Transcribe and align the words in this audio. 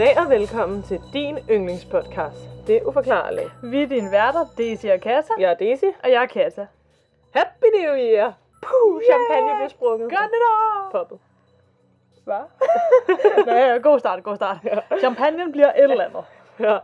Goddag 0.00 0.18
og 0.18 0.30
velkommen 0.30 0.82
til 0.82 1.00
din 1.12 1.38
yndlingspodcast. 1.50 2.66
Det 2.66 2.76
er 2.76 2.84
uforklarligt. 2.86 3.50
Vi 3.62 3.82
er 3.82 3.86
dine 3.86 4.10
værter, 4.10 4.44
Daisy 4.58 4.86
og 4.86 5.00
Kata. 5.00 5.32
Jeg 5.38 5.50
er 5.50 5.54
Daisy. 5.54 5.84
Og 6.04 6.10
jeg 6.10 6.22
er 6.22 6.26
Kata. 6.26 6.66
Happy 7.34 7.64
New 7.78 7.94
Year! 7.94 8.32
Puh, 8.62 9.02
champagne 9.10 9.56
blev 9.58 9.68
sprunget. 9.68 10.10
Godt 10.10 10.30
nytår! 10.34 10.88
Poppet. 10.92 11.18
Hvad? 12.24 12.42
ja, 13.56 13.76
god 13.76 13.98
start, 13.98 14.22
god 14.22 14.36
start. 14.36 14.56
Champagne 14.98 15.52
bliver 15.52 15.72
et 15.72 15.82
eller 15.82 16.04
andet. 16.04 16.24
Ja. 16.60 16.78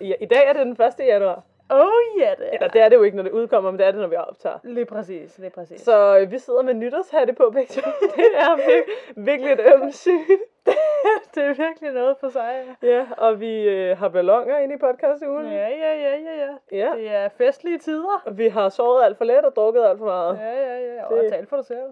ja. 0.00 0.14
I 0.20 0.26
dag 0.26 0.48
er 0.48 0.52
det 0.52 0.66
den 0.66 0.72
1. 1.00 1.06
januar. 1.06 1.42
Oh 1.70 1.86
yeah, 2.20 2.36
det 2.36 2.48
Eller 2.52 2.66
er. 2.66 2.70
det 2.70 2.80
er 2.80 2.88
det 2.88 2.96
jo 2.96 3.02
ikke, 3.02 3.16
når 3.16 3.22
det 3.24 3.32
udkommer, 3.32 3.70
men 3.70 3.78
det 3.78 3.86
er 3.86 3.90
det, 3.90 4.00
når 4.00 4.08
vi 4.08 4.16
optager. 4.16 4.58
Lige 4.64 4.86
præcis, 4.86 5.38
lige 5.38 5.50
præcis. 5.50 5.80
Så 5.80 6.18
øh, 6.18 6.30
vi 6.30 6.38
sidder 6.38 6.62
med 6.62 6.74
nytårshatte 6.74 7.32
på 7.32 7.50
begge. 7.50 7.74
Det 8.16 8.26
er 8.34 8.56
vir- 8.56 9.12
virkelig 9.16 9.52
et 9.52 9.60
ømt 9.74 9.94
syn. 9.94 10.38
det 11.34 11.44
er 11.44 11.54
virkelig 11.54 11.92
noget 11.92 12.16
for 12.20 12.28
sig. 12.28 12.76
Ja, 12.82 13.06
og 13.18 13.40
vi 13.40 13.62
øh, 13.68 13.98
har 13.98 14.08
ballonger 14.08 14.58
inde 14.58 14.74
i 14.74 14.78
podcastugen. 14.78 15.46
Ja, 15.46 15.68
ja, 15.68 15.94
ja, 15.94 16.16
ja, 16.16 16.46
ja. 16.46 16.54
ja. 16.78 16.92
Det 16.96 17.10
er 17.10 17.28
festlige 17.28 17.78
tider. 17.78 18.22
Og 18.26 18.38
vi 18.38 18.48
har 18.48 18.68
sovet 18.68 19.04
alt 19.04 19.16
for 19.18 19.24
let 19.24 19.44
og 19.44 19.56
drukket 19.56 19.84
alt 19.84 19.98
for 19.98 20.04
meget. 20.06 20.38
Ja, 20.38 20.52
ja, 20.66 20.94
ja. 20.94 21.04
Og 21.04 21.16
Det- 21.22 21.30
tal 21.32 21.46
for 21.46 21.56
dig 21.56 21.64
selv. 21.66 21.82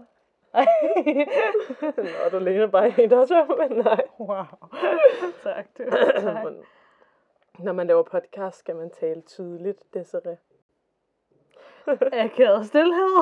Og 2.24 2.32
du 2.32 2.38
ligner 2.38 2.66
bare 2.66 2.92
en, 3.00 3.10
der 3.10 3.20
er 3.20 3.26
tør, 3.26 3.68
men 3.68 3.78
nej. 3.84 4.00
wow. 4.20 4.44
tak, 5.42 5.66
du. 5.78 5.82
Tak. 6.22 6.44
Når 7.58 7.72
man 7.72 7.86
laver 7.86 8.02
podcast, 8.02 8.58
skal 8.58 8.76
man 8.76 8.90
tale 8.90 9.20
tydeligt, 9.20 9.78
Desiree. 9.94 10.36
Akavet 12.24 12.66
stillhed. 12.66 13.14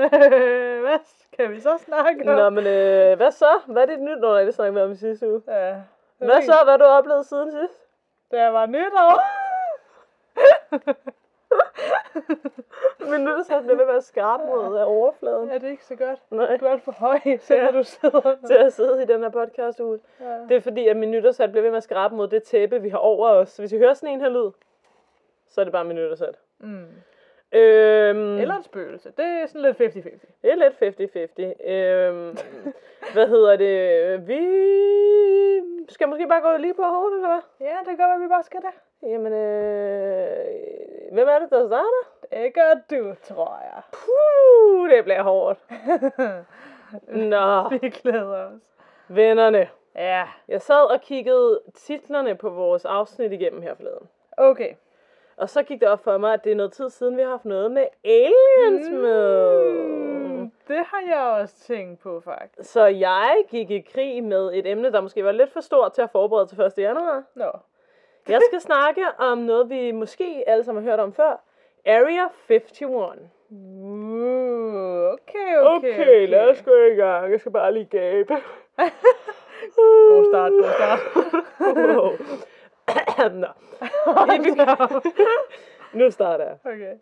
Hvad 0.84 0.98
skal 1.04 1.50
vi 1.50 1.60
så 1.60 1.78
snakke 1.78 2.30
om? 2.30 2.36
Nå, 2.36 2.50
men 2.50 2.66
øh, 2.66 3.16
hvad 3.16 3.30
så? 3.30 3.60
Hvad 3.66 3.82
er 3.82 3.86
dit 3.86 4.00
nyt? 4.00 4.18
Nå, 4.18 4.32
nej, 4.32 4.44
det 4.44 4.54
snakker 4.54 4.72
vi 4.72 4.90
om 4.90 4.94
sidste 4.94 5.30
uge. 5.30 5.42
Ja. 5.48 5.74
Hvad 6.18 6.42
så? 6.42 6.54
Hvad 6.64 6.72
har 6.72 6.76
du 6.76 6.84
oplevet 6.84 7.26
siden 7.26 7.52
sidst? 7.52 7.74
Det 8.30 8.38
var 8.52 8.66
nytår. 8.66 9.22
Min 13.10 13.24
nytårshat 13.24 13.62
bliver 13.62 13.76
ved 13.76 13.84
at 13.84 13.88
være 13.88 14.02
skarp 14.02 14.40
mod 14.40 14.76
af 14.76 14.84
overfladen. 14.84 15.48
Ja, 15.48 15.54
det 15.54 15.64
er 15.64 15.68
ikke 15.70 15.84
så 15.84 15.96
godt. 15.96 16.18
Nej, 16.30 16.56
Du 16.56 16.64
er 16.64 16.70
alt 16.70 16.82
for 16.82 16.92
høj, 16.92 17.20
så 17.40 17.54
ja. 17.54 17.70
du 17.70 17.82
sidder 17.82 18.36
til 18.46 18.54
at 18.54 18.72
sidde 18.72 19.02
i 19.02 19.06
den 19.06 19.22
her 19.22 19.28
podcast 19.28 19.80
uge. 19.80 20.00
Ja. 20.20 20.38
Det 20.48 20.56
er 20.56 20.60
fordi, 20.60 20.88
at 20.88 20.96
min 20.96 21.10
nytårshat 21.10 21.50
bliver 21.50 21.62
ved 21.62 21.70
med 21.70 21.76
at 21.76 21.82
skrabe 21.82 22.14
mod 22.14 22.28
det 22.28 22.42
tæppe, 22.42 22.82
vi 22.82 22.88
har 22.88 22.98
over 22.98 23.28
os. 23.28 23.56
Hvis 23.56 23.72
I 23.72 23.78
hører 23.78 23.94
sådan 23.94 24.14
en 24.14 24.20
her 24.20 24.28
lyd, 24.28 24.50
så 25.48 25.60
er 25.60 25.64
det 25.64 25.72
bare 25.72 25.84
min 25.84 25.96
nytårshat. 25.96 26.38
Mm. 26.58 26.86
Øhm, 27.56 28.38
Eller 28.38 28.54
en 28.56 28.62
spøgelse. 28.62 29.10
Det 29.16 29.24
er 29.24 29.46
sådan 29.46 29.62
lidt 29.62 29.96
50-50. 29.96 30.26
Det 30.42 30.50
er 30.52 30.54
lidt 30.54 30.74
50-50. 31.64 31.70
Øhm, 31.70 32.36
hvad 33.14 33.28
hedder 33.28 33.56
det? 33.56 34.28
Vi 34.28 34.42
skal 35.88 36.08
måske 36.08 36.26
bare 36.28 36.40
gå 36.40 36.56
lige 36.56 36.74
på 36.74 36.82
hårdt, 36.82 37.14
eller 37.14 37.28
hvad? 37.28 37.68
Ja, 37.68 37.76
det 37.90 37.98
gør, 37.98 38.06
hvad 38.06 38.18
vi 38.22 38.28
bare 38.28 38.42
skal 38.42 38.60
det. 38.60 38.70
Jamen, 39.10 39.32
øh, 39.32 40.36
hvem 41.12 41.28
er 41.28 41.38
det, 41.38 41.50
der 41.50 41.66
starter? 41.66 42.02
Det 42.30 42.54
gør 42.54 42.74
du, 42.90 43.14
tror 43.22 43.58
jeg. 43.62 43.82
Puh, 43.92 44.90
det 44.90 45.04
bliver 45.04 45.22
hårdt. 45.22 45.58
Nå, 47.32 47.68
vi 47.68 47.88
glæder 47.90 48.46
os. 48.46 48.62
vennerne. 49.08 49.68
Ja, 49.94 50.24
Jeg 50.48 50.62
sad 50.62 50.90
og 50.90 51.00
kiggede 51.00 51.60
titlerne 51.74 52.34
på 52.34 52.50
vores 52.50 52.84
afsnit 52.84 53.32
igennem 53.32 53.62
her 53.62 53.74
forleden. 53.74 54.08
okay. 54.36 54.74
Og 55.36 55.50
så 55.50 55.62
gik 55.62 55.80
det 55.80 55.88
op 55.88 56.04
for 56.04 56.18
mig, 56.18 56.32
at 56.32 56.44
det 56.44 56.52
er 56.52 56.56
noget 56.56 56.72
tid 56.72 56.90
siden, 56.90 57.16
vi 57.16 57.22
har 57.22 57.28
haft 57.28 57.44
noget 57.44 57.70
med 57.70 57.86
aliens 58.04 58.88
med. 58.90 59.72
Mm, 59.74 60.52
det 60.68 60.76
har 60.86 61.02
jeg 61.08 61.40
også 61.40 61.54
tænkt 61.66 62.00
på, 62.00 62.20
faktisk. 62.20 62.72
Så 62.72 62.84
jeg 62.84 63.44
gik 63.48 63.70
i 63.70 63.80
krig 63.80 64.24
med 64.24 64.50
et 64.54 64.66
emne, 64.66 64.92
der 64.92 65.00
måske 65.00 65.24
var 65.24 65.32
lidt 65.32 65.52
for 65.52 65.60
stort 65.60 65.92
til 65.92 66.02
at 66.02 66.10
forberede 66.10 66.46
til 66.46 66.60
1. 66.60 66.72
januar. 66.78 67.22
Nå. 67.34 67.50
Jeg 68.28 68.40
skal 68.48 68.60
snakke 68.70 69.02
om 69.18 69.38
noget, 69.38 69.70
vi 69.70 69.90
måske 69.92 70.44
alle 70.46 70.64
sammen 70.64 70.84
har 70.84 70.90
hørt 70.90 71.00
om 71.00 71.12
før. 71.12 71.42
Area 71.86 72.28
51. 72.50 72.82
Uh, 72.82 73.58
okay, 75.12 75.56
okay, 75.56 75.92
Okay, 75.92 76.28
lad 76.28 76.48
os 76.50 76.62
gå 76.62 76.70
i 76.70 76.94
gang. 76.94 77.32
Jeg 77.32 77.40
skal 77.40 77.52
bare 77.52 77.72
lige 77.72 77.84
gabe. 77.84 78.34
God 80.08 80.24
start, 80.32 80.52
god 80.52 80.70
start. 80.74 81.00
Wow. 81.76 82.12
Nå. 83.32 83.46
Nu 85.92 86.10
starter 86.10 86.44
jeg. 86.44 86.56
okay. 86.64 86.94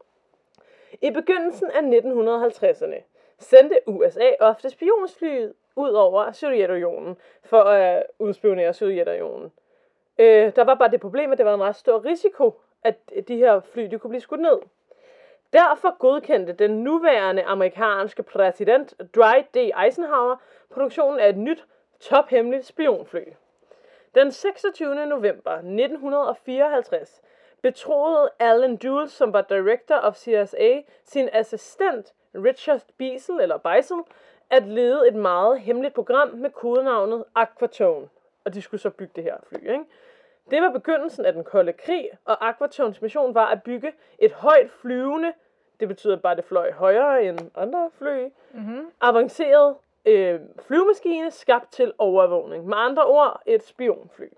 I 1.02 1.10
begyndelsen 1.10 1.70
af 1.70 1.80
1950'erne 1.80 3.02
sendte 3.38 3.80
USA 3.86 4.30
ofte 4.40 4.70
spionfly 4.70 5.46
ud 5.76 5.90
over 5.90 6.32
Sovjetunionen 6.32 7.16
for 7.44 7.60
at 7.60 8.02
udspionere 8.18 8.72
Sovjetunionen. 8.72 9.52
Øh, 10.18 10.52
der 10.56 10.64
var 10.64 10.74
bare 10.74 10.90
det 10.90 11.00
problem, 11.00 11.32
at 11.32 11.38
det 11.38 11.46
var 11.46 11.54
en 11.54 11.62
ret 11.62 11.76
stor 11.76 12.04
risiko, 12.04 12.60
at 12.82 12.96
de 13.28 13.36
her 13.36 13.60
fly 13.60 13.82
de 13.82 13.98
kunne 13.98 14.08
blive 14.08 14.20
skudt 14.20 14.40
ned. 14.40 14.58
Derfor 15.52 15.98
godkendte 15.98 16.52
den 16.52 16.70
nuværende 16.70 17.42
amerikanske 17.42 18.22
præsident 18.22 18.94
Dwight 19.14 19.54
D. 19.54 19.56
Eisenhower 19.84 20.36
produktionen 20.70 21.20
af 21.20 21.28
et 21.28 21.36
nyt 21.36 21.64
tophemmeligt 22.00 22.66
spionfly. 22.66 23.24
Den 24.14 24.32
26. 24.32 25.06
november 25.06 25.50
1954 25.52 27.20
betroede 27.62 28.30
Alan 28.38 28.76
Dulles, 28.76 29.12
som 29.12 29.32
var 29.32 29.42
director 29.42 29.94
of 29.94 30.14
CSA, 30.16 30.80
sin 31.04 31.28
assistent 31.32 32.14
Richard 32.34 32.80
Beasel, 32.98 33.40
eller 33.40 33.56
Beisel, 33.56 33.96
at 34.50 34.62
lede 34.66 35.08
et 35.08 35.14
meget 35.14 35.60
hemmeligt 35.60 35.94
program 35.94 36.28
med 36.28 36.50
kodenavnet 36.50 37.24
Aquatone. 37.34 38.08
Og 38.44 38.54
de 38.54 38.62
skulle 38.62 38.80
så 38.80 38.90
bygge 38.90 39.12
det 39.16 39.24
her 39.24 39.36
fly, 39.48 39.58
ikke? 39.58 39.84
Det 40.50 40.62
var 40.62 40.70
begyndelsen 40.70 41.24
af 41.24 41.32
den 41.32 41.44
kolde 41.44 41.72
krig, 41.72 42.10
og 42.24 42.48
Aquatones 42.48 43.02
mission 43.02 43.34
var 43.34 43.46
at 43.46 43.62
bygge 43.62 43.92
et 44.18 44.32
højt 44.32 44.70
flyvende, 44.70 45.32
det 45.80 45.88
betyder 45.88 46.16
bare, 46.16 46.30
at 46.30 46.36
det 46.36 46.44
fløj 46.44 46.72
højere 46.72 47.24
end 47.24 47.38
andre 47.54 47.90
fly, 47.98 48.28
Mm-hmm. 48.52 48.90
avanceret 49.00 49.74
øh, 50.04 50.40
flyvemaskine 50.58 51.30
skabt 51.30 51.72
til 51.72 51.92
overvågning. 51.98 52.66
Med 52.66 52.76
andre 52.76 53.04
ord, 53.06 53.42
et 53.46 53.62
spionfly. 53.62 54.28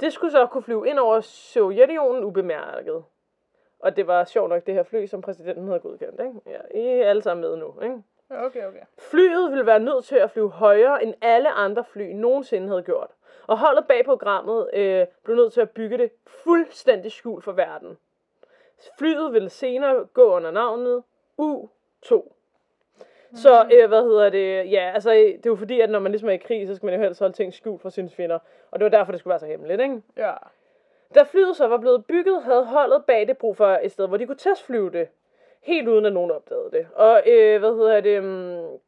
Det 0.00 0.12
skulle 0.12 0.30
så 0.30 0.46
kunne 0.46 0.62
flyve 0.62 0.88
ind 0.88 0.98
over 0.98 1.20
Sovjetunionen 1.20 2.24
ubemærket. 2.24 3.04
Og 3.78 3.96
det 3.96 4.06
var 4.06 4.24
sjovt 4.24 4.48
nok 4.48 4.66
det 4.66 4.74
her 4.74 4.82
fly, 4.82 5.06
som 5.06 5.22
præsidenten 5.22 5.66
havde 5.66 5.80
godkendt. 5.80 6.20
Ikke? 6.20 6.40
Ja, 6.46 6.80
I 6.80 7.00
er 7.00 7.08
alle 7.08 7.22
sammen 7.22 7.40
med 7.40 7.56
nu. 7.56 7.74
Ikke? 7.82 8.02
Okay, 8.30 8.66
okay. 8.66 8.80
Flyet 8.98 9.50
ville 9.50 9.66
være 9.66 9.80
nødt 9.80 10.04
til 10.04 10.16
at 10.16 10.30
flyve 10.30 10.50
højere, 10.50 11.02
end 11.02 11.14
alle 11.20 11.50
andre 11.50 11.84
fly 11.84 12.12
nogensinde 12.12 12.68
havde 12.68 12.82
gjort. 12.82 13.10
Og 13.46 13.58
holdet 13.58 13.86
bag 13.86 14.04
programmet 14.04 14.70
øh, 14.74 15.06
blev 15.24 15.36
nødt 15.36 15.52
til 15.52 15.60
at 15.60 15.70
bygge 15.70 15.98
det 15.98 16.10
fuldstændig 16.26 17.12
skjult 17.12 17.44
for 17.44 17.52
verden. 17.52 17.98
Flyet 18.98 19.32
ville 19.32 19.48
senere 19.48 20.04
gå 20.04 20.36
under 20.36 20.50
navnet 20.50 21.02
U-2. 21.38 22.32
Så, 23.34 23.64
øh, 23.72 23.88
hvad 23.88 24.02
hedder 24.02 24.30
det, 24.30 24.72
ja, 24.72 24.90
altså, 24.94 25.10
det 25.10 25.46
er 25.46 25.50
jo 25.50 25.56
fordi, 25.56 25.80
at 25.80 25.90
når 25.90 25.98
man 25.98 26.12
ligesom 26.12 26.28
er 26.28 26.32
i 26.32 26.36
krig, 26.36 26.66
så 26.66 26.74
skal 26.74 26.86
man 26.86 26.94
jo 26.94 27.00
helst 27.00 27.20
holde 27.20 27.34
ting 27.34 27.54
skjult 27.54 27.82
fra 27.82 27.90
sine 27.90 28.10
fjender. 28.10 28.38
Og 28.70 28.78
det 28.78 28.84
var 28.84 28.90
derfor, 28.90 29.12
det 29.12 29.18
skulle 29.18 29.30
være 29.30 29.38
så 29.38 29.46
hemmeligt, 29.46 29.80
ikke? 29.80 30.02
Ja. 30.16 30.32
Da 31.14 31.22
flyet 31.22 31.56
så 31.56 31.66
var 31.66 31.78
blevet 31.78 32.06
bygget, 32.06 32.42
havde 32.42 32.64
holdet 32.64 33.04
bag 33.04 33.28
det 33.28 33.38
brug 33.38 33.56
for 33.56 33.78
et 33.82 33.92
sted, 33.92 34.08
hvor 34.08 34.16
de 34.16 34.26
kunne 34.26 34.36
testflyve 34.36 34.90
det. 34.90 35.08
Helt 35.62 35.88
uden 35.88 36.06
at 36.06 36.12
nogen 36.12 36.30
opdagede 36.30 36.70
det. 36.72 36.86
Og 36.94 37.22
øh, 37.26 37.60
hvad 37.60 37.74
hedder 37.74 38.00
det... 38.00 38.18
Um, 38.18 38.80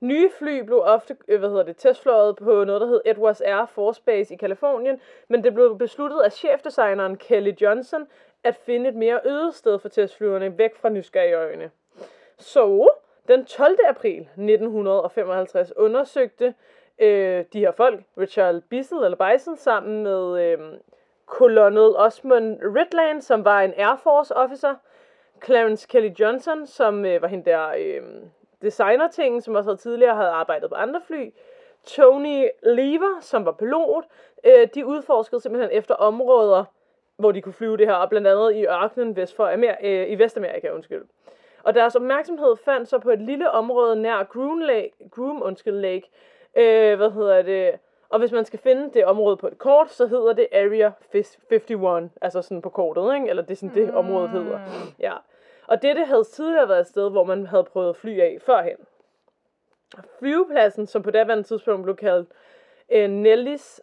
nye 0.00 0.30
fly 0.38 0.58
blev 0.58 0.82
ofte 0.84 1.16
øh, 1.28 1.38
hvad 1.38 1.48
hedder 1.48 1.62
det, 1.62 1.76
testfløjet 1.76 2.36
på 2.36 2.64
noget, 2.64 2.80
der 2.80 2.86
hed 2.86 3.00
Edwards 3.04 3.40
Air 3.40 3.66
Force 3.66 4.02
Base 4.02 4.34
i 4.34 4.36
Kalifornien, 4.36 5.00
men 5.28 5.44
det 5.44 5.54
blev 5.54 5.78
besluttet 5.78 6.20
af 6.20 6.32
chefdesigneren 6.32 7.16
Kelly 7.16 7.52
Johnson 7.60 8.06
at 8.44 8.56
finde 8.56 8.88
et 8.88 8.94
mere 8.94 9.20
øget 9.24 9.54
sted 9.54 9.78
for 9.78 9.88
testflyverne 9.88 10.58
væk 10.58 10.74
fra 10.74 10.88
nysgerrige 10.88 11.34
øjne. 11.34 11.70
Så 12.38 12.90
den 13.30 13.44
12. 13.44 13.76
april 13.88 14.20
1955 14.20 15.72
undersøgte 15.76 16.54
øh, 16.98 17.44
de 17.52 17.58
her 17.58 17.72
folk, 17.72 18.00
Richard 18.18 18.60
Bissell 18.70 19.04
eller 19.04 19.32
Bison, 19.32 19.56
sammen 19.56 20.02
med 20.02 20.42
øh, 20.42 20.58
Colonel 21.26 21.96
Osmond 21.96 22.58
Ridland, 22.62 23.22
som 23.22 23.44
var 23.44 23.60
en 23.60 23.74
Air 23.76 23.96
Force 24.02 24.36
officer, 24.36 24.74
Clarence 25.44 25.88
Kelly 25.88 26.10
Johnson, 26.20 26.66
som 26.66 27.04
øh, 27.04 27.22
var 27.22 27.28
hende 27.28 27.50
der 27.50 27.68
øh, 27.78 28.02
designer-tingen, 28.62 29.40
som 29.40 29.54
også 29.54 29.70
havde 29.70 29.80
tidligere 29.80 30.16
havde 30.16 30.30
arbejdet 30.30 30.70
på 30.70 30.74
andre 30.74 31.00
fly, 31.06 31.30
Tony 31.84 32.48
Lever, 32.62 33.20
som 33.20 33.44
var 33.44 33.52
pilot, 33.52 34.04
øh, 34.44 34.68
de 34.74 34.86
udforskede 34.86 35.40
simpelthen 35.40 35.70
efter 35.72 35.94
områder, 35.94 36.64
hvor 37.16 37.32
de 37.32 37.42
kunne 37.42 37.52
flyve 37.52 37.76
det 37.76 37.86
her, 37.86 37.94
og 37.94 38.08
blandt 38.08 38.26
andet 38.26 38.54
i 38.54 38.66
ørkenen 38.66 39.16
vest 39.16 39.36
for 39.36 39.46
Amer- 39.46 39.86
øh, 39.86 40.10
i 40.10 40.14
Vestamerika, 40.14 40.70
undskyld. 40.70 41.04
Og 41.62 41.74
deres 41.74 41.96
opmærksomhed 41.96 42.56
fandt 42.56 42.88
så 42.88 42.98
på 42.98 43.10
et 43.10 43.20
lille 43.20 43.50
område 43.50 43.96
nær 43.96 44.24
Groom 44.24 44.60
Lake, 44.60 44.92
Groom, 45.10 45.42
undskyld, 45.42 45.74
Lake, 45.74 46.10
øh, 46.56 46.96
hvad 46.96 47.10
hedder 47.10 47.42
det, 47.42 47.78
og 48.10 48.18
hvis 48.18 48.32
man 48.32 48.44
skal 48.44 48.58
finde 48.58 48.90
det 48.94 49.04
område 49.04 49.36
på 49.36 49.46
et 49.46 49.58
kort, 49.58 49.90
så 49.90 50.06
hedder 50.06 50.32
det 50.32 50.48
Area 50.52 50.92
51, 51.12 52.10
altså 52.22 52.42
sådan 52.42 52.62
på 52.62 52.68
kortet, 52.68 53.14
ikke? 53.14 53.28
eller 53.28 53.42
det 53.42 53.50
er 53.50 53.56
sådan 53.56 53.74
det 53.74 53.94
området 53.94 54.30
hedder. 54.30 54.60
Ja. 54.98 55.12
Og 55.66 55.82
dette 55.82 56.04
havde 56.04 56.24
tidligere 56.24 56.68
været 56.68 56.80
et 56.80 56.86
sted, 56.86 57.10
hvor 57.10 57.24
man 57.24 57.46
havde 57.46 57.64
prøvet 57.64 57.88
at 57.88 57.96
fly 57.96 58.20
af 58.20 58.38
førhen. 58.46 58.76
Flyvepladsen, 60.18 60.86
som 60.86 61.02
på 61.02 61.10
daværende 61.10 61.44
tidspunkt 61.44 61.82
blev 61.82 61.96
kaldt 61.96 62.28
øh, 62.92 63.10
Nellis 63.10 63.80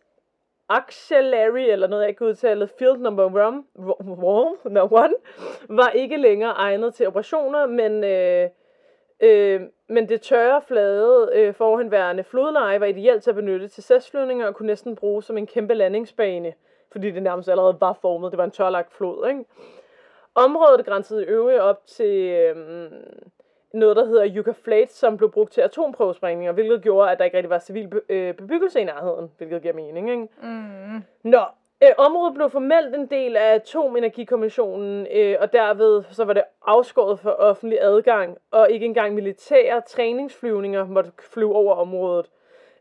Auxiliary, 0.69 1.71
eller 1.71 1.87
noget 1.87 2.01
jeg 2.01 2.09
ikke 2.09 2.17
kan 2.17 2.27
udtale, 2.27 2.67
Field 2.79 2.97
Number 2.97 3.25
One, 3.25 3.63
one, 4.23 4.55
no, 4.65 4.87
one 4.91 5.13
var 5.69 5.89
ikke 5.89 6.17
længere 6.17 6.51
egnet 6.51 6.93
til 6.93 7.07
operationer, 7.07 7.65
men, 7.65 8.03
øh, 8.03 8.49
øh, 9.19 9.61
men 9.89 10.09
det 10.09 10.21
tørre, 10.21 10.61
flade, 10.61 11.29
øh, 11.33 11.53
forhenværende 11.53 12.23
flodleje 12.23 12.79
var 12.79 12.85
ideelt 12.85 13.23
til 13.23 13.29
at 13.29 13.35
benytte 13.35 13.67
til 13.67 13.83
sæsflyvninger 13.83 14.47
og 14.47 14.55
kunne 14.55 14.67
næsten 14.67 14.95
bruges 14.95 15.25
som 15.25 15.37
en 15.37 15.47
kæmpe 15.47 15.73
landingsbane, 15.73 16.53
fordi 16.91 17.11
det 17.11 17.23
nærmest 17.23 17.49
allerede 17.49 17.77
var 17.81 17.93
formet. 17.93 18.31
Det 18.31 18.37
var 18.37 18.43
en 18.43 18.51
tørlagt 18.51 18.93
flod, 18.93 19.27
ikke? 19.29 19.45
Området 20.35 20.85
grænsede 20.85 21.23
i 21.23 21.27
øvrigt 21.27 21.59
op 21.59 21.85
til 21.85 22.15
øh, 22.29 22.55
noget, 23.77 23.95
der 23.95 24.05
hedder 24.05 24.35
Yucca 24.35 24.53
Flats, 24.63 24.95
som 24.97 25.17
blev 25.17 25.31
brugt 25.31 25.51
til 25.51 25.61
atomprøvesprængninger, 25.61 26.51
hvilket 26.53 26.81
gjorde, 26.81 27.11
at 27.11 27.17
der 27.17 27.25
ikke 27.25 27.37
rigtig 27.37 27.49
var 27.49 27.59
civil 27.59 27.87
be- 27.87 28.01
øh, 28.09 28.33
bebyggelse 28.33 28.79
i 28.79 28.83
nærheden, 28.83 29.31
hvilket 29.37 29.61
giver 29.61 29.73
mening, 29.73 30.09
ikke? 30.09 30.27
Mm. 30.41 31.03
Nå, 31.23 31.41
øh, 31.83 31.89
området 31.97 32.33
blev 32.33 32.49
formelt 32.49 32.95
en 32.95 33.05
del 33.05 33.35
af 33.35 33.53
Atomenergikommissionen, 33.55 35.07
øh, 35.13 35.35
og 35.39 35.53
derved 35.53 36.03
så 36.11 36.25
var 36.25 36.33
det 36.33 36.43
afskåret 36.65 37.19
for 37.19 37.29
offentlig 37.29 37.79
adgang, 37.81 38.37
og 38.51 38.71
ikke 38.71 38.85
engang 38.85 39.13
militære 39.13 39.81
træningsflyvninger 39.87 40.85
måtte 40.85 41.11
flyve 41.19 41.55
over 41.55 41.75
området. 41.75 42.29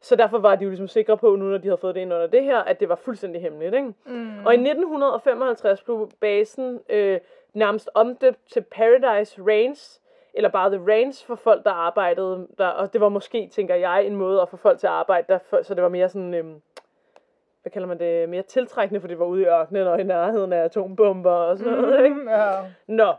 Så 0.03 0.17
derfor 0.17 0.39
var 0.39 0.57
de 0.57 0.65
jo 0.65 0.71
ligesom 0.71 0.89
sikre 0.89 1.17
på, 1.17 1.37
nu 1.37 1.45
når 1.45 1.59
de 1.59 1.69
havde 1.69 1.79
fået 1.79 1.95
det 1.95 2.01
ind 2.01 2.13
under 2.15 2.27
det 2.27 2.45
her, 2.45 2.59
at 2.59 2.81
det 2.81 2.89
var 2.89 2.95
fuldstændig 2.95 3.43
hemmeligt. 3.43 3.75
Ikke? 3.75 3.93
Mm. 4.07 4.47
Og 4.47 4.55
i 4.55 4.57
1955 4.57 5.83
blev 5.83 6.11
basen 6.21 6.81
øh, 6.89 7.21
nærmest 7.55 7.91
omdøbt 7.95 8.39
til 8.53 8.61
Paradise 8.63 9.43
Range, 9.43 10.01
eller 10.37 10.49
bare 10.49 10.71
The 10.71 10.93
Range 10.93 11.15
for 11.27 11.35
folk, 11.35 11.65
der 11.65 11.71
arbejdede 11.71 12.47
der. 12.59 12.67
Og 12.67 12.93
det 12.93 13.01
var 13.01 13.09
måske, 13.09 13.49
tænker 13.53 13.75
jeg, 13.75 14.05
en 14.05 14.17
måde 14.17 14.43
at 14.43 14.49
få 14.49 14.57
folk 14.57 14.79
til 14.79 14.87
at 14.87 14.93
arbejde 14.93 15.27
der, 15.29 15.39
for, 15.39 15.63
så 15.63 15.75
det 15.75 15.83
var 15.83 15.89
mere 15.89 16.09
sådan, 16.09 16.35
øh, 16.35 16.45
hvad 17.63 17.71
kalder 17.73 17.89
man 17.89 17.99
det, 17.99 18.29
mere 18.29 18.43
tiltrækkende, 18.43 19.01
for 19.01 19.09
det 19.09 19.19
var 19.19 19.25
ude 19.25 19.43
i 19.43 19.47
ørkenen 19.47 19.87
og 19.87 20.01
i 20.01 20.03
nærheden 20.03 20.53
af 20.53 20.65
atombomber 20.65 21.31
og 21.31 21.59
sådan 21.59 21.73
noget. 21.73 22.05
Ikke? 22.05 22.17
Mm, 22.17 22.29
ja. 22.29 22.61
Nå. 22.87 23.15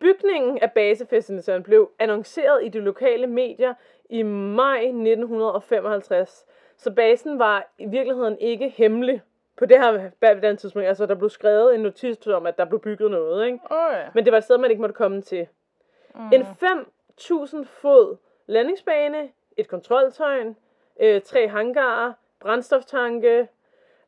Bygningen 0.00 0.58
af 0.62 0.72
basefaciliteten 0.72 1.62
blev 1.62 1.90
annonceret 1.98 2.64
i 2.64 2.68
de 2.68 2.80
lokale 2.80 3.26
medier 3.26 3.74
i 4.10 4.22
maj 4.22 4.78
1955, 4.78 6.46
så 6.76 6.90
basen 6.90 7.38
var 7.38 7.72
i 7.78 7.86
virkeligheden 7.86 8.38
ikke 8.38 8.68
hemmelig 8.68 9.22
på 9.56 9.66
det 9.66 9.78
her 9.78 10.10
på 10.34 10.40
den 10.40 10.56
tidspunkt. 10.56 10.88
Altså, 10.88 11.06
der 11.06 11.14
blev 11.14 11.30
skrevet 11.30 11.74
en 11.74 11.80
notits 11.80 12.26
om, 12.26 12.46
at 12.46 12.58
der 12.58 12.64
blev 12.64 12.80
bygget 12.80 13.10
noget, 13.10 13.46
ikke? 13.46 13.58
Åh 13.70 13.92
ja. 13.92 14.08
Men 14.14 14.24
det 14.24 14.32
var 14.32 14.38
et 14.38 14.44
sted, 14.44 14.58
man 14.58 14.70
ikke 14.70 14.80
måtte 14.80 14.94
komme 14.94 15.22
til. 15.22 15.46
Mm. 16.14 16.32
En 16.32 16.42
5.000 16.42 17.64
fod 17.64 18.16
landingsbane, 18.46 19.28
et 19.56 19.68
kontroltøjen, 19.68 20.56
øh, 21.00 21.20
tre 21.20 21.48
hangarer, 21.48 22.12
brændstoftanke, 22.40 23.48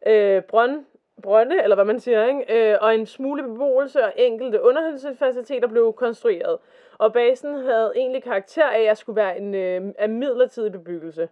øh, 0.06 0.42
brønd, 0.42 0.84
brønde, 1.22 1.62
eller 1.62 1.74
hvad 1.74 1.84
man 1.84 2.00
siger, 2.00 2.26
ikke? 2.26 2.72
Øh, 2.72 2.78
og 2.80 2.94
en 2.94 3.06
smule 3.06 3.42
beboelse 3.42 4.04
og 4.04 4.12
enkelte 4.16 4.62
underholdelsesfaciliteter 4.62 5.68
blev 5.68 5.92
konstrueret. 5.92 6.58
Og 6.98 7.12
basen 7.12 7.54
havde 7.54 7.92
egentlig 7.96 8.22
karakter 8.22 8.66
af 8.66 8.82
at 8.82 8.98
skulle 8.98 9.16
være 9.16 9.38
en 9.38 9.54
øh, 9.54 9.94
af 9.98 10.08
midlertidig 10.08 10.72
bebyggelse. 10.72 11.28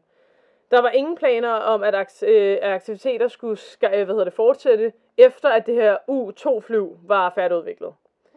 Der 0.71 0.83
var 0.83 0.91
ingen 0.91 1.17
planer 1.17 1.51
om, 1.51 1.83
at, 1.83 2.23
øh, 2.23 2.59
aktiviteter 2.63 3.29
skulle 3.29 3.59
øh, 3.85 3.91
hvad 3.91 4.07
hedder 4.07 4.25
det, 4.25 4.33
fortsætte, 4.33 4.93
efter 5.17 5.49
at 5.49 5.67
det 5.67 5.75
her 5.75 5.97
U-2-flyv 6.07 6.97
var 7.03 7.33
færdigudviklet. 7.35 7.95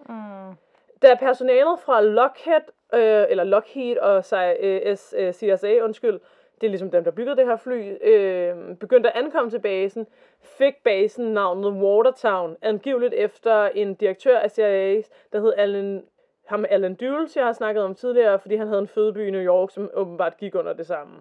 Mm. 0.09 0.55
Da 1.01 1.15
personalet 1.15 1.79
fra 1.79 2.01
Lockheed, 2.01 2.61
øh, 2.93 3.25
eller 3.29 3.43
Lockheed 3.43 3.97
og 3.97 4.17
øh, 4.17 5.33
CSA, 5.33 5.79
undskyld, 5.83 6.19
det 6.61 6.67
er 6.67 6.71
ligesom 6.71 6.91
dem, 6.91 7.03
der 7.03 7.11
byggede 7.11 7.35
det 7.35 7.45
her 7.45 7.55
fly, 7.55 7.97
øh, 8.01 8.75
begyndte 8.75 9.09
at 9.09 9.23
ankomme 9.23 9.51
til 9.51 9.59
basen, 9.59 10.07
fik 10.41 10.73
basen 10.83 11.33
navnet 11.33 11.71
Watertown, 11.71 12.55
angiveligt 12.61 13.13
efter 13.13 13.65
en 13.65 13.95
direktør 13.95 14.39
af 14.39 14.51
CIA, 14.51 15.01
der 15.33 15.39
hed 15.39 15.53
Alan, 15.57 16.03
ham 16.45 16.65
Alan 16.69 16.95
Dulles, 16.95 17.35
jeg 17.35 17.45
har 17.45 17.53
snakket 17.53 17.83
om 17.83 17.95
tidligere, 17.95 18.39
fordi 18.39 18.55
han 18.55 18.67
havde 18.67 18.79
en 18.79 18.87
fødeby 18.87 19.27
i 19.27 19.31
New 19.31 19.41
York, 19.41 19.71
som 19.71 19.89
åbenbart 19.93 20.37
gik 20.37 20.55
under 20.55 20.73
det 20.73 20.87
samme. 20.87 21.13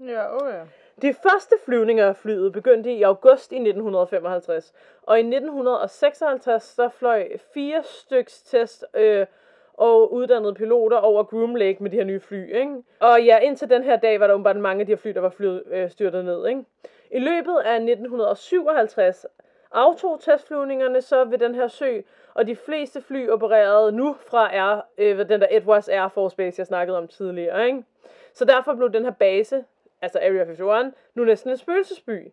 Ja, 0.00 0.36
oh 0.36 0.52
ja. 0.52 0.62
De 1.02 1.14
første 1.14 1.54
flyvninger 1.64 2.08
af 2.08 2.16
flyet 2.16 2.52
begyndte 2.52 2.92
i 2.92 3.02
august 3.02 3.52
i 3.52 3.54
1955, 3.54 4.74
og 5.02 5.18
i 5.18 5.20
1956 5.20 6.62
så 6.62 6.88
fløj 6.88 7.28
fire 7.54 7.82
styks 7.84 8.42
test 8.42 8.84
øh, 8.94 9.26
og 9.74 10.12
uddannede 10.12 10.54
piloter 10.54 10.96
over 10.96 11.24
Groom 11.24 11.54
Lake 11.54 11.82
med 11.82 11.90
de 11.90 11.96
her 11.96 12.04
nye 12.04 12.20
fly. 12.20 12.54
Ikke? 12.56 12.82
Og 13.00 13.24
ja, 13.24 13.38
indtil 13.38 13.70
den 13.70 13.82
her 13.82 13.96
dag 13.96 14.20
var 14.20 14.26
der 14.26 14.34
åbenbart 14.34 14.56
mange 14.56 14.80
af 14.80 14.86
de 14.86 14.92
her 14.92 14.96
fly, 14.96 15.10
der 15.10 15.20
var 15.20 15.30
flyet, 15.30 15.62
øh, 15.66 15.90
styrtet 15.90 16.24
ned. 16.24 16.46
Ikke? 16.46 16.64
I 17.10 17.18
løbet 17.18 17.56
af 17.64 17.74
1957 17.74 19.26
aftog 19.72 20.20
testflyvningerne 20.20 21.02
så 21.02 21.24
ved 21.24 21.38
den 21.38 21.54
her 21.54 21.68
sø, 21.68 22.00
og 22.34 22.46
de 22.46 22.56
fleste 22.56 23.02
fly 23.02 23.28
opererede 23.28 23.92
nu 23.92 24.16
fra 24.26 24.56
Air, 24.56 24.80
øh, 24.98 25.28
den 25.28 25.40
der 25.40 25.46
Edwards 25.50 25.88
Air 25.88 26.08
Force 26.08 26.36
Base, 26.36 26.60
jeg 26.60 26.66
snakkede 26.66 26.98
om 26.98 27.08
tidligere. 27.08 27.66
Ikke? 27.66 27.84
Så 28.32 28.44
derfor 28.44 28.74
blev 28.74 28.92
den 28.92 29.04
her 29.04 29.12
base, 29.12 29.64
altså 30.04 30.18
Area 30.18 30.42
51, 30.42 30.92
nu 31.14 31.24
næsten 31.24 31.50
en 31.50 31.56
spøgelsesby. 31.56 32.32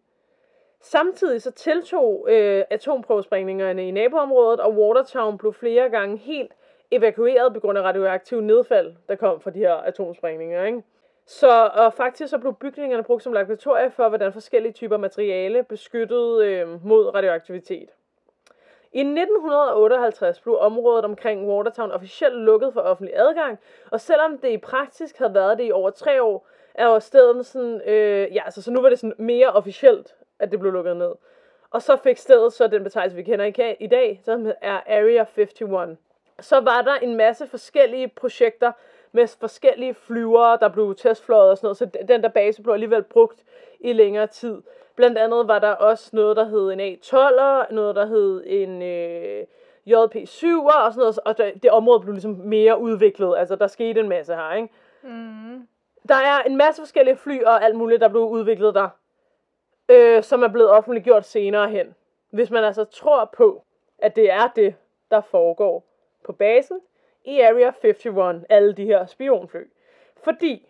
Samtidig 0.81 1.41
så 1.41 1.51
tiltog 1.51 2.27
øh, 2.29 2.63
atomprøvesprængningerne 2.69 3.87
i 3.87 3.91
naboområdet, 3.91 4.59
og 4.59 4.73
Watertown 4.73 5.37
blev 5.37 5.53
flere 5.53 5.89
gange 5.89 6.17
helt 6.17 6.51
evakueret 6.91 7.53
på 7.53 7.59
grund 7.59 7.77
af 7.77 7.81
radioaktiv 7.81 8.41
nedfald, 8.41 8.93
der 9.09 9.15
kom 9.15 9.41
fra 9.41 9.51
de 9.51 9.59
her 9.59 9.73
atomsprængninger. 9.73 10.65
Ikke? 10.65 10.83
Så 11.25 11.71
og 11.73 11.93
faktisk 11.93 12.29
så 12.29 12.37
blev 12.37 12.53
bygningerne 12.53 13.03
brugt 13.03 13.23
som 13.23 13.33
laboratorier 13.33 13.89
for, 13.89 14.09
hvordan 14.09 14.33
forskellige 14.33 14.73
typer 14.73 14.97
materiale 14.97 15.63
beskyttede 15.63 16.47
øh, 16.47 16.85
mod 16.85 17.15
radioaktivitet. 17.15 17.89
I 18.93 18.99
1958 18.99 20.39
blev 20.39 20.57
området 20.59 21.05
omkring 21.05 21.47
Watertown 21.47 21.91
officielt 21.91 22.35
lukket 22.35 22.73
for 22.73 22.81
offentlig 22.81 23.13
adgang, 23.15 23.59
og 23.91 24.01
selvom 24.01 24.37
det 24.37 24.49
i 24.49 24.57
praksis 24.57 25.11
havde 25.17 25.33
været 25.33 25.57
det 25.57 25.67
i 25.67 25.71
over 25.71 25.89
tre 25.89 26.23
år, 26.23 26.47
er 26.73 26.85
jo 26.85 26.99
stedet 26.99 27.45
sådan, 27.45 27.81
øh, 27.85 28.35
ja, 28.35 28.43
altså, 28.45 28.61
så 28.61 28.71
nu 28.71 28.81
var 28.81 28.89
det 28.89 28.99
sådan 28.99 29.15
mere 29.17 29.47
officielt, 29.47 30.15
at 30.39 30.51
det 30.51 30.59
blev 30.59 30.71
lukket 30.71 30.97
ned. 30.97 31.11
Og 31.71 31.81
så 31.81 31.97
fik 32.03 32.17
stedet 32.17 32.53
så 32.53 32.67
den 32.67 32.83
betegnelse, 32.83 33.15
vi 33.15 33.23
kender 33.23 33.73
i, 33.79 33.87
dag, 33.87 34.21
som 34.25 34.47
er 34.61 34.79
Area 34.87 35.25
51. 35.37 35.97
Så 36.39 36.59
var 36.59 36.81
der 36.81 36.95
en 36.95 37.15
masse 37.15 37.47
forskellige 37.47 38.07
projekter 38.07 38.71
med 39.11 39.27
forskellige 39.39 39.93
flyvere, 39.93 40.57
der 40.61 40.69
blev 40.69 40.95
testfløjet 40.95 41.51
og 41.51 41.57
sådan 41.57 41.65
noget, 41.65 41.77
så 41.77 41.89
den 42.07 42.23
der 42.23 42.29
base 42.29 42.61
blev 42.61 42.73
alligevel 42.73 43.03
brugt 43.03 43.43
i 43.79 43.93
længere 43.93 44.27
tid. 44.27 44.61
Blandt 44.95 45.17
andet 45.17 45.47
var 45.47 45.59
der 45.59 45.71
også 45.71 46.09
noget, 46.13 46.37
der 46.37 46.45
hed 46.45 46.71
en 46.71 46.79
A-12'er, 46.79 47.73
noget, 47.73 47.95
der 47.95 48.05
hed 48.05 48.43
en 48.45 48.81
øh, 48.81 49.43
JP-7'er 49.87 50.85
og 50.85 50.93
sådan 50.93 50.99
noget, 50.99 51.19
og 51.25 51.37
det, 51.37 51.63
det 51.63 51.71
område 51.71 51.99
blev 51.99 52.13
ligesom 52.13 52.31
mere 52.31 52.79
udviklet, 52.79 53.37
altså 53.37 53.55
der 53.55 53.67
skete 53.67 53.99
en 53.99 54.09
masse 54.09 54.35
her, 54.35 54.53
ikke? 54.53 54.69
Mm. 55.03 55.67
Der 56.07 56.15
er 56.15 56.43
en 56.43 56.57
masse 56.57 56.81
forskellige 56.81 57.17
fly 57.17 57.43
og 57.43 57.63
alt 57.63 57.75
muligt, 57.75 58.01
der 58.01 58.07
blev 58.07 58.23
udviklet 58.23 58.75
der, 58.75 58.89
øh, 59.89 60.23
som 60.23 60.43
er 60.43 60.47
blevet 60.47 60.69
offentliggjort 60.69 61.25
senere 61.25 61.69
hen. 61.69 61.95
Hvis 62.29 62.51
man 62.51 62.63
altså 62.63 62.83
tror 62.83 63.25
på, 63.25 63.63
at 63.97 64.15
det 64.15 64.31
er 64.31 64.47
det, 64.55 64.75
der 65.11 65.21
foregår 65.21 65.85
på 66.23 66.31
basen 66.31 66.79
i 67.25 67.39
Area 67.39 67.71
51, 67.83 68.45
alle 68.49 68.73
de 68.73 68.85
her 68.85 69.05
spionfly. 69.05 69.63
Fordi 70.23 70.67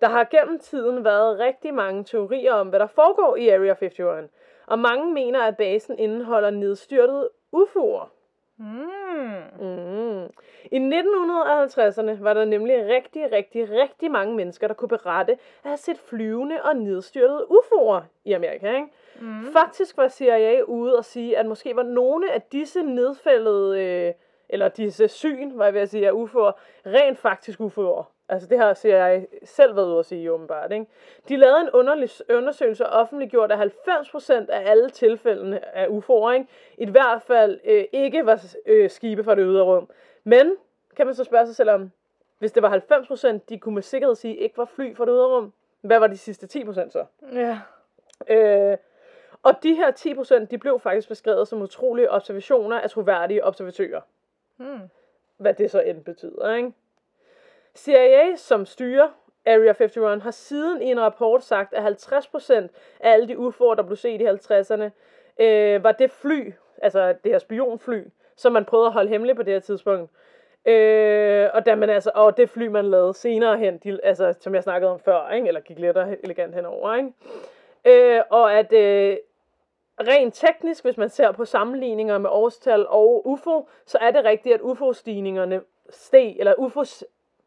der 0.00 0.08
har 0.08 0.24
gennem 0.24 0.58
tiden 0.58 1.04
været 1.04 1.38
rigtig 1.38 1.74
mange 1.74 2.04
teorier 2.04 2.52
om, 2.52 2.68
hvad 2.68 2.80
der 2.80 2.86
foregår 2.86 3.36
i 3.36 3.48
Area 3.48 3.70
51, 3.70 4.30
og 4.66 4.78
mange 4.78 5.12
mener, 5.12 5.42
at 5.42 5.56
basen 5.56 5.98
indeholder 5.98 6.50
nedstyrtede 6.50 7.30
UFO'er. 7.56 8.08
Mm. 8.56 8.66
Mm. 9.60 10.24
I 10.72 10.78
1950'erne 10.78 12.22
var 12.22 12.34
der 12.34 12.44
nemlig 12.44 12.86
rigtig, 12.86 13.32
rigtig, 13.32 13.70
rigtig 13.70 14.10
mange 14.10 14.34
mennesker, 14.34 14.66
der 14.66 14.74
kunne 14.74 14.88
berette 14.88 15.32
at 15.32 15.38
have 15.62 15.76
set 15.76 15.98
flyvende 15.98 16.62
og 16.62 16.76
nedstyrtede 16.76 17.46
UFO'er 17.50 18.02
i 18.24 18.32
Amerika. 18.32 18.74
Ikke? 18.74 18.88
Mm. 19.20 19.52
Faktisk 19.52 19.96
var 19.96 20.08
CIA 20.08 20.62
ude 20.62 20.96
og 20.96 21.04
sige, 21.04 21.38
at 21.38 21.46
måske 21.46 21.76
var 21.76 21.82
nogle 21.82 22.32
af 22.32 22.42
disse 22.42 22.82
nedfældede, 22.82 23.80
øh, 23.84 24.12
eller 24.48 24.68
disse 24.68 25.08
syn, 25.08 25.58
var 25.58 25.64
jeg 25.64 25.74
ved 25.74 25.80
at 25.80 25.90
sige, 25.90 26.08
af 26.08 26.12
UFO'er, 26.12 26.52
rent 26.86 27.18
faktisk 27.18 27.60
UFO'er. 27.60 28.13
Altså 28.34 28.48
det 28.48 28.58
har 28.58 28.74
CIA 28.74 29.24
selv 29.44 29.76
været 29.76 29.86
ude 29.86 29.98
at 29.98 30.06
sige 30.06 30.32
åbenbart. 30.32 30.72
Ikke? 30.72 30.86
De 31.28 31.36
lavede 31.36 31.60
en 31.60 31.70
underlig 31.70 32.10
undersøgelse 32.30 32.86
og 32.86 33.00
offentliggjorde, 33.00 33.54
at 33.54 33.72
90% 33.88 34.32
af 34.32 34.70
alle 34.70 34.90
tilfældene 34.90 35.76
af 35.76 35.86
UFO'er, 35.86 36.30
ikke? 36.30 36.46
i 36.78 36.90
hvert 36.90 37.22
fald 37.22 37.60
øh, 37.64 37.84
ikke 37.92 38.26
var 38.26 38.44
øh, 38.66 38.90
skibe 38.90 39.24
fra 39.24 39.34
det 39.34 39.44
ydre 39.46 39.62
rum. 39.62 39.88
Men, 40.24 40.56
kan 40.96 41.06
man 41.06 41.14
så 41.14 41.24
spørge 41.24 41.46
sig 41.46 41.56
selv 41.56 41.70
om, 41.70 41.90
hvis 42.38 42.52
det 42.52 42.62
var 42.62 42.78
90%, 42.78 43.38
de 43.48 43.58
kunne 43.58 43.74
med 43.74 43.82
sikkerhed 43.82 44.14
sige, 44.14 44.36
ikke 44.36 44.58
var 44.58 44.64
fly 44.64 44.96
fra 44.96 45.04
det 45.04 45.12
ydre 45.12 45.36
rum, 45.36 45.52
hvad 45.80 45.98
var 45.98 46.06
de 46.06 46.16
sidste 46.16 46.60
10% 46.60 46.90
så? 46.90 47.04
Ja. 47.32 47.58
Øh, 48.28 48.76
og 49.42 49.62
de 49.62 49.74
her 49.74 49.90
10%, 50.42 50.44
de 50.44 50.58
blev 50.58 50.80
faktisk 50.80 51.08
beskrevet 51.08 51.48
som 51.48 51.62
utrolige 51.62 52.10
observationer 52.10 52.80
af 52.80 52.90
troværdige 52.90 53.44
observatører. 53.44 54.00
Mm. 54.56 54.80
Hvad 55.36 55.54
det 55.54 55.70
så 55.70 55.80
end 55.80 56.04
betyder, 56.04 56.54
ikke? 56.54 56.72
CIA 57.76 58.36
som 58.36 58.66
styrer 58.66 59.08
Area 59.46 59.72
51 59.72 60.22
har 60.22 60.30
siden 60.30 60.82
i 60.82 60.90
en 60.90 61.00
rapport 61.00 61.44
sagt, 61.44 61.74
at 61.74 61.82
50% 61.82 62.52
af 63.00 63.12
alle 63.12 63.28
de 63.28 63.38
UFO'er, 63.38 63.74
der 63.74 63.82
blev 63.82 63.96
set 63.96 64.20
i 64.20 64.26
50'erne, 64.26 64.90
øh, 65.44 65.84
var 65.84 65.92
det 65.92 66.10
fly, 66.10 66.52
altså 66.82 67.14
det 67.24 67.32
her 67.32 67.38
spionfly, 67.38 68.02
som 68.36 68.52
man 68.52 68.64
prøvede 68.64 68.86
at 68.86 68.92
holde 68.92 69.08
hemmeligt 69.08 69.36
på 69.36 69.42
det 69.42 69.52
her 69.52 69.60
tidspunkt. 69.60 70.10
Øh, 70.66 71.48
og, 71.54 71.66
da 71.66 71.74
man 71.74 71.90
altså, 71.90 72.10
og 72.14 72.36
det 72.36 72.50
fly, 72.50 72.66
man 72.66 72.90
lavede 72.90 73.14
senere 73.14 73.58
hen, 73.58 73.78
de, 73.78 74.00
altså, 74.02 74.34
som 74.40 74.54
jeg 74.54 74.62
snakkede 74.62 74.92
om 74.92 75.00
før, 75.00 75.30
ikke? 75.30 75.48
eller 75.48 75.60
gik 75.60 75.78
lidt 75.78 75.96
elegant 75.96 76.54
henover. 76.54 76.94
Ikke? 76.94 77.12
Øh, 77.84 78.22
og 78.30 78.54
at 78.54 78.72
øh, 78.72 79.16
rent 80.00 80.34
teknisk, 80.34 80.84
hvis 80.84 80.96
man 80.96 81.08
ser 81.08 81.32
på 81.32 81.44
sammenligninger 81.44 82.18
med 82.18 82.30
årstal 82.30 82.86
og 82.88 83.26
UFO, 83.26 83.68
så 83.86 83.98
er 84.00 84.10
det 84.10 84.24
rigtigt, 84.24 84.54
at 84.54 84.60
UFO-stigningerne 84.60 85.60
steg, 85.90 86.36
eller 86.38 86.54
UFO's 86.54 87.02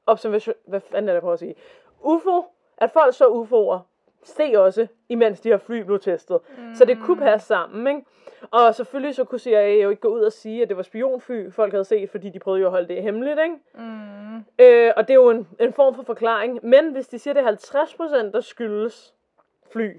observation, 0.07 0.55
hvad 0.65 0.79
fanden 0.79 1.09
er 1.09 1.13
det 1.13 1.21
på 1.21 1.31
at 1.31 1.39
sige? 1.39 1.55
UFO, 2.01 2.43
at 2.77 2.91
folk 2.91 3.13
så 3.15 3.25
UFO'er, 3.25 3.79
steg 4.23 4.57
også, 4.57 4.87
imens 5.09 5.41
de 5.41 5.49
her 5.49 5.57
fly 5.57 5.79
blev 5.79 5.99
testet. 5.99 6.39
Mm. 6.57 6.75
Så 6.75 6.85
det 6.85 6.99
kunne 6.99 7.17
passe 7.17 7.47
sammen, 7.47 7.87
ikke? 7.95 8.09
Og 8.51 8.75
selvfølgelig 8.75 9.15
så 9.15 9.23
kunne 9.23 9.39
CIA 9.39 9.73
jo 9.73 9.89
ikke 9.89 10.01
gå 10.01 10.07
ud 10.07 10.21
og 10.21 10.33
sige, 10.33 10.61
at 10.61 10.69
det 10.69 10.77
var 10.77 10.83
spionfly, 10.83 11.51
folk 11.51 11.73
havde 11.73 11.85
set, 11.85 12.09
fordi 12.09 12.29
de 12.29 12.39
prøvede 12.39 12.61
jo 12.61 12.67
at 12.67 12.71
holde 12.71 12.87
det 12.87 13.03
hemmeligt, 13.03 13.39
ikke? 13.39 13.55
Mm. 13.73 14.37
Øh, 14.59 14.93
og 14.97 15.07
det 15.07 15.09
er 15.09 15.15
jo 15.15 15.29
en, 15.29 15.47
en 15.59 15.73
form 15.73 15.95
for 15.95 16.03
forklaring. 16.03 16.59
Men 16.65 16.91
hvis 16.91 17.07
de 17.07 17.19
siger, 17.19 17.33
at 17.33 17.59
det 17.59 17.75
er 17.75 18.25
50%, 18.27 18.31
der 18.31 18.41
skyldes 18.41 19.15
fly, 19.71 19.97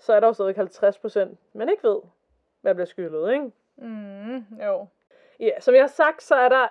så 0.00 0.12
er 0.12 0.20
der 0.20 0.26
jo 0.26 0.32
stadig 0.32 0.58
50%, 0.58 1.36
man 1.52 1.68
ikke 1.68 1.88
ved, 1.88 1.98
hvad 2.60 2.74
bliver 2.74 2.86
skyldet, 2.86 3.32
ikke? 3.32 3.50
Mm, 3.76 4.36
jo. 4.36 4.86
Ja, 5.40 5.60
som 5.60 5.74
jeg 5.74 5.82
har 5.82 5.88
sagt, 5.88 6.22
så 6.22 6.34
er 6.34 6.48
der 6.48 6.68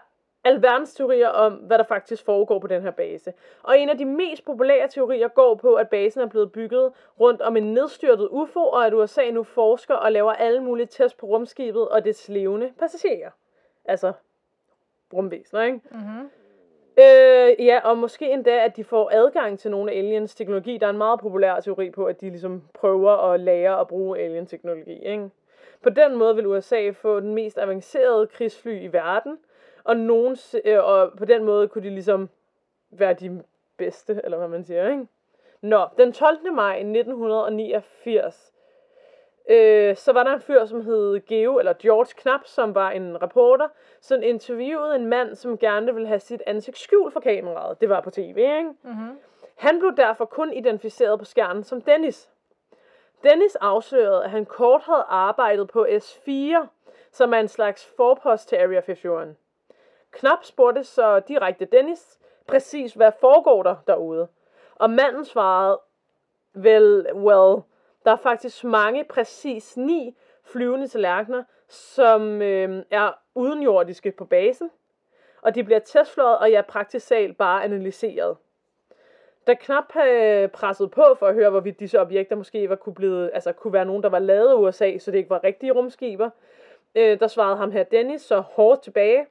alverdens 0.48 0.94
teorier 0.94 1.28
om, 1.28 1.54
hvad 1.54 1.78
der 1.78 1.84
faktisk 1.84 2.26
foregår 2.26 2.60
på 2.60 2.68
den 2.68 2.82
her 2.82 2.92
base. 2.92 3.34
Og 3.64 3.80
en 3.80 3.90
af 3.90 3.98
de 3.98 4.06
mest 4.06 4.46
populære 4.46 4.88
teorier 4.88 5.28
går 5.28 5.56
på, 5.56 5.74
at 5.74 5.90
basen 5.90 6.22
er 6.22 6.28
blevet 6.28 6.52
bygget 6.52 6.92
rundt 7.20 7.42
om 7.42 7.58
en 7.58 7.74
nedstyrtet 7.74 8.28
UFO, 8.32 8.60
og 8.60 8.86
at 8.86 8.94
USA 8.94 9.32
nu 9.32 9.44
forsker 9.44 9.96
og 9.96 10.12
laver 10.12 10.32
alle 10.32 10.64
mulige 10.64 10.88
tests 10.88 11.18
på 11.18 11.26
rumskibet 11.26 11.88
og 11.90 12.06
dets 12.06 12.30
levende 12.30 12.72
passagerer. 12.80 13.30
Altså 13.86 14.14
rumvæsener, 15.14 15.64
ikke? 15.64 15.80
Mm-hmm. 15.92 16.30
Øh, 17.00 17.66
ja, 17.66 17.80
og 17.84 17.98
måske 17.98 18.32
endda, 18.32 18.66
at 18.66 18.76
de 18.76 18.84
får 18.84 19.10
adgang 19.14 19.60
til 19.60 19.72
nogle 19.72 19.92
af 19.92 19.98
aliens 19.98 20.36
teknologi. 20.36 20.78
Der 20.78 20.86
er 20.86 20.90
en 20.90 20.98
meget 20.98 21.20
populær 21.20 21.60
teori 21.60 21.90
på, 21.90 22.06
at 22.06 22.22
de 22.22 22.30
ligesom 22.30 22.64
prøver 22.74 23.12
at 23.12 23.40
lære 23.40 23.80
at 23.80 23.88
bruge 23.88 24.20
alien 24.20 24.46
teknologi, 24.46 25.06
ikke? 25.06 25.30
På 25.84 25.90
den 25.90 26.16
måde 26.16 26.36
vil 26.36 26.48
USA 26.48 26.90
få 26.90 27.20
den 27.20 27.34
mest 27.34 27.58
avancerede 27.58 28.28
krigsfly 28.28 28.82
i 28.82 28.88
verden, 28.88 29.38
og, 29.88 29.98
nogen, 29.98 30.38
øh, 30.66 30.84
og 30.84 31.12
på 31.18 31.26
den 31.26 31.44
måde 31.44 31.68
kunne 31.68 31.84
de 31.84 31.90
ligesom 31.90 32.30
være 32.90 33.14
de 33.14 33.44
bedste, 33.78 34.22
eller 34.24 34.38
hvad 34.38 34.48
man 34.48 34.64
siger, 34.64 34.90
ikke? 34.92 35.08
Nå, 35.62 35.88
den 35.98 36.14
12. 36.14 36.54
maj 36.54 36.76
1989, 36.76 38.54
øh, 39.50 39.96
så 39.96 40.14
var 40.14 40.24
der 40.24 40.34
en 40.34 40.42
fyr, 40.42 40.66
som 40.66 40.82
hed 40.82 41.20
Geo, 41.20 41.60
eller 41.60 41.74
George 41.74 42.14
Knap, 42.18 42.46
som 42.46 42.76
var 42.76 42.92
en 42.92 43.22
reporter, 43.22 43.68
som 44.02 44.24
interviewede 44.24 44.96
en 44.96 45.06
mand, 45.06 45.36
som 45.36 45.58
gerne 45.58 45.94
ville 45.94 46.08
have 46.08 46.20
sit 46.20 46.44
ansigt 46.48 46.78
skjult 46.78 47.14
for 47.14 47.20
kameraet. 47.20 47.82
Det 47.82 47.90
var 47.90 48.02
på 48.02 48.10
tv, 48.10 48.38
ikke? 48.38 48.70
Mm-hmm. 48.84 49.20
Han 49.56 49.80
blev 49.80 49.96
derfor 49.98 50.26
kun 50.26 50.54
identificeret 50.54 51.20
på 51.20 51.26
skærmen 51.26 51.64
som 51.64 51.82
Dennis. 51.82 52.30
Dennis 53.24 53.56
afslørede, 53.56 54.24
at 54.24 54.30
han 54.30 54.46
kort 54.46 54.82
havde 54.84 55.06
arbejdet 55.08 55.68
på 55.68 55.86
S4, 55.86 56.68
som 57.12 57.34
er 57.34 57.38
en 57.40 57.48
slags 57.48 57.94
forpost 57.98 58.50
til 58.50 58.56
Area 58.56 58.82
51. 58.88 59.38
Knap 60.12 60.44
spurgte 60.44 60.84
så 60.84 61.20
direkte 61.20 61.66
Dennis, 61.66 62.20
præcis 62.48 62.94
hvad 62.94 63.12
foregår 63.20 63.64
der 63.64 63.76
derude. 63.88 64.28
Og 64.76 64.90
manden 64.90 65.26
svarede, 65.26 65.80
vel, 66.54 67.14
well, 67.14 67.62
der 68.06 68.12
er 68.12 68.16
faktisk 68.16 68.64
mange, 68.64 69.04
præcis 69.04 69.78
ni 69.78 70.16
flyvende 70.44 70.88
tallerkener, 70.88 71.44
som 71.68 72.42
øh, 72.42 72.84
er 72.92 73.12
udenjordiske 73.36 74.12
på 74.12 74.26
basen. 74.26 74.72
Og 75.42 75.56
de 75.56 75.64
bliver 75.64 75.80
testfløjet, 75.80 76.38
og 76.38 76.52
jeg 76.52 76.58
er 76.58 76.62
praktisk 76.62 77.08
talt 77.08 77.38
bare 77.38 77.64
analyseret. 77.64 78.38
Da 79.48 79.54
Knap 79.54 79.96
øh, 79.96 80.50
presset 80.50 80.92
på 80.92 81.16
for 81.20 81.28
at 81.28 81.34
høre, 81.34 81.50
hvorvidt 81.50 81.80
disse 81.80 82.00
objekter 82.00 82.36
måske 82.36 82.70
var 82.70 82.76
kunne, 82.76 82.96
blive, 82.96 83.34
altså, 83.34 83.52
kunne 83.52 83.74
være 83.74 83.86
nogen, 83.86 84.04
der 84.04 84.10
var 84.10 84.20
lavet 84.20 84.50
af 84.50 84.56
USA, 84.56 84.98
så 84.98 85.12
det 85.12 85.18
ikke 85.18 85.30
var 85.30 85.44
rigtige 85.44 85.72
rumskiber, 85.72 86.30
øh, 86.96 87.20
der 87.20 87.28
svarede 87.28 87.58
ham 87.58 87.72
her 87.72 87.84
Dennis 87.84 88.22
så 88.22 88.40
hårdt 88.40 88.82
tilbage, 88.82 89.26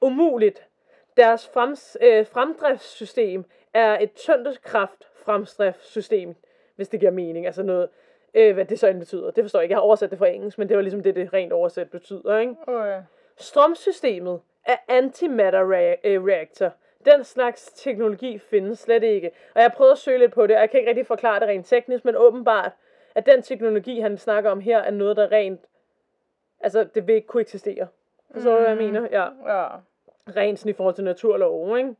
umuligt. 0.00 0.66
Deres 1.16 1.48
frems, 1.48 1.96
øh, 2.00 2.26
fremdriftssystem 2.26 3.44
er 3.74 3.98
et 3.98 4.12
tyngdekraft 4.12 5.08
fremdriftssystem, 5.14 6.34
hvis 6.76 6.88
det 6.88 7.00
giver 7.00 7.12
mening. 7.12 7.46
Altså 7.46 7.62
noget, 7.62 7.88
øh, 8.34 8.54
hvad 8.54 8.64
det 8.64 8.78
så 8.78 8.86
end 8.86 8.98
betyder. 8.98 9.30
Det 9.30 9.44
forstår 9.44 9.58
jeg 9.58 9.64
ikke. 9.64 9.72
Jeg 9.72 9.76
har 9.78 9.82
oversat 9.82 10.10
det 10.10 10.18
fra 10.18 10.28
engelsk, 10.28 10.58
men 10.58 10.68
det 10.68 10.76
var 10.76 10.82
ligesom 10.82 11.02
det, 11.02 11.14
det 11.14 11.32
rent 11.32 11.52
oversat 11.52 11.90
betyder. 11.90 12.38
Ikke? 12.38 12.54
Okay. 12.66 13.02
Strømsystemet 13.36 14.40
er 14.64 14.76
antimatter 14.88 15.96
øh, 16.04 16.24
reactor. 16.24 16.72
Den 17.04 17.24
slags 17.24 17.66
teknologi 17.66 18.38
findes 18.38 18.78
slet 18.78 19.02
ikke. 19.02 19.30
Og 19.54 19.62
jeg 19.62 19.72
prøvede 19.72 19.92
at 19.92 19.98
søge 19.98 20.18
lidt 20.18 20.32
på 20.32 20.46
det, 20.46 20.56
og 20.56 20.60
jeg 20.60 20.70
kan 20.70 20.80
ikke 20.80 20.88
rigtig 20.88 21.06
forklare 21.06 21.40
det 21.40 21.48
rent 21.48 21.66
teknisk, 21.66 22.04
men 22.04 22.16
åbenbart, 22.16 22.72
at 23.14 23.26
den 23.26 23.42
teknologi, 23.42 24.00
han 24.00 24.18
snakker 24.18 24.50
om 24.50 24.60
her, 24.60 24.78
er 24.78 24.90
noget, 24.90 25.16
der 25.16 25.32
rent... 25.32 25.60
Altså, 26.60 26.84
det 26.84 27.06
vil 27.06 27.14
ikke 27.14 27.26
kunne 27.26 27.40
eksistere. 27.40 27.86
Forstår 28.32 28.50
du, 28.50 28.56
mm. 28.56 28.62
hvad 28.62 28.70
jeg 28.70 28.92
mener? 28.92 29.08
Ja. 29.10 29.54
Ja. 29.56 29.68
Rent 30.36 30.58
sådan 30.58 30.70
i 30.70 30.72
forhold 30.72 30.94
til 30.94 31.04
naturlov, 31.04 31.78
ikke? 31.78 31.94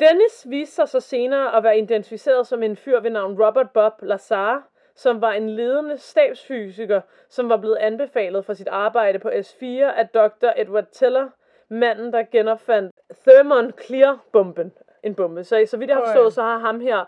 Dennis 0.00 0.46
viste 0.46 0.74
sig 0.74 0.88
så 0.88 1.00
senere 1.00 1.56
at 1.56 1.62
være 1.62 1.78
identificeret 1.78 2.46
som 2.46 2.62
en 2.62 2.76
fyr 2.76 3.00
ved 3.00 3.10
navn 3.10 3.42
Robert 3.42 3.70
Bob 3.70 3.92
Lazar, 4.02 4.68
som 4.94 5.20
var 5.20 5.32
en 5.32 5.50
ledende 5.50 5.98
stabsfysiker, 5.98 7.00
som 7.28 7.48
var 7.48 7.56
blevet 7.56 7.76
anbefalet 7.76 8.44
for 8.44 8.54
sit 8.54 8.68
arbejde 8.68 9.18
på 9.18 9.28
S4 9.28 9.66
af 9.66 10.08
Dr. 10.08 10.48
Edward 10.56 10.86
Teller, 10.92 11.28
manden, 11.68 12.12
der 12.12 12.22
genopfandt 12.22 12.94
Thermon-Clear-bomben. 13.28 14.72
En 15.02 15.14
bombe. 15.14 15.44
Så, 15.44 15.64
så 15.66 15.76
vidt 15.76 15.88
jeg 15.90 15.96
har 15.96 16.04
forstået, 16.04 16.32
så 16.32 16.42
har 16.42 16.58
ham 16.58 16.80
her, 16.80 17.04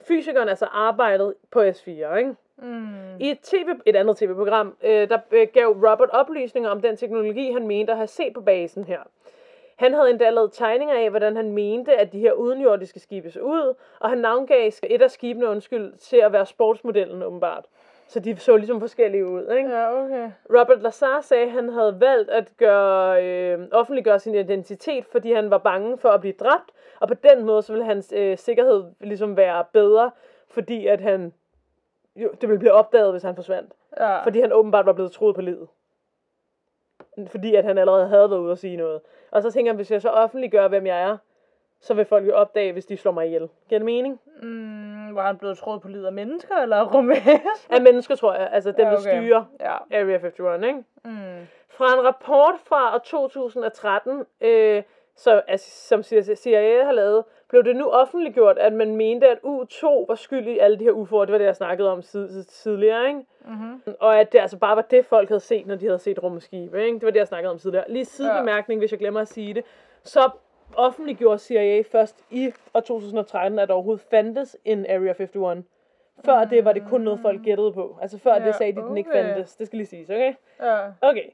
fysikeren, 0.00 0.48
altså 0.48 0.66
arbejdet 0.66 1.34
på 1.50 1.62
S4, 1.62 2.16
ikke? 2.16 2.34
Mm. 2.58 3.18
I 3.20 3.30
et, 3.30 3.38
TV, 3.42 3.68
et 3.86 3.96
andet 3.96 4.16
tv-program, 4.16 4.76
øh, 4.82 5.08
der 5.08 5.18
øh, 5.30 5.46
gav 5.52 5.66
Robert 5.66 6.10
oplysninger 6.10 6.70
om 6.70 6.80
den 6.80 6.96
teknologi, 6.96 7.52
han 7.52 7.66
mente 7.66 7.92
at 7.92 7.96
have 7.96 8.06
set 8.06 8.32
på 8.34 8.40
basen 8.40 8.84
her. 8.84 9.00
Han 9.82 9.94
havde 9.94 10.10
endda 10.10 10.30
lavet 10.30 10.52
tegninger 10.52 10.94
af, 10.94 11.10
hvordan 11.10 11.36
han 11.36 11.52
mente, 11.52 11.96
at 11.96 12.12
de 12.12 12.18
her 12.18 12.32
udenjordiske 12.32 13.00
skibe 13.00 13.30
så 13.30 13.40
ud, 13.40 13.74
og 14.00 14.08
han 14.08 14.18
navngav 14.18 14.70
et 14.82 15.02
af 15.02 15.10
skibene, 15.10 15.48
undskyld, 15.48 15.92
til 15.98 16.16
at 16.16 16.32
være 16.32 16.46
sportsmodellen 16.46 17.22
åbenbart. 17.22 17.64
Så 18.06 18.20
de 18.20 18.36
så 18.36 18.56
ligesom 18.56 18.80
forskellige 18.80 19.26
ud, 19.26 19.50
ikke? 19.56 19.70
Ja, 19.70 20.04
okay. 20.04 20.30
Robert 20.50 20.82
Lazar 20.82 21.20
sagde, 21.20 21.44
at 21.44 21.50
han 21.50 21.68
havde 21.68 22.00
valgt 22.00 22.30
at 22.30 22.52
gøre, 22.56 23.24
øh, 23.24 23.68
offentliggøre 23.72 24.18
sin 24.18 24.34
identitet, 24.34 25.04
fordi 25.04 25.32
han 25.32 25.50
var 25.50 25.58
bange 25.58 25.98
for 25.98 26.08
at 26.08 26.20
blive 26.20 26.34
dræbt, 26.40 26.70
og 27.00 27.08
på 27.08 27.14
den 27.14 27.44
måde 27.44 27.62
så 27.62 27.72
ville 27.72 27.84
hans 27.84 28.12
øh, 28.16 28.38
sikkerhed 28.38 28.84
ligesom 29.00 29.36
være 29.36 29.64
bedre, 29.72 30.10
fordi 30.48 30.86
at 30.86 31.00
han 31.00 31.32
jo, 32.16 32.30
det 32.40 32.48
ville 32.48 32.58
blive 32.58 32.72
opdaget, 32.72 33.10
hvis 33.10 33.22
han 33.22 33.34
forsvandt. 33.34 33.72
Ja. 33.98 34.24
Fordi 34.24 34.40
han 34.40 34.52
åbenbart 34.52 34.86
var 34.86 34.92
blevet 34.92 35.12
troet 35.12 35.34
på 35.34 35.40
livet. 35.40 35.68
Fordi 37.26 37.54
at 37.54 37.64
han 37.64 37.78
allerede 37.78 38.08
havde 38.08 38.30
været 38.30 38.40
ude 38.40 38.52
og 38.52 38.58
sige 38.58 38.76
noget. 38.76 39.00
Og 39.32 39.42
så 39.42 39.50
tænker 39.50 39.72
jeg, 39.72 39.76
hvis 39.76 39.90
jeg 39.90 40.02
så 40.02 40.08
offentliggør, 40.08 40.68
hvem 40.68 40.86
jeg 40.86 41.02
er, 41.02 41.16
så 41.80 41.94
vil 41.94 42.04
folk 42.04 42.26
jo 42.26 42.34
opdage, 42.34 42.72
hvis 42.72 42.86
de 42.86 42.96
slår 42.96 43.12
mig 43.12 43.26
ihjel. 43.26 43.48
Giver 43.68 43.78
det 43.78 43.86
mening? 43.86 44.20
Mm, 44.42 45.14
var 45.14 45.26
han 45.26 45.38
blevet 45.38 45.58
troet 45.58 45.82
på 45.82 45.88
livet 45.88 46.06
af 46.06 46.12
mennesker, 46.12 46.56
eller 46.56 46.84
rumæs? 46.94 47.66
af 47.70 47.82
mennesker, 47.82 48.14
tror 48.14 48.34
jeg. 48.34 48.48
Altså 48.52 48.72
dem, 48.72 48.86
ja, 48.86 48.86
okay. 48.86 49.10
der 49.10 49.20
styrer 49.20 49.44
ja. 49.60 49.76
Area 49.98 50.16
51, 50.16 50.64
ikke? 50.64 50.84
Mm. 51.04 51.46
Fra 51.68 51.98
en 51.98 52.04
rapport 52.04 52.54
fra 52.64 52.98
2013, 52.98 54.24
øh, 54.40 54.82
så, 55.16 55.42
altså, 55.48 55.86
som 55.88 56.02
CIA 56.34 56.84
har 56.84 56.92
lavet, 56.92 57.24
blev 57.48 57.64
det 57.64 57.76
nu 57.76 57.88
offentliggjort, 57.88 58.58
at 58.58 58.72
man 58.72 58.96
mente, 58.96 59.28
at 59.28 59.38
U2 59.38 59.86
var 60.08 60.14
skyld 60.14 60.46
i 60.46 60.58
alle 60.58 60.78
de 60.78 60.84
her 60.84 60.92
UFO'er. 60.92 61.24
Det 61.24 61.32
var 61.32 61.38
det, 61.38 61.44
jeg 61.44 61.56
snakkede 61.56 61.92
om 61.92 62.02
tidligere, 62.48 63.08
ikke? 63.08 63.20
Mm-hmm. 63.44 63.94
Og 64.00 64.20
at 64.20 64.32
det 64.32 64.38
altså 64.38 64.56
bare 64.56 64.76
var 64.76 64.82
det, 64.82 65.06
folk 65.06 65.28
havde 65.28 65.40
set, 65.40 65.66
når 65.66 65.74
de 65.74 65.86
havde 65.86 65.98
set 65.98 66.22
rumskibe, 66.22 66.84
ikke? 66.84 66.94
Det 66.94 67.02
var 67.02 67.10
det, 67.10 67.18
jeg 67.18 67.28
snakkede 67.28 67.50
om 67.50 67.58
tidligere. 67.58 67.84
Lige 67.88 68.04
sidebemærkning, 68.04 68.78
ja. 68.78 68.80
hvis 68.80 68.90
jeg 68.90 68.98
glemmer 68.98 69.20
at 69.20 69.28
sige 69.28 69.54
det, 69.54 69.64
så 70.02 70.30
offentliggjorde 70.76 71.38
CIA 71.38 71.82
først 71.92 72.24
i 72.30 72.52
år 72.74 72.80
2013, 72.80 73.58
at 73.58 73.68
der 73.68 73.74
overhovedet 73.74 74.04
fandtes 74.10 74.56
en 74.64 74.86
Area 74.86 75.14
51. 75.20 75.64
Før 76.24 76.44
mm. 76.44 76.50
det 76.50 76.64
var 76.64 76.72
det 76.72 76.82
kun 76.88 77.00
noget, 77.00 77.20
folk 77.20 77.42
gættede 77.42 77.72
på. 77.72 77.98
Altså 78.02 78.18
før 78.18 78.34
ja, 78.34 78.46
det 78.46 78.54
sagde 78.54 78.72
de, 78.72 78.78
at 78.78 78.84
den 78.84 78.96
ikke 78.96 79.10
fandtes. 79.12 79.56
Det 79.56 79.66
skal 79.66 79.76
lige 79.76 79.86
siges, 79.86 80.10
okay? 80.10 80.34
Ja. 80.60 80.86
Okay. 81.00 81.26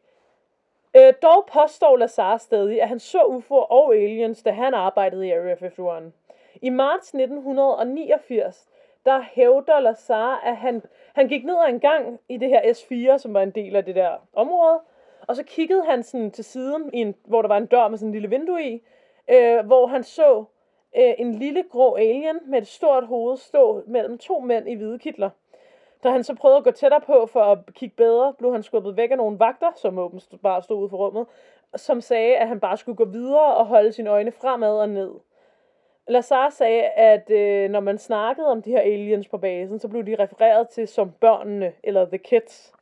Øh, 0.96 1.12
dog 1.22 1.48
påstår 1.52 1.96
Lazar 1.96 2.36
stadig, 2.36 2.82
at 2.82 2.88
han 2.88 2.98
så 2.98 3.18
UFO'er 3.18 3.70
og 3.70 3.94
aliens, 3.94 4.42
da 4.42 4.50
han 4.50 4.74
arbejdede 4.74 5.26
i 5.26 5.30
Area 5.30 5.52
51. 5.52 6.12
I 6.62 6.70
marts 6.70 7.08
1989, 7.14 8.67
der 9.08 9.20
hævder 9.32 9.80
Lazar, 9.80 10.40
at 10.44 10.56
han, 10.56 10.82
han 11.14 11.28
gik 11.28 11.44
ned 11.44 11.56
ad 11.66 11.68
en 11.68 11.80
gang 11.80 12.20
i 12.28 12.36
det 12.36 12.48
her 12.48 12.60
S4, 12.60 13.18
som 13.18 13.34
var 13.34 13.42
en 13.42 13.50
del 13.50 13.76
af 13.76 13.84
det 13.84 13.94
der 13.94 14.10
område, 14.32 14.80
og 15.26 15.36
så 15.36 15.42
kiggede 15.42 15.84
han 15.84 16.02
sådan 16.02 16.30
til 16.30 16.44
siden, 16.44 16.90
i 16.92 16.98
en, 17.00 17.14
hvor 17.24 17.42
der 17.42 17.48
var 17.48 17.56
en 17.56 17.66
dør 17.66 17.88
med 17.88 17.98
sådan 17.98 18.08
en 18.08 18.12
lille 18.12 18.30
vindue 18.30 18.62
i, 18.62 18.82
øh, 19.30 19.66
hvor 19.66 19.86
han 19.86 20.02
så, 20.02 20.44
øh, 20.96 21.14
en 21.18 21.34
lille 21.34 21.64
grå 21.70 21.94
alien 21.94 22.38
med 22.46 22.58
et 22.58 22.66
stort 22.66 23.06
hoved 23.06 23.36
stå 23.36 23.82
mellem 23.86 24.18
to 24.18 24.40
mænd 24.40 24.68
i 24.68 24.74
hvide 24.74 24.98
kitler. 24.98 25.30
Da 26.02 26.10
han 26.10 26.24
så 26.24 26.34
prøvede 26.34 26.58
at 26.58 26.64
gå 26.64 26.70
tættere 26.70 27.00
på 27.00 27.26
for 27.26 27.40
at 27.40 27.58
kigge 27.74 27.96
bedre, 27.96 28.34
blev 28.38 28.52
han 28.52 28.62
skubbet 28.62 28.96
væk 28.96 29.10
af 29.10 29.16
nogle 29.16 29.38
vagter, 29.38 29.72
som 29.76 29.98
åbent 29.98 30.28
bare 30.42 30.62
stod 30.62 30.78
ude 30.78 30.90
for 30.90 30.96
rummet, 30.96 31.26
som 31.76 32.00
sagde, 32.00 32.36
at 32.36 32.48
han 32.48 32.60
bare 32.60 32.76
skulle 32.76 32.96
gå 32.96 33.04
videre 33.04 33.54
og 33.54 33.66
holde 33.66 33.92
sine 33.92 34.10
øjne 34.10 34.32
fremad 34.32 34.80
og 34.80 34.88
ned. 34.88 35.10
Lazar 36.08 36.50
sagde, 36.50 36.82
at 36.82 37.30
øh, 37.30 37.70
når 37.70 37.80
man 37.80 37.98
snakkede 37.98 38.46
om 38.46 38.62
de 38.62 38.70
her 38.70 38.80
aliens 38.80 39.28
på 39.28 39.38
basen, 39.38 39.78
så 39.78 39.88
blev 39.88 40.06
de 40.06 40.16
refereret 40.18 40.68
til 40.68 40.88
som 40.88 41.12
børnene, 41.20 41.72
eller 41.82 42.06
the 42.06 42.18
kids. 42.18 42.72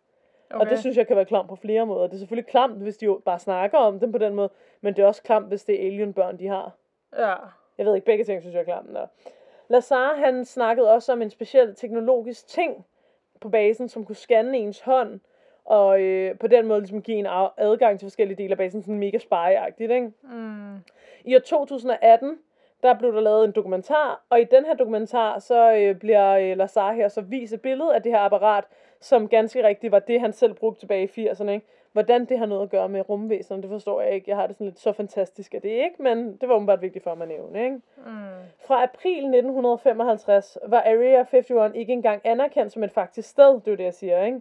Okay. 0.51 0.61
Og 0.61 0.71
det 0.71 0.79
synes 0.79 0.97
jeg 0.97 1.07
kan 1.07 1.17
være 1.17 1.25
klamt 1.25 1.49
på 1.49 1.57
flere 1.57 1.87
måder. 1.87 2.07
Det 2.07 2.15
er 2.15 2.19
selvfølgelig 2.19 2.51
klamt, 2.51 2.83
hvis 2.83 2.97
de 2.97 3.05
jo 3.05 3.21
bare 3.25 3.39
snakker 3.39 3.79
om 3.79 4.01
dem 4.01 4.13
på 4.13 4.19
den 4.19 4.35
måde, 4.35 4.51
men 4.81 4.97
det 4.97 5.03
er 5.03 5.07
også 5.07 5.23
klamt, 5.23 5.49
hvis 5.49 5.65
det 5.65 5.83
er 5.83 5.87
alienbørn, 5.87 6.39
de 6.39 6.47
har. 6.47 6.73
Ja. 7.19 7.35
Jeg 7.79 7.87
ved 7.87 7.95
ikke, 7.95 8.05
begge 8.05 8.25
ting 8.25 8.43
synes 8.43 8.55
jeg 8.55 8.61
er 8.61 8.65
klamt. 8.65 8.89
Der. 8.95 9.07
Lazar, 9.69 10.15
han 10.15 10.45
snakkede 10.45 10.93
også 10.93 11.13
om 11.13 11.23
en 11.23 11.31
speciel 11.31 11.75
teknologisk 11.75 12.47
ting 12.47 12.87
på 13.41 13.49
basen, 13.49 13.89
som 13.89 14.05
kunne 14.05 14.17
scanne 14.17 14.59
ens 14.59 14.81
hånd, 14.81 15.21
og 15.65 16.01
øh, 16.01 16.39
på 16.39 16.47
den 16.47 16.67
måde 16.67 16.81
ligesom 16.81 17.03
give 17.03 17.17
en 17.19 17.27
adgang 17.57 17.99
til 17.99 18.07
forskellige 18.07 18.37
dele 18.43 18.51
af 18.51 18.59
basen, 18.59 18.83
sådan 18.83 18.99
mega 18.99 19.19
spy-agtigt, 19.19 19.93
ikke? 19.93 20.13
Mm. 20.23 20.77
I 21.25 21.37
år 21.37 21.41
2018, 21.41 22.39
der 22.83 22.95
blev 22.95 23.13
der 23.13 23.21
lavet 23.21 23.45
en 23.45 23.53
dokumentar, 23.53 24.25
og 24.31 24.41
i 24.41 24.45
den 24.45 24.65
her 24.65 24.75
dokumentar, 24.75 25.39
så 25.39 25.73
øh, 25.73 25.95
bliver 25.95 26.37
øh, 26.37 26.57
Lazar 26.57 26.93
her 26.93 27.09
så 27.09 27.21
vist 27.21 27.53
et 27.53 27.61
billede 27.61 27.95
af 27.95 28.03
det 28.03 28.13
her 28.13 28.19
apparat, 28.19 28.65
som 29.01 29.29
ganske 29.29 29.67
rigtigt 29.67 29.93
var 29.93 29.99
det, 29.99 30.21
han 30.21 30.33
selv 30.33 30.55
brugte 30.55 30.81
tilbage 30.81 31.11
i 31.17 31.29
80'erne, 31.29 31.49
ikke? 31.49 31.67
Hvordan 31.93 32.25
det 32.25 32.39
har 32.39 32.47
noget 32.47 32.63
at 32.63 32.71
gøre 32.71 32.89
med 32.89 33.09
rumvæsenerne, 33.09 33.63
det 33.63 33.71
forstår 33.71 34.01
jeg 34.01 34.15
ikke. 34.15 34.31
Jeg 34.31 34.37
har 34.37 34.47
det 34.47 34.57
sådan 34.57 34.67
lidt 34.67 34.79
så 34.79 34.93
fantastisk 34.93 35.55
af 35.55 35.63
det, 35.63 35.69
ikke? 35.69 36.03
Men 36.03 36.37
det 36.37 36.49
var 36.49 36.55
åbenbart 36.55 36.83
vigtigt 36.83 37.05
for 37.05 37.15
mig 37.15 37.23
at 37.23 37.29
nævne, 37.29 37.65
ikke? 37.65 37.77
Mm. 37.97 38.13
Fra 38.67 38.83
april 38.83 39.17
1955 39.17 40.59
var 40.67 40.81
Area 40.81 41.25
51 41.33 41.75
ikke 41.75 41.93
engang 41.93 42.21
anerkendt 42.25 42.73
som 42.73 42.85
et 42.85 42.93
faktisk 42.93 43.29
sted, 43.29 43.55
det 43.55 43.67
er 43.67 43.71
jo 43.71 43.77
det, 43.77 43.85
jeg 43.85 43.95
siger, 43.95 44.25
ikke? 44.25 44.41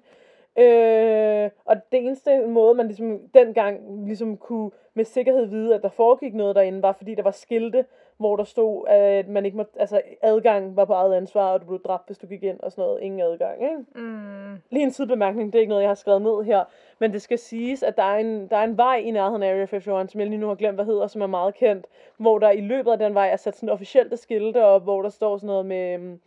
Øh, 0.57 1.49
og 1.65 1.75
det 1.91 2.05
eneste 2.05 2.47
måde, 2.47 2.73
man 2.73 2.87
ligesom 2.87 3.19
dengang 3.33 4.05
ligesom 4.05 4.37
kunne 4.37 4.71
med 4.93 5.05
sikkerhed 5.05 5.45
vide, 5.45 5.75
at 5.75 5.81
der 5.81 5.89
foregik 5.89 6.33
noget 6.33 6.55
derinde, 6.55 6.81
var 6.81 6.91
fordi 6.91 7.15
der 7.15 7.23
var 7.23 7.31
skilte, 7.31 7.85
hvor 8.17 8.35
der 8.35 8.43
stod, 8.43 8.87
at 8.87 9.27
man 9.27 9.45
ikke 9.45 9.57
må, 9.57 9.65
altså 9.79 10.01
adgang 10.21 10.75
var 10.75 10.85
på 10.85 10.93
eget 10.93 11.15
ansvar, 11.15 11.53
og 11.53 11.61
du 11.61 11.65
blev 11.65 11.81
dræbt, 11.81 12.05
hvis 12.05 12.17
du 12.17 12.27
gik 12.27 12.43
ind 12.43 12.59
og 12.59 12.71
sådan 12.71 12.81
noget. 12.81 13.01
Ingen 13.01 13.21
adgang, 13.21 13.63
ikke? 13.63 13.75
Mm. 13.95 14.61
Lige 14.69 14.83
en 14.83 14.91
sidebemærkning, 14.91 15.53
det 15.53 15.59
er 15.59 15.61
ikke 15.61 15.69
noget, 15.69 15.81
jeg 15.81 15.89
har 15.89 15.95
skrevet 15.95 16.21
ned 16.21 16.43
her, 16.43 16.63
men 16.99 17.13
det 17.13 17.21
skal 17.21 17.37
siges, 17.37 17.83
at 17.83 17.97
der 17.97 18.03
er 18.03 18.17
en, 18.17 18.47
der 18.47 18.57
er 18.57 18.63
en 18.63 18.77
vej 18.77 18.95
i 18.95 19.11
nærheden 19.11 19.43
af 19.43 19.47
Area 19.47 19.61
51, 19.61 20.11
som 20.11 20.21
jeg 20.21 20.29
lige 20.29 20.39
nu 20.39 20.47
har 20.47 20.55
glemt, 20.55 20.75
hvad 20.75 20.85
hedder, 20.85 21.07
som 21.07 21.21
er 21.21 21.27
meget 21.27 21.55
kendt, 21.55 21.85
hvor 22.17 22.39
der 22.39 22.51
i 22.51 22.61
løbet 22.61 22.91
af 22.91 22.97
den 22.97 23.13
vej 23.13 23.29
er 23.29 23.35
sat 23.35 23.55
sådan 23.55 23.69
officielle 23.69 24.17
skilte 24.17 24.63
op, 24.63 24.83
hvor 24.83 25.01
der 25.01 25.09
står 25.09 25.37
sådan 25.37 25.47
noget 25.47 25.65
med, 25.65 25.93
øhm, 25.93 26.19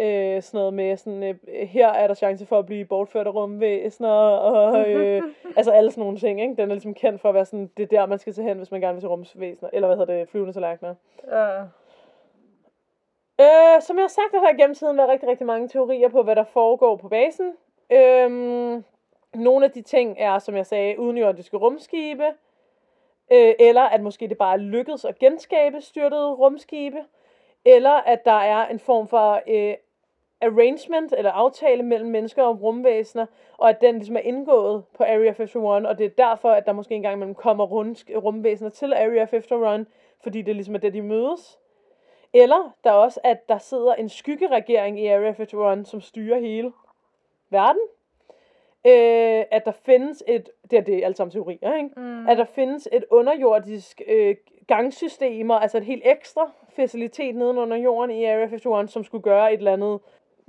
øh, 0.00 0.42
sådan 0.42 0.58
noget 0.58 0.74
med, 0.74 0.96
sådan, 0.96 1.22
øh, 1.22 1.34
her 1.68 1.88
er 1.88 2.06
der 2.06 2.14
chance 2.14 2.46
for 2.46 2.58
at 2.58 2.66
blive 2.66 2.84
bortført 2.84 3.26
af 3.26 3.34
rumvæsener, 3.34 4.08
og 4.08 4.90
øh, 4.90 5.22
altså 5.56 5.70
alle 5.70 5.90
sådan 5.90 6.02
nogle 6.02 6.18
ting, 6.18 6.40
ikke? 6.40 6.54
Den 6.56 6.70
er 6.70 6.74
ligesom 6.74 6.94
kendt 6.94 7.20
for 7.20 7.28
at 7.28 7.34
være 7.34 7.44
sådan, 7.44 7.70
det 7.76 7.82
er 7.82 7.86
der, 7.86 8.06
man 8.06 8.18
skal 8.18 8.32
tage 8.32 8.48
hen, 8.48 8.56
hvis 8.56 8.70
man 8.70 8.80
gerne 8.80 8.94
vil 8.94 9.02
til 9.02 9.08
rumvæsener, 9.08 9.70
eller 9.72 9.88
hvad 9.88 9.96
hedder 9.96 10.14
det, 10.14 10.28
flyvende 10.28 10.52
tallerkener. 10.52 10.94
Ja. 11.30 11.62
Øh, 13.40 13.82
som 13.82 13.96
jeg 13.96 14.02
har 14.02 14.08
sagt, 14.08 14.32
der 14.32 14.40
har 14.40 14.56
gennem 14.56 14.74
tiden 14.74 14.96
været 14.96 15.08
rigtig, 15.08 15.28
rigtig 15.28 15.46
mange 15.46 15.68
teorier 15.68 16.08
på, 16.08 16.22
hvad 16.22 16.36
der 16.36 16.44
foregår 16.44 16.96
på 16.96 17.08
basen. 17.08 17.52
Øhm, 17.92 18.84
nogle 19.34 19.64
af 19.64 19.70
de 19.70 19.82
ting 19.82 20.16
er, 20.18 20.38
som 20.38 20.56
jeg 20.56 20.66
sagde, 20.66 20.98
udenjordiske 20.98 21.56
rumskibe. 21.56 22.24
Øh, 23.32 23.54
eller 23.58 23.82
at 23.82 24.02
måske 24.02 24.28
det 24.28 24.38
bare 24.38 24.58
lykkedes 24.58 25.04
at 25.04 25.18
genskabe 25.18 25.80
styrtede 25.80 26.32
rumskibe. 26.32 26.98
Eller 27.64 27.90
at 27.90 28.24
der 28.24 28.40
er 28.40 28.66
en 28.66 28.78
form 28.78 29.08
for 29.08 29.40
øh, 29.48 29.74
arrangement 30.40 31.14
eller 31.18 31.30
aftale 31.30 31.82
mellem 31.82 32.10
mennesker 32.10 32.42
og 32.42 32.62
rumvæsener, 32.62 33.26
og 33.58 33.68
at 33.68 33.80
den 33.80 33.94
ligesom 33.94 34.16
er 34.16 34.20
indgået 34.20 34.84
på 34.96 35.02
Area 35.02 35.28
51, 35.28 35.54
og 35.56 35.98
det 35.98 36.06
er 36.06 36.10
derfor, 36.28 36.50
at 36.50 36.66
der 36.66 36.72
måske 36.72 36.94
engang 36.94 37.14
imellem 37.14 37.34
kommer 37.34 37.66
rumvæsener 38.24 38.70
til 38.70 38.92
Area 38.92 39.26
51, 39.32 39.86
fordi 40.22 40.42
det 40.42 40.56
ligesom 40.56 40.74
er 40.74 40.78
det, 40.78 40.92
de 40.92 41.02
mødes. 41.02 41.58
Eller 42.32 42.76
der 42.84 42.90
er 42.90 42.94
også, 42.94 43.20
at 43.24 43.48
der 43.48 43.58
sidder 43.58 43.94
en 43.94 44.08
skyggeregering 44.08 45.00
i 45.00 45.06
Area 45.06 45.28
51, 45.28 45.88
som 45.88 46.00
styrer 46.00 46.40
hele 46.40 46.72
verden. 47.50 47.82
Øh, 48.86 49.44
at 49.50 49.64
der 49.64 49.72
findes 49.72 50.24
et, 50.28 50.50
det 50.70 50.78
er 50.78 50.82
det 50.82 51.04
alle 51.04 51.16
sammen 51.16 51.32
teorier, 51.32 51.74
ikke? 51.74 51.90
Mm. 51.96 52.28
At 52.28 52.38
der 52.38 52.44
findes 52.44 52.88
et 52.92 53.04
underjordisk 53.10 54.02
øh, 54.08 54.36
gangsystemer, 54.66 55.54
altså 55.54 55.78
et 55.78 55.84
helt 55.84 56.02
ekstra 56.04 56.50
facilitet 56.68 57.36
nedenunder 57.36 57.76
jorden 57.76 58.10
i 58.10 58.24
Area 58.24 58.44
51, 58.44 58.92
som 58.92 59.04
skulle 59.04 59.22
gøre 59.22 59.52
et 59.52 59.58
eller 59.58 59.72
andet 59.72 60.00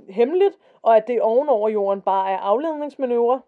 hemmeligt, 0.08 0.58
og 0.82 0.96
at 0.96 1.08
det 1.08 1.22
ovenover 1.22 1.68
jorden 1.68 2.00
bare 2.00 2.32
er 2.32 2.38
afledningsmanøvrer. 2.38 3.38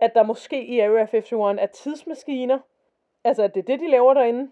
At 0.00 0.14
der 0.14 0.22
måske 0.22 0.64
i 0.64 0.80
Area 0.80 1.06
51 1.12 1.32
er 1.32 1.66
tidsmaskiner, 1.66 2.58
altså 3.24 3.42
at 3.42 3.54
det 3.54 3.60
er 3.60 3.66
det, 3.66 3.80
de 3.80 3.90
laver 3.90 4.14
derinde. 4.14 4.50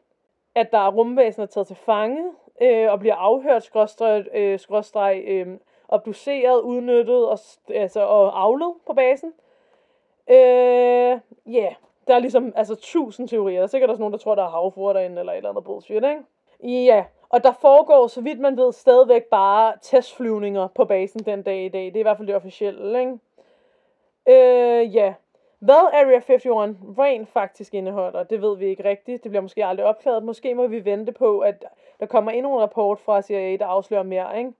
At 0.55 0.73
der 0.73 0.79
er 0.79 0.91
rumvæsener 0.91 1.47
taget 1.47 1.67
til 1.67 1.77
fange, 1.77 2.25
øh, 2.63 2.93
og 2.93 2.99
bliver 3.01 3.15
afhørt, 3.15 3.63
skråstreg, 3.63 4.27
øh, 4.35 4.59
skråstreg 4.59 5.23
øh, 5.27 5.47
obduceret, 5.89 6.61
udnyttet 6.61 7.29
og, 7.29 7.39
altså, 7.75 8.01
og 8.01 8.43
afled 8.43 8.73
på 8.87 8.93
basen. 8.93 9.33
Øh, 10.31 10.37
ja, 10.37 11.21
yeah. 11.47 11.75
der 12.07 12.15
er 12.15 12.19
ligesom 12.19 12.53
altså 12.57 12.75
tusind 12.75 13.29
teorier. 13.29 13.57
Der 13.57 13.63
er 13.63 13.67
sikkert 13.67 13.91
også 13.91 14.01
nogen, 14.01 14.13
der 14.13 14.19
tror, 14.19 14.35
der 14.35 14.45
er 14.45 14.49
havfruer 14.49 14.93
derinde, 14.93 15.21
eller 15.21 15.33
et 15.33 15.37
eller 15.37 15.51
andet 15.51 15.65
bullshit, 15.65 16.05
ikke? 16.05 16.85
Ja, 16.85 17.05
og 17.33 17.45
der 17.45 17.53
foregår, 17.53 18.07
så 18.07 18.21
vidt 18.21 18.41
man 18.41 18.57
ved, 18.57 18.73
stadigvæk 18.73 19.25
bare 19.25 19.73
testflyvninger 19.83 20.69
på 20.75 20.85
basen 20.85 21.21
den 21.21 21.43
dag 21.43 21.65
i 21.65 21.69
dag. 21.69 21.85
Det 21.85 21.97
er 21.97 22.01
i 22.01 22.03
hvert 22.03 22.17
fald 22.17 22.29
det 22.29 22.37
officielle, 22.37 23.01
ikke? 23.01 23.19
Øh, 24.29 24.95
ja. 24.95 25.15
Hvad 25.59 25.75
Area 25.93 26.17
51 26.17 26.47
rent 26.99 27.29
faktisk 27.29 27.75
indeholder, 27.75 28.23
det 28.23 28.43
ved 28.43 28.57
vi 28.57 28.67
ikke 28.67 28.85
rigtigt. 28.85 29.23
Det 29.23 29.31
bliver 29.31 29.43
måske 29.43 29.67
aldrig 29.67 29.87
opklaret. 29.87 30.25
Måske 30.25 30.55
må 30.55 30.67
vi 30.67 30.85
vente 30.85 31.13
på, 31.13 31.39
at 31.39 31.65
der 32.01 32.07
kommer 32.07 32.31
endnu 32.31 32.55
en 32.55 32.61
rapport 32.61 33.01
fra 33.01 33.23
CIA, 33.23 33.57
der 33.57 33.67
afslører 33.67 34.03
mere, 34.03 34.39
ikke? 34.39 34.53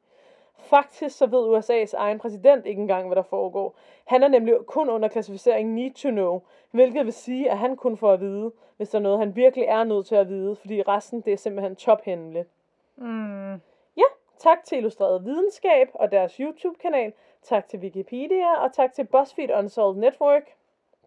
Faktisk 0.59 1.17
så 1.17 1.27
ved 1.27 1.59
USA's 1.59 1.97
egen 1.97 2.19
præsident 2.19 2.67
ikke 2.67 2.83
engang, 2.83 3.07
hvad 3.07 3.17
der 3.17 3.23
foregår. 3.23 3.75
Han 4.05 4.23
er 4.23 4.29
nemlig 4.29 4.55
kun 4.67 4.91
under 4.91 5.09
klassificering 5.09 5.75
need 5.75 5.93
to 5.93 6.11
know, 6.11 6.41
hvilket 6.71 7.05
vil 7.05 7.13
sige, 7.13 7.51
at 7.51 7.59
han 7.59 7.77
kun 7.77 7.97
får 7.97 8.13
at 8.13 8.21
vide, 8.21 8.53
hvis 8.77 8.89
der 8.89 8.99
er 8.99 9.03
noget, 9.03 9.19
han 9.19 9.37
virkelig 9.37 9.65
er 9.65 9.85
nødt 9.85 10.07
til 10.07 10.15
at 10.15 10.29
vide, 10.29 10.57
fordi 10.57 10.83
resten 10.83 11.21
det 11.21 11.33
er 11.33 11.37
simpelthen 11.37 11.77
tophemmeligt. 11.77 12.49
Mm. 13.03 13.53
Ja, 13.97 14.09
tak 14.39 14.65
til 14.65 14.79
Illustreret 14.79 15.25
Videnskab 15.25 15.89
og 15.95 16.13
deres 16.13 16.37
YouTube-kanal. 16.37 17.13
Tak 17.43 17.69
til 17.69 17.79
Wikipedia, 17.79 18.65
og 18.65 18.73
tak 18.73 18.93
til 18.93 19.05
BuzzFeed 19.05 19.51
Unsolved 19.59 20.01
Network. 20.01 20.43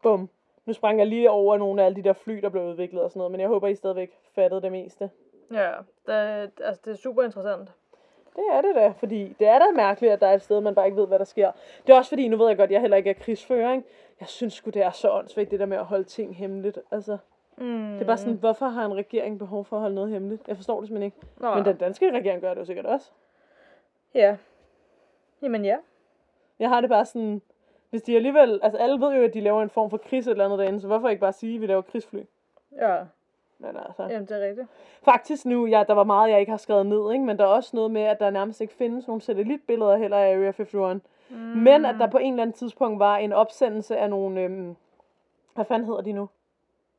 Bum. 0.03 0.29
Nu 0.65 0.73
sprang 0.73 0.99
jeg 0.99 1.07
lige 1.07 1.31
over 1.31 1.57
nogle 1.57 1.81
af 1.81 1.85
alle 1.85 1.95
de 1.95 2.03
der 2.03 2.13
fly, 2.13 2.37
der 2.41 2.49
blev 2.49 2.63
udviklet 2.63 3.03
og 3.03 3.11
sådan 3.11 3.19
noget, 3.19 3.31
men 3.31 3.41
jeg 3.41 3.49
håber, 3.49 3.67
I 3.67 3.75
stadigvæk 3.75 4.17
fattede 4.35 4.61
det 4.61 4.71
meste. 4.71 5.09
Ja, 5.53 5.71
det, 6.07 6.51
altså, 6.63 6.81
det 6.85 6.91
er 6.91 6.95
super 6.95 7.23
interessant. 7.23 7.69
Det 8.35 8.43
er 8.51 8.61
det 8.61 8.75
da, 8.75 8.87
fordi 8.87 9.35
det 9.39 9.47
er 9.47 9.59
da 9.59 9.65
mærkeligt, 9.75 10.13
at 10.13 10.21
der 10.21 10.27
er 10.27 10.33
et 10.33 10.41
sted, 10.41 10.61
man 10.61 10.75
bare 10.75 10.85
ikke 10.85 10.97
ved, 10.97 11.07
hvad 11.07 11.19
der 11.19 11.25
sker. 11.25 11.51
Det 11.87 11.93
er 11.93 11.97
også 11.97 12.09
fordi, 12.09 12.27
nu 12.27 12.37
ved 12.37 12.47
jeg 12.47 12.57
godt, 12.57 12.67
at 12.67 12.71
jeg 12.73 12.81
heller 12.81 12.97
ikke 12.97 13.09
er 13.09 13.13
krigsfører, 13.13 13.73
ikke? 13.73 13.87
Jeg 14.19 14.27
synes 14.27 14.53
sgu, 14.53 14.69
det 14.69 14.81
er 14.81 14.91
så 14.91 15.11
åndssvagt, 15.11 15.51
det 15.51 15.59
der 15.59 15.65
med 15.65 15.77
at 15.77 15.85
holde 15.85 16.03
ting 16.03 16.35
hemmeligt. 16.35 16.79
Altså, 16.91 17.17
Mm. 17.57 17.91
det 17.93 18.01
er 18.01 18.05
bare 18.05 18.17
sådan, 18.17 18.33
hvorfor 18.33 18.67
har 18.67 18.85
en 18.85 18.95
regering 18.95 19.39
behov 19.39 19.65
for 19.65 19.75
at 19.75 19.81
holde 19.81 19.95
noget 19.95 20.09
hemmeligt? 20.11 20.47
Jeg 20.47 20.55
forstår 20.55 20.79
det 20.79 20.87
simpelthen 20.87 21.05
ikke. 21.05 21.17
Nå, 21.37 21.55
Men 21.55 21.65
den 21.65 21.77
danske 21.77 22.11
regering 22.11 22.41
gør 22.41 22.53
det 22.53 22.59
jo 22.61 22.65
sikkert 22.65 22.85
også. 22.85 23.11
Ja. 24.13 24.37
Jamen 25.41 25.65
ja. 25.65 25.77
Jeg 26.59 26.69
har 26.69 26.81
det 26.81 26.89
bare 26.89 27.05
sådan, 27.05 27.41
hvis 27.89 28.01
de 28.01 28.15
alligevel, 28.15 28.59
altså 28.63 28.77
alle 28.77 29.05
ved 29.05 29.15
jo, 29.15 29.23
at 29.23 29.33
de 29.33 29.41
laver 29.41 29.61
en 29.63 29.69
form 29.69 29.89
for 29.89 29.97
kris 29.97 30.27
eller 30.27 30.45
andet 30.45 30.59
derinde, 30.59 30.81
så 30.81 30.87
hvorfor 30.87 31.09
ikke 31.09 31.19
bare 31.19 31.33
sige, 31.33 31.55
at 31.55 31.61
vi 31.61 31.65
laver 31.67 31.81
krigsfly? 31.81 32.19
Ja, 32.79 32.97
Men 33.59 33.77
altså, 33.87 34.03
jamen 34.03 34.27
det 34.27 34.43
er 34.43 34.47
rigtigt. 34.47 34.67
faktisk 35.03 35.45
nu, 35.45 35.65
ja, 35.65 35.83
der 35.87 35.93
var 35.93 36.03
meget, 36.03 36.31
jeg 36.31 36.39
ikke 36.39 36.49
har 36.49 36.57
skrevet 36.57 36.85
ned, 36.85 37.11
ikke? 37.13 37.25
men 37.25 37.37
der 37.37 37.43
er 37.43 37.47
også 37.47 37.75
noget 37.75 37.91
med, 37.91 38.01
at 38.01 38.19
der 38.19 38.29
nærmest 38.29 38.61
ikke 38.61 38.73
findes 38.73 39.07
nogen 39.07 39.21
satellitbilleder 39.21 39.95
heller 39.97 40.17
af 40.17 40.21
Area 40.35 40.47
51. 40.47 41.01
Mm. 41.29 41.35
Men 41.37 41.85
at 41.85 41.95
der 41.99 42.07
på 42.07 42.17
en 42.17 42.33
eller 42.33 42.41
anden 42.41 42.53
tidspunkt 42.53 42.99
var 42.99 43.17
en 43.17 43.33
opsendelse 43.33 43.97
af 43.97 44.09
nogle, 44.09 44.41
øhm, 44.41 44.75
hvad 45.55 45.65
fanden 45.65 45.87
hedder 45.87 46.01
de 46.01 46.11
nu? 46.11 46.29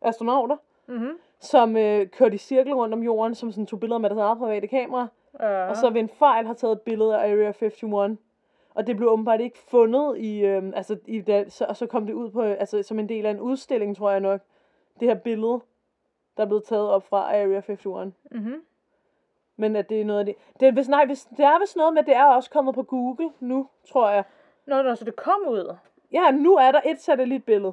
Astronauter, 0.02 0.56
Mm-hmm. 0.88 1.18
som 1.40 1.76
øh, 1.76 2.06
kørte 2.08 2.34
i 2.34 2.38
cirkel 2.38 2.74
rundt 2.74 2.94
om 2.94 3.02
jorden, 3.02 3.34
som 3.34 3.52
sådan 3.52 3.66
tog 3.66 3.80
billeder 3.80 3.98
med 3.98 4.10
deres 4.10 4.20
eget 4.20 4.38
private 4.38 4.66
kamera, 4.66 5.06
Ja. 5.40 5.68
og 5.68 5.76
så 5.76 5.90
ved 5.90 6.00
en 6.00 6.08
fejl 6.08 6.46
har 6.46 6.54
taget 6.54 6.72
et 6.72 6.80
billede 6.80 7.14
af 7.18 7.32
Area 7.32 7.48
51. 7.48 8.18
Og 8.74 8.86
det 8.86 8.96
blev 8.96 9.08
åbenbart 9.08 9.40
ikke 9.40 9.58
fundet 9.58 10.18
i, 10.18 10.40
øhm, 10.44 10.72
altså, 10.76 10.96
i 11.06 11.20
det, 11.20 11.52
så, 11.52 11.64
og 11.64 11.76
så 11.76 11.86
kom 11.86 12.06
det 12.06 12.12
ud 12.12 12.30
på, 12.30 12.42
altså 12.42 12.82
som 12.82 12.98
en 12.98 13.08
del 13.08 13.26
af 13.26 13.30
en 13.30 13.40
udstilling, 13.40 13.96
tror 13.96 14.10
jeg 14.10 14.20
nok, 14.20 14.40
det 15.00 15.08
her 15.08 15.14
billede, 15.14 15.60
der 16.36 16.42
er 16.42 16.46
blevet 16.46 16.64
taget 16.64 16.88
op 16.90 17.06
fra 17.08 17.18
Area 17.28 17.44
51. 17.58 18.12
Mm-hmm. 18.30 18.62
Men 19.56 19.76
at 19.76 19.88
det 19.88 20.00
er 20.00 20.04
noget 20.04 20.20
af 20.20 20.26
det. 20.26 20.34
Det 20.60 20.68
er, 20.68 20.72
hvis, 20.72 20.88
nej, 20.88 21.06
hvis, 21.06 21.24
det 21.24 21.40
er 21.44 21.58
vist 21.60 21.76
noget 21.76 21.94
med, 21.94 22.00
at 22.02 22.06
det 22.06 22.16
er 22.16 22.24
også 22.24 22.50
kommet 22.50 22.74
på 22.74 22.82
Google 22.82 23.30
nu, 23.40 23.68
tror 23.88 24.10
jeg. 24.10 24.24
Nå, 24.66 24.82
nå, 24.82 24.94
så 24.94 25.04
det 25.04 25.16
kom 25.16 25.40
ud. 25.48 25.76
Ja, 26.12 26.30
nu 26.30 26.54
er 26.54 26.72
der 26.72 26.80
et 26.86 27.00
satellitbillede, 27.00 27.72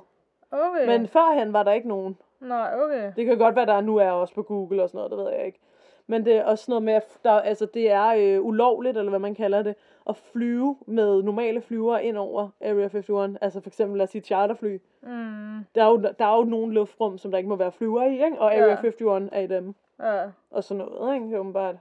Okay. 0.54 0.88
men 0.88 1.08
førhen 1.08 1.54
var 1.54 1.64
der 1.64 1.72
ikke 1.72 1.88
nogen. 1.88 2.18
Nej, 2.40 2.74
okay. 2.84 3.12
Det 3.16 3.26
kan 3.26 3.38
godt 3.38 3.56
være, 3.56 3.66
der 3.66 3.82
nu 3.82 3.98
er 3.98 4.12
også 4.12 4.34
på 4.34 4.44
Google 4.44 4.84
og 4.84 4.90
sådan 4.90 4.98
noget, 4.98 5.12
det 5.12 5.20
ved 5.20 5.30
jeg 5.32 5.46
ikke. 5.46 5.60
Men 6.08 6.26
det 6.26 6.36
er 6.36 6.44
også 6.44 6.66
noget 6.72 6.84
med, 6.84 6.94
at 6.94 7.18
der, 7.24 7.32
altså, 7.32 7.66
det 7.66 7.92
er 7.92 8.14
øh, 8.18 8.46
ulovligt, 8.46 8.98
eller 8.98 9.10
hvad 9.10 9.20
man 9.20 9.36
kalder 9.36 9.62
det, 9.62 9.76
at 10.10 10.18
flyve 10.18 10.78
med 10.86 11.24
normale 11.24 11.62
flyver 11.62 11.98
ind 11.98 12.18
over 12.18 12.50
Area 12.62 12.86
51. 12.86 13.38
Altså 13.42 13.62
for 13.62 13.70
eksempel, 13.70 13.98
lad 13.98 14.04
os 14.04 14.10
sige 14.10 14.22
charterfly. 14.22 14.78
Mm. 15.02 15.66
Der 15.76 15.84
er, 15.84 15.88
jo, 15.90 15.98
der 16.20 16.26
er 16.26 16.38
jo 16.38 16.44
nogle 16.44 16.74
luftrum, 16.74 17.18
som 17.18 17.32
der 17.32 17.38
ikke 17.38 17.50
må 17.50 17.56
være 17.56 17.72
flyver 17.72 18.04
i, 18.04 18.14
ikke? 18.14 18.40
og 18.40 18.54
Area 18.54 18.66
Ja. 18.66 18.80
51 18.80 19.30
er 19.32 19.40
i 19.40 19.48
dem. 19.48 19.76
Ja. 20.00 20.24
Og 20.52 20.64
sådan 20.64 20.86
noget, 20.86 21.16
ikke? 21.16 21.40
Åbenbart. 21.40 21.76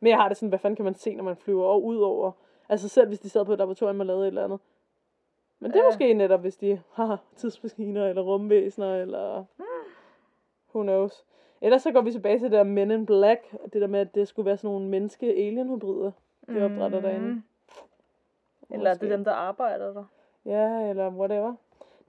Men 0.00 0.10
jeg 0.10 0.18
har 0.18 0.28
det 0.28 0.36
sådan, 0.36 0.48
hvad 0.48 0.58
fanden 0.58 0.76
kan 0.76 0.84
man 0.84 0.94
se, 0.94 1.14
når 1.14 1.24
man 1.24 1.36
flyver 1.36 1.64
og 1.64 1.84
ud 1.84 1.98
over? 1.98 2.32
Altså 2.68 2.88
selv 2.88 3.08
hvis 3.08 3.18
de 3.20 3.28
sad 3.28 3.44
på 3.44 3.52
et 3.52 3.58
laboratorium 3.58 4.00
og 4.00 4.06
lavede 4.06 4.22
et 4.22 4.28
eller 4.28 4.44
andet. 4.44 4.60
Men 5.60 5.70
det 5.70 5.76
er 5.78 5.82
Ja. 5.82 5.88
måske 5.88 6.14
netop, 6.14 6.40
hvis 6.40 6.56
de 6.56 6.80
har 6.92 7.18
tidsmaskiner, 7.36 8.06
eller 8.08 8.22
rumvæsener, 8.22 8.96
eller... 8.96 9.44
Who 10.74 10.82
knows. 10.82 11.24
Ellers 11.60 11.82
så 11.82 11.92
går 11.92 12.00
vi 12.00 12.12
tilbage 12.12 12.38
til 12.38 12.42
det 12.44 12.52
der 12.52 12.62
Men 12.62 12.90
in 12.90 13.06
Black, 13.06 13.40
og 13.64 13.72
det 13.72 13.80
der 13.80 13.86
med, 13.86 14.00
at 14.00 14.14
det 14.14 14.28
skulle 14.28 14.46
være 14.46 14.56
sådan 14.56 14.70
nogle 14.70 14.88
menneske-alien-hybrider, 14.88 16.12
de 16.48 16.64
opdrætter 16.64 17.00
derinde. 17.00 17.28
Mm. 17.28 17.42
Eller 18.70 18.90
er 18.90 18.94
det 18.94 19.02
Måske. 19.02 19.12
dem, 19.12 19.24
der 19.24 19.32
arbejder 19.32 19.92
der? 19.92 20.04
Ja, 20.44 20.90
eller 20.90 21.10
whatever. 21.10 21.54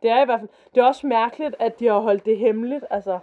Det 0.01 0.09
er 0.11 0.21
i 0.21 0.25
hvert 0.25 0.39
fald... 0.39 0.49
Det 0.75 0.81
er 0.81 0.85
også 0.87 1.07
mærkeligt, 1.07 1.55
at 1.59 1.79
de 1.79 1.85
har 1.87 1.99
holdt 1.99 2.25
det 2.25 2.37
hemmeligt, 2.37 2.85
altså 2.89 3.19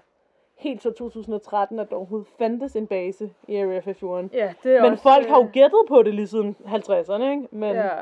helt 0.54 0.80
til 0.80 0.92
2013, 0.94 1.78
at 1.78 1.90
der 1.90 1.96
overhovedet 1.96 2.28
fandtes 2.38 2.76
en 2.76 2.86
base 2.86 3.30
i 3.48 3.56
Area 3.56 3.76
51. 3.78 4.32
Ja, 4.34 4.54
det 4.62 4.76
er 4.76 4.82
Men 4.82 4.92
også, 4.92 5.02
folk 5.02 5.26
har 5.26 5.36
jo 5.36 5.44
øh, 5.44 5.50
gættet 5.52 5.80
på 5.88 6.02
det 6.02 6.14
lige 6.14 6.26
siden 6.26 6.56
50'erne, 6.64 7.22
ikke? 7.22 7.48
Men, 7.50 7.74
Ja. 7.76 7.96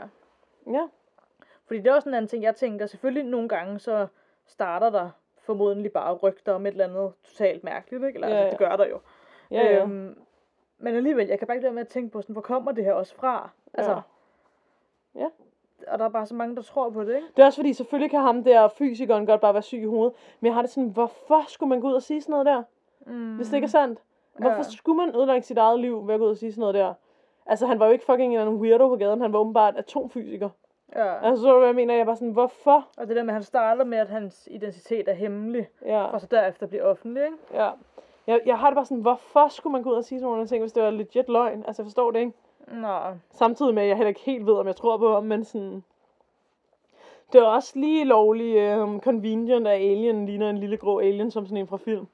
ja. 0.67 0.87
Fordi 1.71 1.81
det 1.81 1.87
er 1.87 1.95
også 1.95 2.09
en 2.09 2.15
anden 2.15 2.29
ting, 2.29 2.43
jeg 2.43 2.57
tænker, 2.57 2.87
selvfølgelig 2.87 3.25
nogle 3.25 3.49
gange, 3.49 3.79
så 3.79 4.07
starter 4.47 4.91
der 4.91 5.11
formodentlig 5.39 5.93
bare 5.93 6.15
rygter 6.15 6.53
om 6.53 6.67
et 6.67 6.71
eller 6.71 6.85
andet 6.85 7.13
totalt 7.25 7.65
mærkeligt, 7.65 8.05
ikke? 8.05 8.17
Eller 8.17 8.29
Ja, 8.29 8.35
altså, 8.35 8.45
ja. 8.45 8.51
det 8.51 8.59
gør 8.59 8.77
der 8.77 8.87
jo. 8.91 8.99
Ja, 9.51 9.67
ja. 9.67 9.83
Øhm, 9.83 10.19
men 10.79 10.95
alligevel, 10.95 11.27
jeg 11.29 11.39
kan 11.39 11.47
bare 11.47 11.57
ikke 11.57 11.63
lade 11.63 11.75
med 11.75 11.81
at 11.83 11.89
tænke 11.89 12.11
på, 12.13 12.23
sådan, 12.23 12.33
hvor 12.33 12.43
kommer 12.43 12.73
det 12.73 12.85
her 12.85 12.93
også 12.93 13.15
fra? 13.15 13.51
Altså, 13.75 14.01
Ja. 15.15 15.21
Ja. 15.21 15.27
Og 15.89 15.99
der 15.99 16.05
er 16.05 16.09
bare 16.09 16.27
så 16.27 16.35
mange, 16.35 16.57
der 16.57 16.63
tror 16.63 16.91
på 16.91 17.05
det, 17.05 17.15
ikke? 17.17 17.27
Det 17.37 17.43
er 17.43 17.47
også 17.47 17.59
fordi, 17.59 17.73
selvfølgelig 17.73 18.11
kan 18.11 18.21
ham 18.21 18.45
der 18.45 18.69
fysikeren 18.69 19.27
godt 19.27 19.41
bare 19.41 19.55
være 19.55 19.63
syg 19.63 19.79
i 19.83 19.85
hovedet. 19.87 20.13
Men 20.41 20.47
jeg 20.47 20.55
har 20.55 20.63
det 20.63 20.71
sådan, 20.71 20.89
hvorfor 20.89 21.45
skulle 21.49 21.69
man 21.71 21.81
gå 21.81 21.89
ud 21.89 21.95
og 21.95 22.03
sige 22.03 22.21
sådan 22.23 22.31
noget 22.31 22.47
der? 22.47 22.63
Mm. 23.07 23.37
Hvis 23.37 23.47
det 23.49 23.55
ikke 23.55 23.65
er 23.65 23.69
sandt. 23.69 24.01
Hvorfor 24.39 24.57
Ja. 24.57 24.63
skulle 24.63 24.97
man 25.07 25.17
ødelægge 25.17 25.43
sit 25.43 25.59
eget 25.59 25.81
liv 25.81 26.07
ved 26.07 26.15
at 26.15 26.21
gå 26.21 26.27
ud 26.27 26.31
og 26.31 26.37
sige 26.37 26.53
sådan 26.53 26.61
noget 26.61 26.75
der? 26.75 26.95
Altså, 27.47 27.67
han 27.67 27.79
var 27.79 27.87
jo 27.87 27.93
ikke 27.93 28.05
fucking 28.05 28.37
en 28.37 28.49
weirdo 28.49 28.89
på 28.89 28.97
gaden. 28.97 29.21
Han 29.21 29.33
var 29.33 29.39
åbenbart 29.39 29.77
atomfysiker. 29.77 30.49
Ja. 30.97 31.27
Altså, 31.29 31.43
så 31.43 31.53
du, 31.53 31.59
hvad 31.59 31.69
jeg 31.69 31.75
mener? 31.75 31.95
Jeg 31.95 32.07
var 32.07 32.15
sådan, 32.15 32.33
hvorfor? 32.33 32.89
Og 32.97 33.09
det 33.09 33.17
der 33.17 33.23
med, 33.23 33.31
at 33.31 33.35
han 33.35 33.43
starter 33.43 33.85
med, 33.85 33.99
at 33.99 34.09
hans 34.09 34.49
identitet 34.51 35.09
er 35.09 35.13
hemmelig, 35.13 35.69
Ja, 35.87 36.11
for 36.11 36.19
så 36.19 36.27
derefter 36.31 36.67
bliver 36.67 36.85
offentlig, 36.85 37.25
ikke? 37.25 37.37
ja. 37.55 37.71
Jeg, 38.27 38.41
jeg 38.47 38.59
har 38.59 38.71
det 38.71 38.75
bare 38.75 38.85
sådan, 38.85 39.03
hvorfor 39.03 39.49
skulle 39.49 39.73
man 39.73 39.83
gå 39.83 39.91
ud 39.91 39.95
og 39.95 40.05
sige 40.05 40.19
sådan 40.21 40.33
nogle 40.33 40.47
ting, 40.47 40.63
hvis 40.63 40.73
det 40.73 40.83
var 40.83 40.91
legit 40.91 41.29
løgn? 41.29 41.65
Altså, 41.67 41.83
jeg 41.83 41.87
forstår 41.87 42.11
det 42.11 42.19
ikke. 42.19 42.33
Nå, 42.69 42.99
Samtidig 43.31 43.75
med, 43.75 43.83
at 43.83 43.89
jeg 43.89 43.97
heller 43.97 44.09
ikke 44.09 44.21
helt 44.21 44.47
ved, 44.47 44.55
om 44.55 44.67
jeg 44.67 44.77
tror 44.77 44.97
på 44.97 45.15
ham, 45.15 45.25
men 45.25 45.45
sådan... 45.45 45.85
Det 47.33 47.41
er 47.41 47.45
også 47.45 47.79
lige 47.79 48.05
lovligt 48.05 48.79
um, 48.79 49.01
convenient, 49.01 49.67
at 49.67 49.75
alien 49.75 50.27
ligner 50.27 50.51
en 50.51 50.59
lille 50.59 50.77
grå 50.77 50.99
alien, 50.99 51.31
som 51.31 51.47
sådan 51.47 51.57
en 51.57 51.67
fra 51.67 51.77
film. 51.77 52.07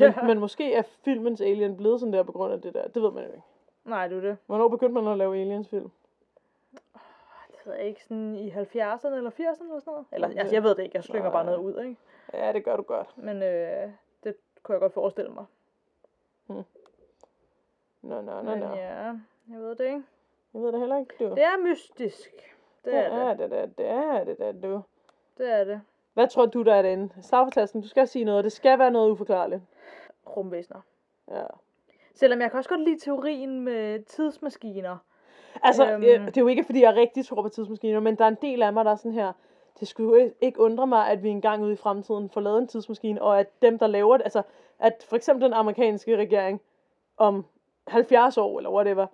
ja. 0.00 0.12
Men, 0.16 0.26
men 0.26 0.38
måske 0.38 0.74
er 0.74 0.82
filmens 1.04 1.40
alien 1.40 1.76
blevet 1.76 2.00
sådan 2.00 2.12
der 2.12 2.22
på 2.22 2.32
grund 2.32 2.52
af 2.52 2.60
det 2.60 2.74
der. 2.74 2.88
Det 2.88 3.02
ved 3.02 3.10
man 3.12 3.24
jo 3.24 3.30
ikke. 3.30 3.42
Nej, 3.84 4.08
det 4.08 4.16
er 4.16 4.20
det. 4.20 4.36
Hvornår 4.46 4.68
begyndte 4.68 4.94
man 4.94 5.12
at 5.12 5.18
lave 5.18 5.36
aliens-film? 5.40 5.82
Det 5.82 5.90
jeg 7.74 7.86
ikke, 7.86 8.04
sådan 8.04 8.34
i 8.34 8.50
70'erne 8.50 9.14
eller 9.14 9.30
80'erne 9.30 9.40
eller 9.40 9.54
sådan 9.54 9.82
noget. 9.86 10.06
Eller, 10.12 10.28
altså, 10.28 10.54
jeg 10.54 10.62
ved 10.62 10.74
det 10.74 10.82
ikke, 10.82 10.96
jeg 10.96 11.04
slynger 11.04 11.30
bare 11.30 11.44
noget 11.44 11.58
ud, 11.58 11.80
ikke? 11.82 11.96
Ja, 12.32 12.52
det 12.52 12.64
gør 12.64 12.76
du 12.76 12.82
godt. 12.82 13.18
Men 13.18 13.42
øh, 13.42 13.90
det 14.24 14.36
kunne 14.62 14.72
jeg 14.74 14.80
godt 14.80 14.92
forestille 14.92 15.30
mig. 15.30 15.44
Nå, 16.48 16.62
nå, 18.02 18.20
nå, 18.20 18.42
Men 18.42 18.58
nå. 18.58 18.74
ja, 18.74 19.04
jeg 19.50 19.60
ved 19.60 19.74
det 19.76 19.84
ikke. 19.84 20.02
Jeg 20.54 20.62
ved 20.62 20.72
det 20.72 20.80
heller 20.80 20.98
ikke, 20.98 21.14
du. 21.18 21.24
Det 21.24 21.42
er 21.44 21.62
mystisk. 21.62 22.30
Det 22.84 22.92
det 22.92 22.94
er 22.94 23.10
det. 23.10 23.18
er 23.18 23.34
det, 23.34 23.50
der. 23.50 23.66
Det 23.66 23.86
er 23.86 24.24
det, 24.24 24.38
der, 24.38 24.52
du. 24.52 24.82
Det 25.38 25.52
er 25.52 25.64
det. 25.64 25.80
Hvad 26.14 26.28
tror 26.28 26.46
du, 26.46 26.62
der 26.62 26.74
er 26.74 27.06
for 27.30 27.50
tasken. 27.50 27.82
Du 27.82 27.88
skal 27.88 28.08
sige 28.08 28.24
noget. 28.24 28.44
Det 28.44 28.52
skal 28.52 28.78
være 28.78 28.90
noget 28.90 29.10
uforklarligt. 29.10 29.62
Rumvæsener. 30.26 30.80
Ja. 31.30 31.44
Selvom 32.14 32.40
jeg 32.40 32.50
kan 32.50 32.58
også 32.58 32.70
godt 32.70 32.80
lide 32.80 32.98
teorien 32.98 33.60
med 33.60 34.04
tidsmaskiner. 34.04 34.96
Altså, 35.62 35.92
Øhm. 35.92 36.02
øhm... 36.02 36.24
det 36.24 36.36
er 36.36 36.40
jo 36.40 36.46
ikke, 36.46 36.64
fordi 36.64 36.82
jeg 36.82 36.94
rigtig 36.96 37.26
tror 37.26 37.42
på 37.42 37.48
tidsmaskiner, 37.48 38.00
men 38.00 38.14
der 38.16 38.24
er 38.24 38.28
en 38.28 38.38
del 38.42 38.62
af 38.62 38.72
mig, 38.72 38.84
der 38.84 38.90
er 38.90 38.96
sådan 38.96 39.12
her, 39.12 39.32
det 39.80 39.88
skulle 39.88 40.32
ikke 40.40 40.60
undre 40.60 40.86
mig, 40.86 41.08
at 41.08 41.22
vi 41.22 41.28
engang 41.28 41.62
ude 41.62 41.72
i 41.72 41.76
fremtiden 41.76 42.30
får 42.30 42.40
lavet 42.40 42.58
en 42.58 42.66
tidsmaskine, 42.66 43.22
og 43.22 43.40
at 43.40 43.62
dem, 43.62 43.78
der 43.78 43.86
laver 43.86 44.16
det, 44.16 44.24
altså, 44.24 44.42
at 44.78 45.06
for 45.08 45.16
eksempel 45.16 45.44
den 45.44 45.52
amerikanske 45.52 46.16
regering 46.16 46.60
om 47.16 47.44
70 47.88 48.38
år, 48.38 48.58
eller 48.58 48.70
whatever, 48.70 49.06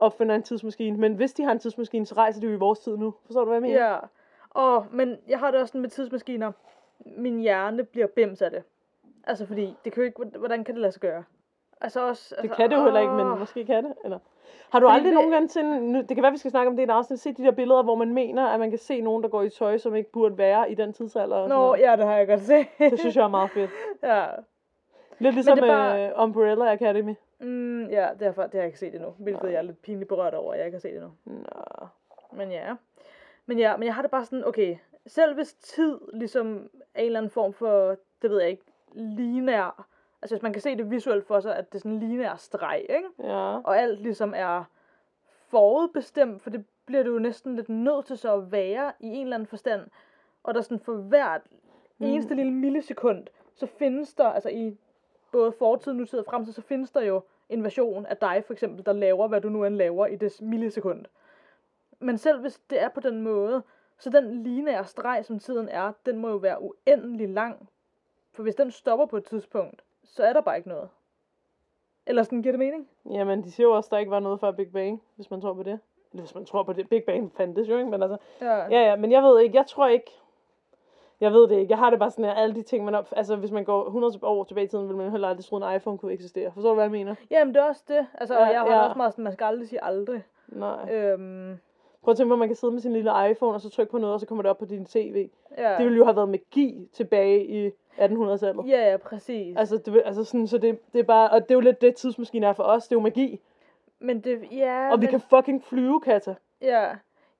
opfinder 0.00 0.34
en 0.34 0.42
tidsmaskine. 0.42 0.96
Men 0.98 1.14
hvis 1.14 1.32
de 1.32 1.44
har 1.44 1.52
en 1.52 1.58
tidsmaskine, 1.58 2.06
så 2.06 2.14
rejser 2.14 2.40
de 2.40 2.46
jo 2.46 2.52
i 2.52 2.56
vores 2.56 2.78
tid 2.78 2.96
nu. 2.96 3.14
Forstår 3.26 3.40
du, 3.40 3.46
hvad 3.46 3.56
jeg 3.56 3.62
mener? 3.62 3.86
Ja. 3.90 3.98
Og, 4.50 4.86
men 4.90 5.16
jeg 5.28 5.38
har 5.38 5.50
det 5.50 5.60
også 5.60 5.70
sådan 5.72 5.80
med 5.80 5.90
tidsmaskiner. 5.90 6.52
Min 7.06 7.40
hjerne 7.40 7.84
bliver 7.84 8.06
bims 8.06 8.42
af 8.42 8.50
det. 8.50 8.62
Altså 9.24 9.46
fordi, 9.46 9.76
det 9.84 9.92
kan 9.92 10.02
jo 10.02 10.06
ikke, 10.06 10.38
hvordan 10.38 10.64
kan 10.64 10.74
det 10.74 10.80
lade 10.80 10.92
sig 10.92 11.00
gøre? 11.00 11.24
Altså 11.80 12.08
også, 12.08 12.34
Det 12.34 12.42
altså, 12.42 12.56
kan 12.56 12.70
det 12.70 12.76
jo 12.76 12.84
heller 12.84 13.00
ikke, 13.00 13.12
men 13.12 13.38
måske 13.38 13.64
kan 13.64 13.84
det. 13.84 13.92
Eller? 14.04 14.18
Har 14.72 14.80
du 14.80 14.86
aldrig 14.88 15.04
det- 15.04 15.14
nogen 15.14 15.30
gange 15.30 15.48
til, 15.48 15.64
nu, 15.64 15.98
det 16.00 16.08
kan 16.16 16.22
være, 16.22 16.32
vi 16.32 16.38
skal 16.38 16.50
snakke 16.50 16.68
om 16.70 16.76
det 16.76 16.82
i 16.82 16.84
en 16.84 16.90
afsnit, 16.90 17.20
se 17.20 17.32
de 17.32 17.42
der 17.42 17.50
billeder, 17.50 17.82
hvor 17.82 17.94
man 17.94 18.14
mener, 18.14 18.46
at 18.46 18.60
man 18.60 18.70
kan 18.70 18.78
se 18.78 19.00
nogen, 19.00 19.22
der 19.22 19.28
går 19.28 19.42
i 19.42 19.50
tøj, 19.50 19.78
som 19.78 19.94
ikke 19.96 20.12
burde 20.12 20.38
være 20.38 20.70
i 20.70 20.74
den 20.74 20.92
tidsalder. 20.92 21.36
Og 21.36 21.48
Nå, 21.48 21.54
noget. 21.54 21.80
ja, 21.80 21.96
det 21.96 22.04
har 22.04 22.14
jeg 22.16 22.26
godt 22.26 22.40
set. 22.40 22.66
Det 22.78 22.98
synes 22.98 23.16
jeg 23.16 23.24
er 23.24 23.28
meget 23.28 23.50
fedt. 23.50 23.70
ja. 24.02 24.26
Lidt 25.18 25.34
ligesom 25.34 25.58
det 25.58 25.66
bare... 25.68 26.12
uh, 26.16 26.22
Umbrella 26.24 26.72
Academy. 26.72 27.14
Mm, 27.38 27.86
ja, 27.86 28.08
derfor, 28.20 28.42
det 28.42 28.52
har 28.52 28.58
jeg 28.60 28.66
ikke 28.66 28.78
set 28.78 28.94
endnu. 28.94 29.14
Hvilket 29.18 29.44
jeg 29.48 29.54
er 29.54 29.62
lidt 29.62 29.82
pinligt 29.82 30.08
berørt 30.08 30.34
over, 30.34 30.52
at 30.52 30.58
jeg 30.58 30.66
ikke 30.66 30.76
har 30.76 30.80
set 30.80 30.94
endnu. 30.94 31.10
Nå. 31.24 31.86
Men 32.32 32.50
ja. 32.52 32.74
Men 33.46 33.58
ja, 33.58 33.76
men 33.76 33.86
jeg 33.86 33.94
har 33.94 34.02
det 34.02 34.10
bare 34.10 34.24
sådan, 34.24 34.44
okay, 34.46 34.76
selv 35.06 35.34
hvis 35.34 35.54
tid 35.54 35.98
ligesom 36.12 36.70
er 36.94 37.00
en 37.00 37.06
eller 37.06 37.18
anden 37.20 37.30
form 37.30 37.52
for, 37.52 37.96
det 38.22 38.30
ved 38.30 38.40
jeg 38.40 38.50
ikke, 38.50 38.62
linær, 38.94 39.86
altså 40.22 40.36
hvis 40.36 40.42
man 40.42 40.52
kan 40.52 40.62
se 40.62 40.76
det 40.76 40.90
visuelt 40.90 41.26
for 41.26 41.40
sig, 41.40 41.56
at 41.56 41.72
det 41.72 41.74
er 41.74 41.78
sådan 41.78 41.92
en 41.92 41.98
linær 41.98 42.36
streg, 42.36 42.86
ikke? 42.88 43.08
Ja. 43.18 43.58
Og 43.64 43.78
alt 43.78 44.00
ligesom 44.00 44.32
er 44.36 44.64
forudbestemt, 45.48 46.42
for 46.42 46.50
det 46.50 46.64
bliver 46.86 47.02
du 47.02 47.12
jo 47.12 47.18
næsten 47.18 47.56
lidt 47.56 47.68
nødt 47.68 48.06
til 48.06 48.18
så 48.18 48.34
at 48.34 48.52
være 48.52 48.92
i 49.00 49.06
en 49.06 49.22
eller 49.22 49.36
anden 49.36 49.46
forstand. 49.46 49.86
Og 50.42 50.54
der 50.54 50.60
sådan 50.60 50.80
for 50.80 50.94
hvert 50.94 51.42
eneste 52.00 52.34
lille 52.34 52.52
millisekund, 52.52 53.26
så 53.54 53.66
findes 53.66 54.14
der, 54.14 54.24
altså 54.24 54.48
i 54.48 54.78
både 55.32 55.52
fortid, 55.52 55.92
nutid 55.92 56.18
og 56.18 56.24
fremtid, 56.24 56.52
så 56.52 56.62
findes 56.62 56.90
der 56.90 57.00
jo 57.00 57.22
en 57.48 57.64
version 57.64 58.06
af 58.06 58.16
dig 58.16 58.42
for 58.46 58.52
eksempel, 58.52 58.86
der 58.86 58.92
laver, 58.92 59.28
hvad 59.28 59.40
du 59.40 59.48
nu 59.48 59.64
end 59.64 59.74
laver 59.74 60.06
i 60.06 60.16
det 60.16 60.42
millisekund. 60.42 61.04
Men 61.98 62.18
selv 62.18 62.40
hvis 62.40 62.58
det 62.70 62.82
er 62.82 62.88
på 62.88 63.00
den 63.00 63.22
måde, 63.22 63.62
så 63.98 64.10
den 64.10 64.42
lineære 64.42 64.84
streg, 64.84 65.24
som 65.24 65.38
tiden 65.38 65.68
er, 65.68 65.92
den 66.06 66.18
må 66.18 66.28
jo 66.28 66.36
være 66.36 66.62
uendelig 66.62 67.28
lang. 67.28 67.68
For 68.32 68.42
hvis 68.42 68.54
den 68.54 68.70
stopper 68.70 69.06
på 69.06 69.16
et 69.16 69.24
tidspunkt, 69.24 69.82
så 70.10 70.22
er 70.24 70.32
der 70.32 70.40
bare 70.40 70.56
ikke 70.56 70.68
noget. 70.68 70.88
Eller 72.06 72.22
sådan, 72.22 72.42
giver 72.42 72.52
det 72.52 72.58
mening? 72.58 72.88
Jamen, 73.10 73.44
de 73.44 73.50
siger 73.52 73.66
jo 73.66 73.72
også, 73.76 73.86
at 73.88 73.90
der 73.90 73.98
ikke 73.98 74.10
var 74.10 74.20
noget 74.20 74.40
før 74.40 74.50
Big 74.50 74.72
Bang, 74.72 75.02
hvis 75.16 75.30
man 75.30 75.40
tror 75.40 75.52
på 75.54 75.62
det. 75.62 75.80
Eller 76.12 76.22
hvis 76.22 76.34
man 76.34 76.44
tror 76.44 76.62
på 76.62 76.72
det. 76.72 76.88
Big 76.88 77.04
Bang 77.04 77.32
fandtes 77.36 77.68
jo, 77.68 77.76
ikke? 77.78 77.90
Men 77.90 78.02
altså, 78.02 78.16
Ja. 78.40 78.54
ja, 78.56 78.88
ja, 78.90 78.96
men 78.96 79.12
jeg 79.12 79.22
ved 79.22 79.40
ikke, 79.40 79.56
jeg 79.56 79.66
tror 79.66 79.86
ikke, 79.88 80.10
jeg 81.20 81.32
ved 81.32 81.48
det 81.48 81.58
ikke. 81.58 81.70
Jeg 81.70 81.78
har 81.78 81.90
det 81.90 81.98
bare 81.98 82.10
sådan, 82.10 82.24
at 82.24 82.38
alle 82.38 82.54
de 82.54 82.62
ting, 82.62 82.84
man 82.84 82.94
op... 82.94 83.08
Altså, 83.16 83.36
hvis 83.36 83.50
man 83.50 83.64
går 83.64 83.84
100 83.86 84.18
år 84.22 84.44
tilbage 84.44 84.64
i 84.64 84.68
tiden, 84.68 84.88
ville 84.88 84.98
man 85.02 85.10
heller 85.10 85.28
aldrig 85.28 85.44
tro, 85.44 85.56
at 85.56 85.70
en 85.70 85.76
iPhone 85.76 85.98
kunne 85.98 86.12
eksistere. 86.12 86.52
Forstår 86.52 86.68
du, 86.68 86.74
hvad 86.74 86.84
jeg 86.84 86.90
mener? 86.90 87.14
Jamen, 87.30 87.54
det 87.54 87.60
er 87.60 87.64
også 87.68 87.84
det. 87.88 88.06
Altså, 88.14 88.34
Ja, 88.34 88.44
jeg 88.44 88.60
har 88.60 88.66
ja. 88.70 88.82
også 88.84 88.96
meget 88.96 89.12
sådan, 89.12 89.24
man 89.24 89.32
skal 89.32 89.44
aldrig 89.44 89.68
sige 89.68 89.84
aldrig. 89.84 90.24
Nej. 90.48 90.94
Øhm, 90.94 91.58
Prøv 92.02 92.12
at 92.12 92.16
tænke 92.16 92.28
på, 92.28 92.32
at 92.32 92.38
man 92.38 92.48
kan 92.48 92.56
sidde 92.56 92.72
med 92.72 92.80
sin 92.80 92.92
lille 92.92 93.10
iPhone, 93.30 93.54
og 93.54 93.60
så 93.60 93.70
trykke 93.70 93.90
på 93.90 93.98
noget, 93.98 94.14
og 94.14 94.20
så 94.20 94.26
kommer 94.26 94.42
det 94.42 94.50
op 94.50 94.58
på 94.58 94.64
din 94.64 94.84
tv. 94.86 95.28
ja. 95.58 95.74
Det 95.78 95.84
ville 95.84 95.96
jo 95.98 96.04
have 96.04 96.16
været 96.16 96.28
magi 96.28 96.88
tilbage 96.92 97.44
i 97.46 97.68
1800-tallet. 97.98 98.68
Ja, 98.68 98.90
ja, 98.90 98.96
præcis. 98.96 99.56
Altså, 99.56 99.76
det, 99.76 100.02
altså 100.04 100.24
sådan, 100.24 100.46
så 100.46 100.58
det, 100.58 100.78
det 100.92 100.98
er 100.98 101.02
bare, 101.04 101.30
og 101.30 101.42
det 101.42 101.50
er 101.50 101.54
jo 101.54 101.60
lidt 101.60 101.80
det 101.80 101.94
tidsmaskinen 101.96 102.48
er 102.48 102.52
for 102.52 102.62
os, 102.62 102.88
det 102.88 102.92
er 102.94 102.96
jo 102.96 103.02
magi. 103.02 103.40
men 104.00 104.20
det, 104.20 104.40
ja, 104.52 104.90
Og 104.92 105.00
vi 105.00 105.06
men, 105.06 105.10
kan 105.10 105.20
fucking 105.20 105.64
flyve, 105.64 106.00
Katja. 106.00 106.34
ja. 106.62 106.84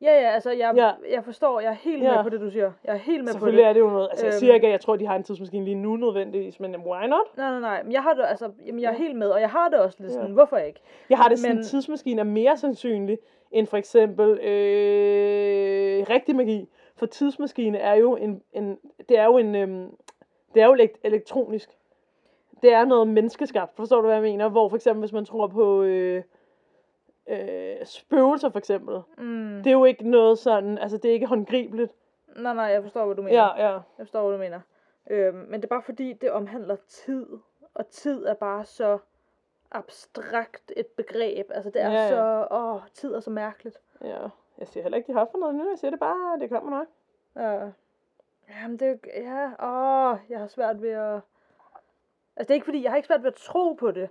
Ja, 0.02 0.20
ja, 0.20 0.28
altså, 0.30 0.50
jeg, 0.50 0.72
Ja. 0.76 0.86
ja. 0.86 0.92
jeg 1.14 1.24
forstår, 1.24 1.60
jeg 1.60 1.68
er 1.70 1.74
helt 1.74 2.02
Ja. 2.02 2.14
med 2.14 2.22
på 2.22 2.28
det, 2.28 2.40
du 2.40 2.50
siger. 2.50 2.72
Jeg 2.84 2.92
er 2.94 2.98
helt 2.98 3.18
med 3.24 3.28
på 3.28 3.32
Selvfølgelig 3.32 3.62
det. 3.62 3.68
er 3.68 3.72
det 3.72 3.80
jo 3.80 3.90
noget, 3.90 4.08
altså 4.10 4.26
jeg 4.26 4.32
Øhm. 4.34 4.38
siger 4.38 4.54
ikke, 4.54 4.66
at 4.66 4.70
jeg 4.72 4.80
tror, 4.80 4.96
de 4.96 5.06
har 5.06 5.16
en 5.16 5.22
tidsmaskine 5.22 5.64
lige 5.64 5.74
nu 5.74 5.96
nødvendigvis, 5.96 6.60
men 6.60 6.76
why 6.76 7.06
not? 7.06 7.36
Nej, 7.36 7.50
nej, 7.50 7.60
nej. 7.60 7.82
Men 7.82 7.92
jeg 7.92 8.02
har 8.02 8.14
det, 8.14 8.24
altså, 8.28 8.50
jamen, 8.66 8.80
jeg 8.80 8.88
er 8.88 8.92
Ja. 8.92 8.98
helt 8.98 9.16
med, 9.16 9.28
og 9.28 9.40
jeg 9.40 9.50
har 9.50 9.68
det 9.68 9.78
også 9.78 9.96
lidt 10.00 10.12
Ja. 10.12 10.14
sådan, 10.16 10.30
hvorfor 10.32 10.56
ikke? 10.56 10.80
Jeg 11.10 11.18
har 11.18 11.28
det 11.28 11.38
sådan, 11.38 11.54
Men- 11.56 11.58
en 11.58 11.64
tidsmaskine 11.64 12.20
er 12.20 12.24
mere 12.24 12.56
sandsynlig 12.56 13.18
end 13.50 13.66
for 13.66 13.76
eksempel 13.76 14.30
øh, 14.40 16.06
rigtig 16.10 16.36
magi. 16.36 16.68
For 16.96 17.06
tidsmaskine 17.06 17.78
er 17.78 17.94
jo 17.94 18.16
en, 18.16 18.42
en 18.52 18.78
det 19.08 19.18
er 19.18 19.24
jo 19.24 19.38
en, 19.38 19.54
øhm, 19.54 19.96
det 20.54 20.62
er 20.62 20.66
jo 20.66 20.74
elekt- 20.74 21.00
elektronisk. 21.04 21.70
Det 22.62 22.72
er 22.72 22.84
noget 22.84 23.08
menneskeskabt, 23.08 23.76
forstår 23.76 23.96
du, 24.00 24.06
hvad 24.06 24.14
jeg 24.16 24.22
mener? 24.22 24.48
Hvor 24.48 24.68
for 24.68 24.76
eksempel, 24.76 25.00
hvis 25.00 25.12
man 25.12 25.24
tror 25.24 25.46
på 25.46 25.82
øh, 25.82 26.22
øh, 27.28 27.76
spøgelser 27.84 28.50
for 28.50 28.58
eksempel, 28.58 29.00
Mm. 29.18 29.60
det 29.64 29.66
er 29.66 29.72
jo 29.72 29.84
ikke 29.84 30.10
noget 30.10 30.38
sådan, 30.38 30.78
altså 30.78 30.96
det 30.96 31.08
er 31.08 31.12
ikke 31.12 31.26
håndgribeligt. 31.26 31.92
Nej, 32.36 32.54
nej, 32.54 32.64
jeg 32.64 32.82
forstår, 32.82 33.06
hvad 33.06 33.16
du 33.16 33.22
mener. 33.22 33.38
Ja, 33.38 33.66
ja. 33.66 33.72
Jeg 33.72 33.82
forstår, 33.98 34.22
hvad 34.22 34.32
du 34.32 34.38
mener. 34.38 34.60
Øhm, 35.10 35.36
men 35.36 35.52
det 35.54 35.64
er 35.64 35.68
bare 35.68 35.82
fordi, 35.82 36.12
det 36.12 36.30
omhandler 36.30 36.76
tid. 36.88 37.26
Og 37.74 37.86
tid 37.88 38.24
er 38.24 38.34
bare 38.34 38.64
så 38.64 38.98
abstrakt 39.70 40.72
et 40.76 40.87
begreb. 40.87 41.50
Altså, 41.54 41.70
det 41.70 41.83
er 41.83 41.90
Ja, 41.90 42.02
ja. 42.02 42.09
så... 42.09 42.48
Åh, 42.50 42.80
tid 42.94 43.14
er 43.14 43.20
så 43.20 43.30
mærkeligt. 43.30 43.80
Ja, 44.00 44.18
jeg 44.59 44.68
siger 44.68 44.83
heller 44.83 44.96
ikke, 44.98 45.12
de 45.12 45.18
har 45.18 45.28
for 45.30 45.38
noget 45.38 45.54
nu. 45.54 45.68
Jeg 45.70 45.78
siger 45.78 45.90
det 45.90 46.00
bare, 46.00 46.38
det 46.38 46.50
kommer 46.50 46.70
nok. 46.70 46.87
Ja. 47.37 47.70
Jamen, 48.48 48.76
det 48.78 49.00
er 49.12 49.22
Ja, 49.22 49.46
åh, 49.68 50.18
jeg 50.28 50.38
har 50.40 50.46
svært 50.46 50.83
ved 50.83 50.90
at... 50.90 51.14
Altså, 52.37 52.48
det 52.48 52.50
er 52.50 52.54
ikke 52.54 52.64
fordi, 52.64 52.83
jeg 52.83 52.90
har 52.92 52.96
ikke 52.96 53.06
svært 53.06 53.22
ved 53.22 53.28
at 53.30 53.35
tro 53.35 53.72
på 53.72 53.90
det. 53.90 54.11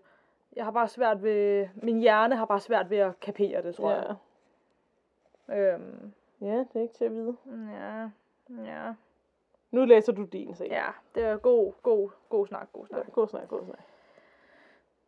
Jeg 0.56 0.64
har 0.66 0.72
bare 0.72 0.88
svært 0.88 1.24
ved... 1.24 1.68
Min 1.76 2.00
hjerne 2.00 2.36
har 2.36 2.46
bare 2.46 2.60
svært 2.60 2.90
ved 2.90 2.98
at 2.98 3.20
kapere 3.20 3.62
det, 3.64 3.76
tror 3.76 3.92
Ja. 3.92 4.02
jeg. 4.02 4.16
Øhm, 5.58 6.14
ja, 6.42 6.58
det 6.58 6.68
er 6.76 6.82
ikke 6.82 6.94
til 6.94 7.06
at 7.06 7.12
vide. 7.12 7.38
ja, 7.74 8.10
ja. 8.64 8.94
Nu 9.72 9.86
læser 9.86 10.14
du 10.14 10.24
din 10.24 10.56
sag. 10.56 10.68
Ja, 10.68 10.86
det 11.16 11.24
er 11.24 11.38
god, 11.38 11.74
god, 11.84 12.10
god 12.30 12.48
snak, 12.48 12.68
god 12.74 12.86
Ja, 12.92 12.96
snak. 12.96 13.12
god 13.14 13.28
snak, 13.28 13.48
god 13.48 13.66
snak. 13.66 13.80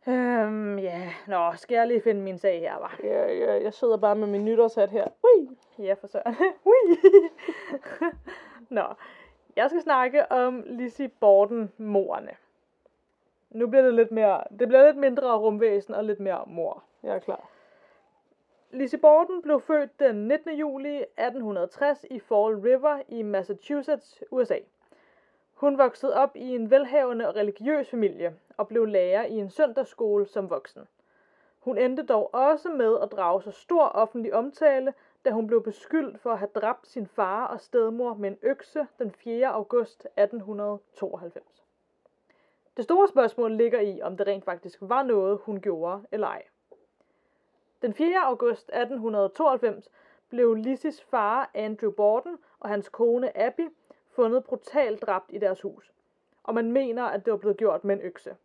Øhm, 0.08 0.78
ja, 0.78 1.12
nå, 1.26 1.52
skal 1.56 1.74
jeg 1.74 1.86
lige 1.86 2.02
finde 2.02 2.20
min 2.20 2.38
sag 2.38 2.60
her, 2.60 2.78
var? 2.78 3.00
Ja, 3.02 3.32
ja, 3.32 3.62
jeg 3.62 3.74
sidder 3.74 3.96
bare 3.96 4.16
med 4.16 4.26
min 4.26 4.44
nytårshat 4.44 4.90
her. 4.90 5.06
Ui! 5.24 5.48
Ja, 5.78 5.94
for 5.94 6.06
søren. 6.06 6.36
Ui! 6.64 6.96
Nå, 8.76 8.84
jeg 9.56 9.70
skal 9.70 9.82
snakke 9.82 10.32
om 10.32 10.62
Lizzie 10.66 11.08
Borden 11.08 11.72
morerne. 11.78 12.30
Nu 13.50 13.66
bliver 13.66 13.82
det 13.82 13.94
lidt 13.94 14.10
mere, 14.10 14.44
det 14.58 14.68
bliver 14.68 14.86
lidt 14.86 14.96
mindre 14.96 15.38
rumvæsen 15.38 15.94
og 15.94 16.04
lidt 16.04 16.20
mere 16.20 16.44
mor. 16.46 16.84
Jeg 17.02 17.14
er 17.14 17.18
klar. 17.18 17.48
Lizzie 18.70 18.98
Borden 18.98 19.42
blev 19.42 19.60
født 19.60 20.00
den 20.00 20.28
19. 20.28 20.58
juli 20.58 20.96
1860 20.96 22.04
i 22.10 22.18
Fall 22.18 22.54
River 22.56 23.02
i 23.08 23.22
Massachusetts, 23.22 24.22
USA. 24.30 24.58
Hun 25.62 25.78
voksede 25.78 26.14
op 26.14 26.36
i 26.36 26.54
en 26.54 26.70
velhavende 26.70 27.28
og 27.28 27.36
religiøs 27.36 27.90
familie 27.90 28.34
og 28.56 28.68
blev 28.68 28.86
lærer 28.86 29.24
i 29.24 29.32
en 29.32 29.50
søndagsskole 29.50 30.26
som 30.26 30.50
voksen. 30.50 30.88
Hun 31.58 31.78
endte 31.78 32.02
dog 32.02 32.34
også 32.34 32.70
med 32.70 32.98
at 33.02 33.12
drage 33.12 33.42
sig 33.42 33.54
stor 33.54 33.84
offentlig 33.84 34.34
omtale, 34.34 34.94
da 35.24 35.30
hun 35.30 35.46
blev 35.46 35.62
beskyldt 35.62 36.20
for 36.20 36.32
at 36.32 36.38
have 36.38 36.50
dræbt 36.54 36.86
sin 36.86 37.06
far 37.06 37.46
og 37.46 37.60
stedmor 37.60 38.14
med 38.14 38.30
en 38.30 38.38
økse 38.42 38.86
den 38.98 39.10
4. 39.10 39.48
august 39.48 40.06
1892. 40.16 41.64
Det 42.76 42.84
store 42.84 43.08
spørgsmål 43.08 43.52
ligger 43.56 43.80
i, 43.80 44.02
om 44.02 44.16
det 44.16 44.26
rent 44.26 44.44
faktisk 44.44 44.78
var 44.80 45.02
noget, 45.02 45.38
hun 45.42 45.60
gjorde 45.60 46.02
eller 46.12 46.26
ej. 46.26 46.42
Den 47.82 47.94
4. 47.94 48.18
august 48.24 48.68
1892 48.68 49.90
blev 50.28 50.54
Lissys 50.54 51.02
far 51.02 51.50
Andrew 51.54 51.90
Borden 51.90 52.38
og 52.60 52.68
hans 52.68 52.88
kone 52.88 53.38
Abby 53.38 53.68
fundet 54.12 54.44
brutalt 54.44 55.02
dræbt 55.02 55.26
i 55.28 55.38
deres 55.38 55.60
hus. 55.60 55.92
Og 56.42 56.54
man 56.54 56.72
mener, 56.72 57.04
at 57.04 57.24
det 57.24 57.30
var 57.30 57.38
blevet 57.38 57.56
gjort 57.56 57.84
med 57.84 57.94
en 57.94 58.02
økse. 58.02 58.36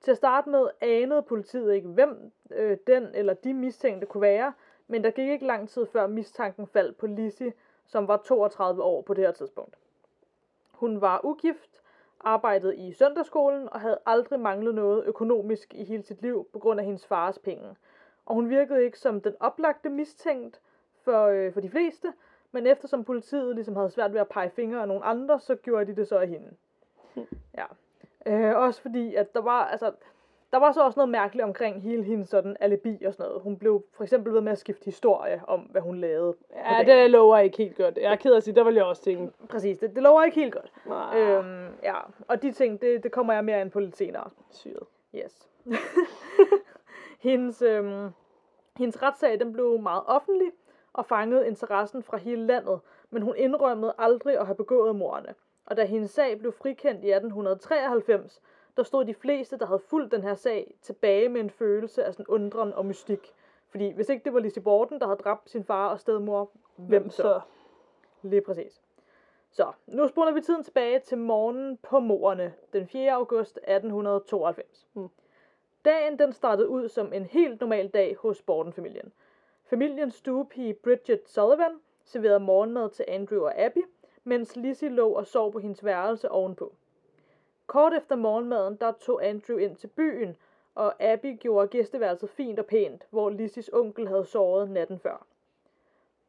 Til 0.00 0.10
at 0.10 0.16
starte 0.16 0.50
med 0.50 0.68
anede 0.80 1.22
politiet 1.22 1.74
ikke, 1.74 1.88
hvem 1.88 2.32
øh, 2.50 2.78
den 2.86 3.08
eller 3.14 3.34
de 3.34 3.54
mistænkte 3.54 4.06
kunne 4.06 4.20
være, 4.20 4.52
men 4.86 5.04
der 5.04 5.10
gik 5.10 5.28
ikke 5.28 5.46
lang 5.46 5.68
tid 5.68 5.86
før 5.86 6.06
mistanken 6.06 6.66
faldt 6.66 6.96
på 6.98 7.06
Lizzie, 7.06 7.52
som 7.86 8.08
var 8.08 8.16
32 8.16 8.82
år 8.82 9.02
på 9.02 9.14
det 9.14 9.24
her 9.24 9.32
tidspunkt. 9.32 9.76
Hun 10.72 11.00
var 11.00 11.20
ugift, 11.24 11.82
arbejdede 12.20 12.76
i 12.76 12.92
søndagsskolen 12.92 13.68
og 13.72 13.80
havde 13.80 13.98
aldrig 14.06 14.40
manglet 14.40 14.74
noget 14.74 15.04
økonomisk 15.04 15.74
i 15.74 15.84
hele 15.84 16.02
sit 16.02 16.22
liv 16.22 16.48
på 16.52 16.58
grund 16.58 16.80
af 16.80 16.86
hendes 16.86 17.06
fars 17.06 17.38
penge. 17.38 17.76
Og 18.26 18.34
hun 18.34 18.50
virkede 18.50 18.84
ikke 18.84 18.98
som 18.98 19.20
den 19.20 19.34
oplagte 19.40 19.88
mistænkt 19.88 20.60
for, 21.02 21.26
øh, 21.26 21.52
for 21.52 21.60
de 21.60 21.70
fleste, 21.70 22.12
men 22.54 22.66
eftersom 22.66 23.04
politiet 23.04 23.54
ligesom 23.54 23.76
havde 23.76 23.90
svært 23.90 24.12
ved 24.12 24.20
at 24.20 24.28
pege 24.28 24.50
fingre 24.50 24.80
af 24.80 24.88
nogle 24.88 25.04
andre, 25.04 25.40
så 25.40 25.54
gjorde 25.54 25.84
de 25.86 25.96
det 25.96 26.08
så 26.08 26.18
af 26.18 26.28
hende. 26.28 26.48
Ja. 27.58 27.64
Øh, 28.26 28.56
også 28.58 28.82
fordi, 28.82 29.14
at 29.14 29.34
der 29.34 29.40
var, 29.40 29.64
altså, 29.64 29.92
der 30.52 30.58
var 30.58 30.72
så 30.72 30.84
også 30.84 30.98
noget 30.98 31.08
mærkeligt 31.08 31.44
omkring 31.44 31.82
hele 31.82 32.02
hendes 32.02 32.28
sådan 32.28 32.56
alibi 32.60 33.02
og 33.06 33.12
sådan 33.14 33.26
noget. 33.26 33.42
Hun 33.42 33.56
blev 33.58 33.84
for 33.92 34.02
eksempel 34.04 34.32
ved 34.32 34.40
med 34.40 34.52
at 34.52 34.58
skifte 34.58 34.84
historie 34.84 35.42
om, 35.46 35.60
hvad 35.60 35.80
hun 35.82 35.98
lavede. 35.98 36.34
Ja, 36.56 36.82
det 36.86 37.10
lover 37.10 37.38
ikke 37.38 37.56
helt 37.56 37.76
godt. 37.76 37.96
Jeg 37.98 38.12
er 38.12 38.16
ked 38.16 38.32
af 38.32 38.36
at 38.36 38.42
sige, 38.42 38.54
der 38.54 38.64
vil 38.64 38.74
jeg 38.74 38.84
også 38.84 39.02
tænke. 39.02 39.32
Præcis, 39.48 39.78
det, 39.78 39.94
det 39.94 40.02
lover 40.02 40.22
ikke 40.22 40.40
helt 40.40 40.52
godt. 40.54 40.72
Nej, 40.86 41.18
Øhm, 41.18 41.66
ja, 41.82 41.94
og 42.28 42.42
de 42.42 42.52
ting, 42.52 42.80
det, 42.80 43.02
det 43.02 43.12
kommer 43.12 43.32
jeg 43.32 43.44
mere 43.44 43.60
ind 43.60 43.70
på 43.70 43.80
lidt 43.80 43.96
senere. 43.96 44.30
syret. 44.50 44.86
Yes. 45.14 45.48
hendes, 47.28 47.62
øhm, 47.62 48.10
hendes 48.76 49.02
retssag 49.02 49.40
den 49.40 49.52
blev 49.52 49.78
meget 49.78 50.02
offentlig 50.06 50.50
og 50.94 51.06
fangede 51.06 51.46
interessen 51.46 52.02
fra 52.02 52.16
hele 52.16 52.46
landet, 52.46 52.80
men 53.10 53.22
hun 53.22 53.36
indrømmede 53.36 53.94
aldrig 53.98 54.38
at 54.38 54.46
have 54.46 54.56
begået 54.56 54.96
mordene. 54.96 55.34
Og 55.66 55.76
da 55.76 55.84
hendes 55.84 56.10
sag 56.10 56.38
blev 56.38 56.52
frikendt 56.52 57.04
i 57.04 57.10
1893, 57.10 58.42
der 58.76 58.82
stod 58.82 59.04
de 59.04 59.14
fleste, 59.14 59.58
der 59.58 59.66
havde 59.66 59.78
fulgt 59.78 60.12
den 60.12 60.22
her 60.22 60.34
sag, 60.34 60.74
tilbage 60.82 61.28
med 61.28 61.40
en 61.40 61.50
følelse 61.50 62.04
af 62.04 62.12
sådan 62.12 62.26
undren 62.28 62.72
og 62.72 62.86
mystik. 62.86 63.34
Fordi 63.68 63.90
hvis 63.90 64.08
ikke 64.08 64.24
det 64.24 64.34
var 64.34 64.40
Lizzie 64.40 64.62
Borden, 64.62 65.00
der 65.00 65.06
havde 65.06 65.18
dræbt 65.18 65.50
sin 65.50 65.64
far 65.64 65.88
og 65.88 66.00
stedmor, 66.00 66.50
hvem 66.76 67.10
så? 67.10 67.40
Lige 68.22 68.40
præcis. 68.40 68.82
Så, 69.50 69.72
nu 69.86 70.08
spoler 70.08 70.32
vi 70.32 70.40
tiden 70.40 70.64
tilbage 70.64 70.98
til 70.98 71.18
morgenen 71.18 71.76
på 71.76 72.00
morerne, 72.00 72.54
den 72.72 72.86
4. 72.86 73.12
august 73.12 73.56
1892. 73.56 74.88
Mm. 74.94 75.08
Dagen 75.84 76.18
den 76.18 76.32
startede 76.32 76.68
ud 76.68 76.88
som 76.88 77.12
en 77.12 77.24
helt 77.24 77.60
normal 77.60 77.88
dag 77.88 78.16
hos 78.16 78.42
Borden-familien. 78.42 79.12
Familiens 79.66 80.14
stuepige 80.14 80.74
Bridget 80.74 81.28
Sullivan 81.28 81.80
serverede 82.04 82.40
morgenmad 82.40 82.90
til 82.90 83.04
Andrew 83.08 83.44
og 83.44 83.58
Abby, 83.58 83.84
mens 84.24 84.56
Lizzie 84.56 84.88
lå 84.88 85.08
og 85.08 85.26
sov 85.26 85.52
på 85.52 85.58
hendes 85.58 85.84
værelse 85.84 86.30
ovenpå. 86.30 86.74
Kort 87.66 87.94
efter 87.94 88.16
morgenmaden, 88.16 88.76
der 88.76 88.92
tog 88.92 89.26
Andrew 89.26 89.56
ind 89.56 89.76
til 89.76 89.86
byen, 89.86 90.36
og 90.74 91.02
Abby 91.02 91.38
gjorde 91.40 91.68
gæsteværelset 91.68 92.30
fint 92.30 92.58
og 92.58 92.66
pænt, 92.66 93.06
hvor 93.10 93.30
Lizzies 93.30 93.70
onkel 93.72 94.08
havde 94.08 94.24
sovet 94.24 94.70
natten 94.70 94.98
før. 94.98 95.26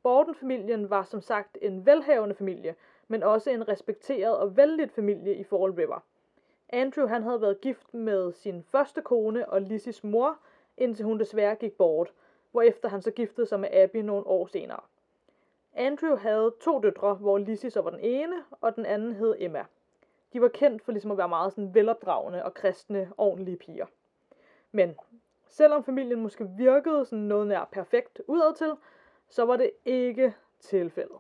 Borden-familien 0.03 0.89
var 0.89 1.03
som 1.03 1.21
sagt 1.21 1.57
en 1.61 1.85
velhavende 1.85 2.35
familie, 2.35 2.75
men 3.07 3.23
også 3.23 3.49
en 3.49 3.67
respekteret 3.67 4.37
og 4.37 4.57
vældig 4.57 4.89
familie 4.91 5.35
i 5.35 5.43
Fall 5.43 5.71
River. 5.71 5.99
Andrew 6.69 7.07
han 7.07 7.23
havde 7.23 7.41
været 7.41 7.61
gift 7.61 7.93
med 7.93 8.31
sin 8.31 8.63
første 8.63 9.01
kone 9.01 9.49
og 9.49 9.61
Lizzies 9.61 10.03
mor, 10.03 10.37
indtil 10.77 11.05
hun 11.05 11.19
desværre 11.19 11.55
gik 11.55 11.77
bort, 11.77 12.13
hvorefter 12.55 12.89
han 12.89 13.01
så 13.01 13.11
giftede 13.11 13.47
sig 13.47 13.59
med 13.59 13.69
Abby 13.73 13.97
nogle 13.97 14.27
år 14.27 14.45
senere. 14.45 14.79
Andrew 15.73 16.15
havde 16.15 16.53
to 16.61 16.79
døtre, 16.79 17.13
hvor 17.13 17.37
Lizzie 17.37 17.69
så 17.69 17.81
var 17.81 17.89
den 17.89 17.99
ene, 17.99 18.35
og 18.61 18.75
den 18.75 18.85
anden 18.85 19.13
hed 19.13 19.35
Emma. 19.39 19.65
De 20.33 20.41
var 20.41 20.47
kendt 20.47 20.81
for 20.81 20.91
ligesom 20.91 21.11
at 21.11 21.17
være 21.17 21.29
meget 21.29 21.53
sådan 21.53 21.73
velopdragende 21.75 22.43
og 22.43 22.53
kristne, 22.53 23.11
ordentlige 23.17 23.57
piger. 23.57 23.85
Men 24.71 24.95
selvom 25.47 25.83
familien 25.83 26.21
måske 26.21 26.49
virkede 26.49 27.05
sådan 27.05 27.25
noget 27.25 27.47
nær 27.47 27.65
perfekt 27.71 28.21
udadtil, 28.27 28.73
så 29.29 29.45
var 29.45 29.57
det 29.57 29.71
ikke 29.85 30.33
tilfældet. 30.59 31.17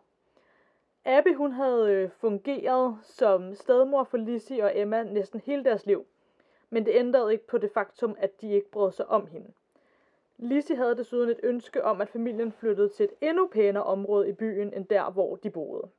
Abby 1.05 1.35
hun 1.35 1.51
havde 1.51 1.91
øh, 1.91 2.09
fungeret 2.09 2.97
som 3.01 3.55
stedmor 3.55 4.03
for 4.03 4.17
Lizzie 4.17 4.63
og 4.63 4.71
Emma 4.79 5.03
næsten 5.03 5.41
hele 5.45 5.63
deres 5.63 5.85
liv, 5.85 6.05
men 6.69 6.85
det 6.85 6.95
ændrede 6.95 7.33
ikke 7.33 7.47
på 7.47 7.57
det 7.57 7.71
faktum, 7.71 8.15
at 8.19 8.41
de 8.41 8.51
ikke 8.51 8.71
brød 8.71 8.91
sig 8.91 9.05
om 9.05 9.27
hende. 9.27 9.53
Lizzie 10.37 10.75
havde 10.75 10.97
desuden 10.97 11.29
et 11.29 11.39
ønske 11.43 11.83
om, 11.83 12.01
at 12.01 12.09
familien 12.09 12.51
flyttede 12.51 12.89
til 12.89 13.03
et 13.03 13.11
endnu 13.29 13.47
pænere 13.47 13.83
område 13.83 14.29
i 14.29 14.33
byen, 14.33 14.73
end 14.73 14.85
der, 14.85 15.11
hvor 15.11 15.35
de 15.35 15.49
boede. 15.49 15.89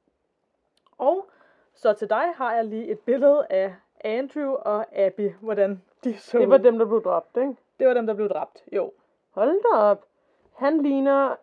Og 0.99 1.27
så 1.75 1.93
til 1.93 2.11
dig 2.11 2.33
har 2.35 2.55
jeg 2.55 2.65
lige 2.65 2.87
et 2.89 3.01
billede 3.01 3.47
af 3.51 3.75
Andrew 4.01 4.51
og 4.53 4.97
Abby, 4.99 5.33
hvordan 5.41 5.83
de 6.05 6.19
så 6.19 6.39
Det 6.39 6.49
var 6.49 6.59
ud. 6.59 6.63
dem, 6.65 6.79
der 6.79 6.87
blev 6.87 7.03
dræbt, 7.03 7.37
ikke? 7.37 7.57
det 7.79 7.87
var 7.87 7.95
dem, 7.95 8.07
der 8.07 8.15
blev 8.15 8.29
dræbt. 8.29 8.65
Jo. 8.73 8.93
Hold 9.31 9.63
da 9.63 9.77
op. 9.79 10.05
Han 10.53 10.83
ligner... 10.83 11.37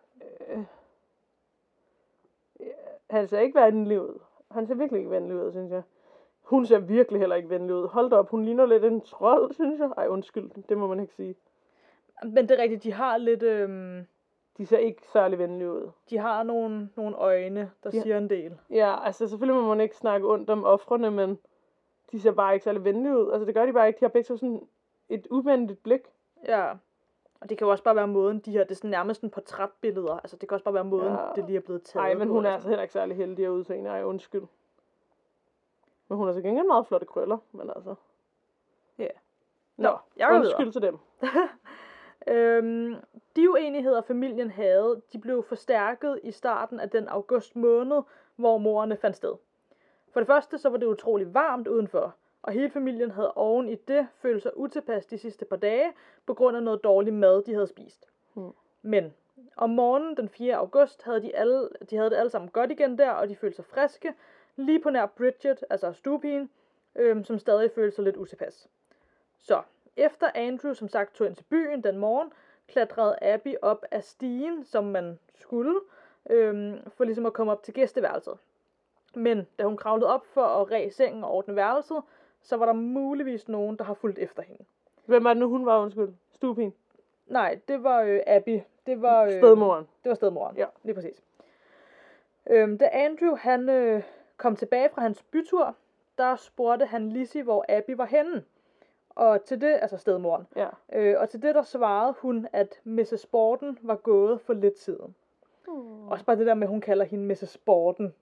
Øh, 0.48 0.64
ja, 2.60 2.64
han 3.10 3.28
ser 3.28 3.38
ikke 3.40 3.60
venlig 3.60 4.00
ud. 4.00 4.18
Han 4.50 4.66
ser 4.66 4.74
virkelig 4.74 4.98
ikke 4.98 5.10
venlig 5.10 5.36
ud, 5.36 5.52
synes 5.52 5.70
jeg. 5.72 5.82
Hun 6.42 6.66
ser 6.66 6.78
virkelig 6.78 7.20
heller 7.20 7.36
ikke 7.36 7.50
venlig 7.50 7.74
ud. 7.74 7.86
Hold 7.88 8.10
da 8.10 8.16
op, 8.16 8.28
hun 8.30 8.44
ligner 8.44 8.66
lidt 8.66 8.84
en 8.84 9.00
trold, 9.00 9.52
synes 9.52 9.80
jeg. 9.80 9.90
Ej, 9.96 10.06
undskyld, 10.08 10.50
det 10.68 10.78
må 10.78 10.86
man 10.86 11.00
ikke 11.00 11.14
sige. 11.14 11.34
Men 12.22 12.36
det 12.48 12.50
er 12.50 12.62
rigtigt, 12.62 12.82
de 12.84 12.92
har 12.92 13.16
lidt, 13.16 13.42
øhm, 13.42 14.06
De 14.58 14.66
ser 14.66 14.78
ikke 14.78 15.02
særlig 15.12 15.38
venlige 15.38 15.72
ud. 15.72 15.90
de 16.10 16.18
har 16.18 16.42
nogle, 16.42 16.88
nogle 16.96 17.16
øjne, 17.16 17.70
der 17.84 17.90
Ja. 17.92 18.00
siger 18.02 18.18
en 18.18 18.30
del. 18.30 18.58
Ja, 18.70 19.04
altså 19.06 19.28
selvfølgelig 19.28 19.62
må 19.62 19.68
man 19.68 19.80
ikke 19.80 19.96
snakke 19.96 20.28
ondt 20.32 20.50
om 20.50 20.64
offrene, 20.64 21.10
men 21.10 21.38
de 22.12 22.20
ser 22.20 22.32
bare 22.32 22.54
ikke 22.54 22.64
særlig 22.64 22.84
venlige 22.84 23.18
ud. 23.18 23.32
Altså 23.32 23.44
det 23.46 23.54
gør 23.54 23.66
de 23.66 23.72
bare 23.72 23.88
ikke. 23.88 24.00
De 24.00 24.04
har 24.04 24.08
begge 24.10 24.26
to 24.26 24.36
sådan 24.36 24.68
et 25.08 25.26
uvenligt 25.30 25.82
blik. 25.82 26.00
Ja. 26.48 26.70
Og 27.40 27.48
det 27.50 27.58
kan 27.58 27.64
jo 27.66 27.70
også 27.70 27.84
bare 27.84 27.96
være 27.96 28.08
måden, 28.08 28.38
de 28.38 28.50
her, 28.52 28.62
det 28.64 28.70
er 28.70 28.74
sådan 28.74 28.90
nærmest 28.90 29.22
en 29.22 29.30
portrætbilleder. 29.30 30.12
Altså 30.14 30.36
det 30.36 30.48
kan 30.48 30.54
også 30.56 30.64
bare 30.64 30.74
være 30.74 30.84
måden, 30.84 31.12
Ja. 31.12 31.18
det 31.36 31.44
lige 31.46 31.56
er 31.56 31.60
blevet 31.60 31.82
taget 31.82 32.04
Nej, 32.04 32.14
men 32.14 32.28
hun 32.28 32.36
er 32.44 32.50
altså. 32.50 32.54
altså 32.54 32.68
heller 32.68 32.82
ikke 32.82 32.92
særlig 32.92 33.16
heldig 33.16 33.44
at 33.44 33.48
udseende. 33.50 33.90
Ej, 33.90 34.02
undskyld. 34.04 34.42
Men 36.08 36.18
hun 36.18 36.26
har 36.26 36.34
til 36.34 36.42
gengæld 36.42 36.66
meget 36.66 36.86
flotte 36.86 37.06
krøller, 37.06 37.38
men 37.52 37.70
altså. 37.76 37.94
Ja. 38.98 39.08
Nå, 39.76 39.88
Nå, 39.90 39.96
jeg 40.16 40.30
undskyld 40.32 40.72
til 40.72 40.82
dem. 40.82 40.98
Øhm, 42.26 42.96
de 43.36 43.50
uenigheder, 43.50 44.00
familien 44.00 44.50
havde, 44.50 45.02
de 45.12 45.18
blev 45.18 45.42
forstærket 45.42 46.20
i 46.22 46.30
starten 46.30 46.80
af 46.80 46.90
den 46.90 47.08
august 47.08 47.56
måned, 47.56 48.02
hvor 48.36 48.58
morerne 48.58 48.96
fandt 48.96 49.16
sted. 49.16 49.34
For 50.12 50.20
det 50.20 50.26
første, 50.26 50.58
så 50.58 50.68
var 50.68 50.76
det 50.76 50.86
utrolig 50.86 51.34
varmt 51.34 51.68
udenfor, 51.68 52.14
Og 52.42 52.52
hele 52.52 52.70
familien 52.70 53.10
havde 53.10 53.32
oven 53.34 53.68
i 53.68 53.74
det 53.74 54.08
følt 54.22 54.42
sig 54.42 54.56
utilpas 54.56 55.06
de 55.06 55.18
sidste 55.18 55.44
par 55.44 55.56
dage, 55.56 55.92
på 56.26 56.34
grund 56.34 56.56
af 56.56 56.62
noget 56.62 56.84
dårlig 56.84 57.14
mad, 57.14 57.42
de 57.42 57.54
havde 57.54 57.66
spist. 57.66 58.08
Mm. 58.34 58.50
Men 58.82 59.14
om 59.56 59.70
morgenen 59.70 60.16
den 60.16 60.28
4. 60.28 60.56
august 60.56 61.02
havde 61.02 61.22
de, 61.22 61.36
alle, 61.36 61.68
de 61.90 61.96
havde 61.96 62.10
det 62.10 62.16
alle 62.16 62.30
sammen 62.30 62.50
godt 62.50 62.70
igen 62.70 62.98
der, 62.98 63.10
og 63.10 63.28
de 63.28 63.36
følte 63.36 63.56
sig 63.56 63.64
friske, 63.64 64.14
lige 64.56 64.80
på 64.80 64.90
nær 64.90 65.06
Bridget, 65.06 65.64
altså 65.70 65.92
stuepigen, 65.92 66.50
øhm, 66.96 67.24
som 67.24 67.38
stadig 67.38 67.70
følte 67.70 67.94
sig 67.96 68.04
lidt 68.04 68.16
utilpas. 68.16 68.68
Så, 69.38 69.62
efter 69.96 70.30
Andrew 70.34 70.72
som 70.72 70.88
sagt 70.88 71.14
tog 71.14 71.26
ind 71.26 71.36
til 71.36 71.44
byen 71.44 71.84
den 71.84 71.98
morgen, 71.98 72.32
klatrede 72.68 73.16
Abby 73.22 73.54
op 73.62 73.84
af 73.90 74.04
stigen, 74.04 74.64
som 74.64 74.84
man 74.84 75.18
skulle, 75.34 75.80
øhm, 76.30 76.78
for 76.96 77.04
ligesom 77.04 77.26
at 77.26 77.32
komme 77.32 77.52
op 77.52 77.62
til 77.62 77.74
gæsteværelset. 77.74 78.38
Men 79.14 79.46
da 79.58 79.64
hun 79.64 79.76
kravlede 79.76 80.14
op 80.14 80.26
for 80.26 80.44
at 80.44 80.70
ræge 80.70 80.90
sengen 80.90 81.24
og 81.24 81.30
ordne 81.30 81.56
værelset, 81.56 82.02
så 82.42 82.56
var 82.56 82.66
der 82.66 82.72
muligvis 82.72 83.48
nogen, 83.48 83.76
der 83.76 83.84
har 83.84 83.94
fulgt 83.94 84.18
efter 84.18 84.42
hende. 84.42 84.64
Hvem 85.06 85.24
var 85.24 85.34
det 85.34 85.40
nu, 85.40 85.48
hun 85.48 85.66
var, 85.66 85.78
undskyld? 85.82 86.08
Stuepin. 86.32 86.74
Nej, 87.26 87.58
det 87.68 87.82
var 87.82 88.00
øh, 88.00 88.20
Abby. 88.26 88.60
Det 88.86 89.02
var, 89.02 89.24
øh, 89.24 89.32
Stedmoren. 89.32 89.88
Det 90.04 90.08
var 90.08 90.14
stedmoren. 90.14 90.56
Ja. 90.56 90.66
Lige 90.82 90.94
præcis. 90.94 91.22
Øhm, 92.50 92.78
da 92.78 92.88
Andrew 92.92 93.36
han 93.36 93.68
øh, 93.68 94.02
kom 94.36 94.56
tilbage 94.56 94.88
fra 94.88 95.02
hans 95.02 95.22
bytur, 95.22 95.76
der 96.18 96.36
spurgte 96.36 96.86
han 96.86 97.08
Lizzie, 97.08 97.42
hvor 97.42 97.64
Abby 97.68 97.90
var 97.90 98.04
henne. 98.04 98.44
Og 99.14 99.44
til 99.44 99.60
det, 99.60 99.78
altså 99.82 99.96
stedmoren, 99.96 100.46
Ja. 100.56 100.68
øh, 100.92 101.14
og 101.20 101.28
til 101.28 101.42
det 101.42 101.54
der 101.54 101.62
svarede 101.62 102.14
hun, 102.18 102.46
at 102.52 102.80
Mrs. 102.84 103.20
Sporten 103.20 103.78
var 103.82 103.96
gået 103.96 104.40
for 104.40 104.52
lidt 104.52 104.78
siden. 104.78 105.14
Mm. 105.68 106.08
Også 106.08 106.24
bare 106.24 106.36
det 106.36 106.46
der 106.46 106.54
med, 106.54 106.62
at 106.62 106.68
hun 106.68 106.80
kalder 106.80 107.04
hende 107.04 107.24
Mrs. 107.24 107.48
Sporten. 107.48 108.14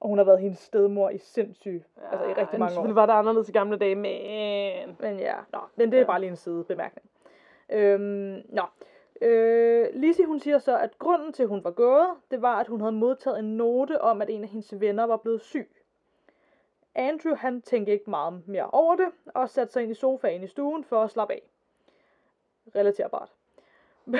Og 0.00 0.08
hun 0.08 0.18
har 0.18 0.24
været 0.24 0.40
hendes 0.40 0.58
stedmor 0.58 1.10
i 1.10 1.18
sindssyg, 1.18 1.84
ja, 2.00 2.10
altså 2.12 2.26
i 2.26 2.32
rigtig 2.32 2.58
mange 2.58 2.64
år. 2.64 2.68
Selvfølgelig 2.68 2.96
var 2.96 3.06
det 3.06 3.12
anderledes 3.12 3.48
i 3.48 3.52
gamle 3.52 3.78
dage, 3.78 3.94
men... 3.94 4.96
Men 5.00 5.18
ja, 5.18 5.34
nå, 5.52 5.58
men 5.76 5.92
det 5.92 6.00
er 6.00 6.04
bare 6.06 6.20
lige 6.20 6.30
en 6.30 6.36
sidebemærkning. 6.36 7.10
Øhm, 7.70 8.42
nå. 8.48 8.62
Øh, 9.22 9.88
Lizzie, 9.94 10.26
hun 10.26 10.40
siger 10.40 10.58
så, 10.58 10.78
at 10.78 10.98
grunden 10.98 11.32
til, 11.32 11.42
at 11.42 11.48
hun 11.48 11.64
var 11.64 11.70
gået, 11.70 12.06
det 12.30 12.42
var, 12.42 12.60
at 12.60 12.66
hun 12.66 12.80
havde 12.80 12.92
modtaget 12.92 13.38
en 13.38 13.56
note 13.56 14.00
om, 14.00 14.22
at 14.22 14.30
en 14.30 14.42
af 14.42 14.48
hendes 14.48 14.80
venner 14.80 15.04
var 15.04 15.16
blevet 15.16 15.40
syg. 15.40 15.70
Andrew, 16.94 17.34
han 17.34 17.62
tænkte 17.62 17.92
ikke 17.92 18.10
meget 18.10 18.48
mere 18.48 18.70
over 18.70 18.96
det, 18.96 19.08
og 19.34 19.48
satte 19.50 19.72
sig 19.72 19.82
ind 19.82 19.92
i 19.92 19.94
sofaen 19.94 20.42
i 20.42 20.46
stuen 20.46 20.84
for 20.84 21.02
at 21.02 21.10
slappe 21.10 21.34
af. 21.34 21.42
Relaterbart. 22.76 23.32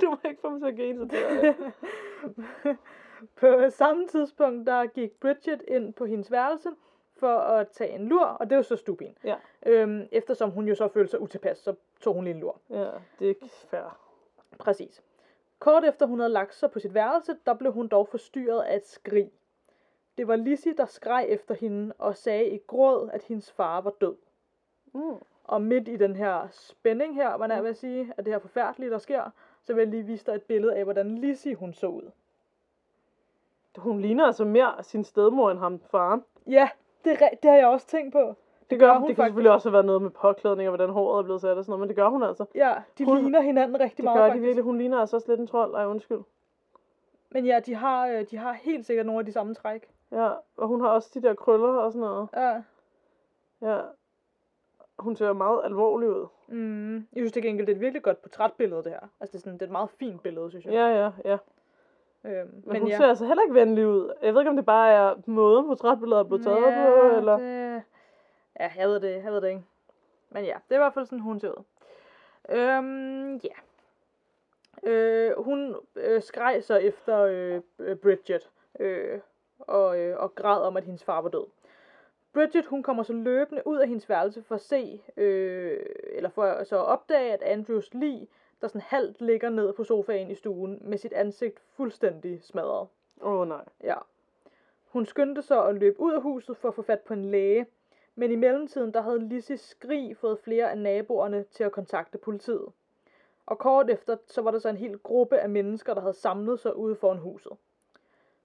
du 0.00 0.10
må 0.10 0.16
ikke 0.24 0.40
få 0.40 0.50
mig 0.50 0.60
til 0.60 0.68
at 0.68 0.76
grine 0.76 0.98
så 0.98 1.04
det 1.04 1.56
På 3.40 3.70
samme 3.70 4.08
tidspunkt, 4.08 4.66
der 4.66 4.86
gik 4.86 5.20
Bridget 5.20 5.62
ind 5.68 5.94
på 5.94 6.04
hendes 6.04 6.30
værelse 6.30 6.68
for 7.16 7.38
at 7.38 7.68
tage 7.68 7.90
en 7.90 8.08
lur, 8.08 8.24
og 8.24 8.50
det 8.50 8.56
jo 8.56 8.62
så 8.62 8.76
stupin. 8.76 9.18
Ja. 9.24 9.36
Øhm, 9.66 10.08
eftersom 10.12 10.50
hun 10.50 10.68
jo 10.68 10.74
så 10.74 10.88
følte 10.88 11.10
sig 11.10 11.20
utilpas, 11.20 11.58
så 11.58 11.74
tog 12.00 12.14
hun 12.14 12.24
lige 12.24 12.34
en 12.34 12.40
lur. 12.40 12.60
Ja, 12.70 12.84
det 13.18 13.24
er 13.24 13.28
ikke 13.28 13.50
fair. 13.70 13.98
Præcis. 14.58 15.02
Kort 15.62 15.84
efter 15.84 16.06
hun 16.06 16.20
havde 16.20 16.32
lagt 16.32 16.54
sig 16.54 16.70
på 16.70 16.78
sit 16.78 16.94
værelse, 16.94 17.36
der 17.46 17.54
blev 17.54 17.72
hun 17.72 17.88
dog 17.88 18.08
forstyrret 18.08 18.62
af 18.62 18.76
et 18.76 18.86
skrig. 18.86 19.30
Det 20.18 20.28
var 20.28 20.36
Lizzie, 20.36 20.74
der 20.76 20.86
skreg 20.86 21.26
efter 21.28 21.54
hende 21.54 21.94
og 21.98 22.16
sagde 22.16 22.50
i 22.50 22.58
gråd, 22.66 23.10
at 23.12 23.22
hendes 23.22 23.52
far 23.52 23.80
var 23.80 23.90
død. 24.00 24.16
Mm. 24.92 25.16
Og 25.44 25.62
midt 25.62 25.88
i 25.88 25.96
den 25.96 26.16
her 26.16 26.48
spænding 26.50 27.14
her, 27.14 27.36
man 27.36 27.50
er 27.50 27.60
ved 27.62 27.70
at 27.70 27.76
sige, 27.76 28.12
at 28.16 28.24
det 28.24 28.32
her 28.32 28.38
forfærdelige, 28.38 28.90
der 28.90 28.98
sker, 28.98 29.30
så 29.62 29.74
vil 29.74 29.82
jeg 29.82 29.90
lige 29.90 30.02
vise 30.02 30.26
dig 30.26 30.34
et 30.34 30.42
billede 30.42 30.74
af, 30.74 30.84
hvordan 30.84 31.18
Lizzie 31.18 31.54
hun 31.54 31.74
så 31.74 31.86
ud. 31.86 32.10
Hun 33.76 34.00
ligner 34.00 34.26
altså 34.26 34.44
mere 34.44 34.82
sin 34.82 35.04
stedmor 35.04 35.50
end 35.50 35.58
ham 35.58 35.80
faren. 35.80 36.24
Ja, 36.46 36.68
det, 37.04 37.18
det 37.42 37.50
har 37.50 37.58
jeg 37.58 37.66
også 37.66 37.86
tænkt 37.86 38.12
på. 38.12 38.36
Det 38.72 38.80
gør 38.80 38.92
hun 38.92 39.00
hun 39.00 39.08
Det 39.08 39.16
kan 39.16 39.22
faktisk. 39.22 39.28
selvfølgelig 39.30 39.52
også 39.52 39.68
have 39.68 39.72
været 39.72 39.86
noget 39.86 40.02
med 40.02 40.10
påklædning 40.10 40.68
og 40.68 40.76
hvordan 40.76 40.90
håret 40.94 41.18
er 41.18 41.22
blevet 41.22 41.40
sat 41.40 41.58
og 41.58 41.64
sådan 41.64 41.70
noget, 41.70 41.80
men 41.80 41.88
det 41.88 41.96
gør 41.96 42.08
hun 42.08 42.22
altså. 42.22 42.44
Ja, 42.54 42.74
de 42.98 43.04
Hun- 43.04 43.18
ligner 43.18 43.40
hinanden 43.40 43.80
rigtig 43.80 43.96
Det 43.96 44.04
meget 44.04 44.16
gør 44.18 44.24
de 44.24 44.30
faktisk. 44.30 44.42
virkelig. 44.46 44.64
Hun 44.64 44.78
ligner 44.78 44.98
altså 45.00 45.16
også 45.16 45.28
lidt 45.28 45.40
en 45.40 45.46
trold. 45.46 45.74
Ej, 45.74 45.86
undskyld. 45.86 46.18
Men 47.30 47.46
ja, 47.46 47.60
de 47.66 47.74
har, 47.74 48.06
øh, 48.08 48.24
de 48.30 48.36
har 48.36 48.52
helt 48.52 48.86
sikkert 48.86 49.06
nogle 49.06 49.18
af 49.18 49.26
de 49.26 49.32
samme 49.32 49.54
træk. 49.54 49.88
Ja, 50.12 50.28
og 50.56 50.68
hun 50.68 50.80
har 50.80 50.88
også 50.88 51.10
de 51.14 51.22
der 51.22 51.34
krøller 51.34 51.68
og 51.68 51.92
sådan 51.92 52.08
noget. 52.08 52.28
Ja. 52.36 52.62
Ja. 53.72 53.80
Hun 54.98 55.16
ser 55.16 55.32
meget 55.32 55.60
alvorlig 55.64 56.08
ud. 56.10 56.26
Mm. 56.48 56.94
Jeg 56.94 57.04
synes 57.16 57.32
det 57.32 57.42
gengæld, 57.42 57.66
det 57.66 57.72
er 57.72 57.76
et 57.76 57.80
virkelig 57.80 58.02
godt 58.02 58.22
portrætbillede, 58.22 58.82
det 58.84 58.92
her. 58.92 59.08
Altså, 59.20 59.32
det 59.32 59.34
er, 59.34 59.38
sådan, 59.38 59.52
det 59.52 59.62
er 59.62 59.66
et 59.66 59.72
meget 59.72 59.90
fint 59.90 60.22
billede, 60.22 60.50
synes 60.50 60.64
jeg. 60.64 60.72
Ja, 60.72 60.86
ja, 61.04 61.10
ja. 61.24 61.38
Øhm, 62.24 62.48
Men, 62.50 62.62
men 62.66 62.80
hun 62.80 62.90
ja. 62.90 62.96
ser 62.96 63.06
altså 63.06 63.26
heller 63.26 63.42
ikke 63.42 63.54
venlig 63.54 63.86
ud. 63.86 64.12
Jeg 64.22 64.34
ved 64.34 64.40
ikke, 64.40 64.50
om 64.50 64.56
det 64.56 64.66
bare 64.66 64.90
er 64.90 65.14
måden, 65.26 65.66
portrætbilledet 65.66 66.20
er 66.20 66.24
blevet 66.24 66.44
taget 66.44 66.58
på, 66.86 67.16
eller... 67.16 67.38
Det... 67.38 67.61
Ja, 68.60 68.72
jeg 68.76 68.88
ved 68.88 69.00
det, 69.00 69.24
jeg 69.24 69.32
ved 69.32 69.40
det 69.40 69.48
ikke. 69.48 69.62
Men 70.30 70.44
ja, 70.44 70.56
det 70.68 70.74
er 70.74 70.78
i 70.80 70.84
hvert 70.84 70.94
fald 70.94 71.06
sådan, 71.06 71.20
hun 71.20 71.40
ser 71.40 71.50
ud. 71.50 71.64
Øhm, 72.48 73.36
ja. 73.36 73.54
Øh, 74.82 75.44
hun 75.44 75.76
øh, 75.96 76.22
skreg 76.22 76.64
så 76.64 76.76
efter 76.76 77.18
øh, 77.78 77.96
Bridget, 77.96 78.50
øh, 78.80 79.20
og, 79.58 79.98
øh, 79.98 80.18
og 80.18 80.34
græd 80.34 80.62
om, 80.62 80.76
at 80.76 80.84
hendes 80.84 81.04
far 81.04 81.20
var 81.20 81.28
død. 81.28 81.46
Bridget, 82.32 82.66
hun 82.66 82.82
kommer 82.82 83.02
så 83.02 83.12
løbende 83.12 83.66
ud 83.66 83.78
af 83.78 83.88
hendes 83.88 84.08
værelse 84.08 84.42
for 84.42 84.54
at 84.54 84.60
se, 84.60 85.02
øh, 85.16 85.86
eller 86.12 86.30
for 86.30 86.64
så 86.64 86.76
at 86.76 86.86
opdage, 86.86 87.32
at 87.32 87.42
Andrews 87.42 87.94
lig, 87.94 88.28
der 88.60 88.68
sådan 88.68 88.80
halvt 88.80 89.20
ligger 89.20 89.50
ned 89.50 89.72
på 89.72 89.84
sofaen 89.84 90.30
i 90.30 90.34
stuen, 90.34 90.78
med 90.80 90.98
sit 90.98 91.12
ansigt 91.12 91.60
fuldstændig 91.76 92.42
smadret. 92.42 92.88
Åh, 93.20 93.40
oh, 93.40 93.48
nej. 93.48 93.64
Ja. 93.82 93.94
Hun 94.88 95.06
skyndte 95.06 95.42
sig 95.42 95.66
at 95.66 95.74
løbe 95.74 96.00
ud 96.00 96.12
af 96.12 96.22
huset 96.22 96.56
for 96.56 96.68
at 96.68 96.74
få 96.74 96.82
fat 96.82 97.00
på 97.00 97.14
en 97.14 97.24
læge, 97.24 97.66
men 98.14 98.30
i 98.30 98.36
mellemtiden 98.36 98.94
der 98.94 99.00
havde 99.00 99.28
Lissis 99.28 99.60
skrig 99.60 100.16
fået 100.16 100.38
flere 100.38 100.70
af 100.70 100.78
naboerne 100.78 101.42
til 101.42 101.64
at 101.64 101.72
kontakte 101.72 102.18
politiet. 102.18 102.66
Og 103.46 103.58
kort 103.58 103.90
efter, 103.90 104.16
så 104.26 104.42
var 104.42 104.50
der 104.50 104.58
så 104.58 104.68
en 104.68 104.76
hel 104.76 104.98
gruppe 104.98 105.38
af 105.38 105.48
mennesker, 105.48 105.94
der 105.94 106.00
havde 106.00 106.14
samlet 106.14 106.60
sig 106.60 106.76
ude 106.76 106.96
foran 106.96 107.18
huset. 107.18 107.52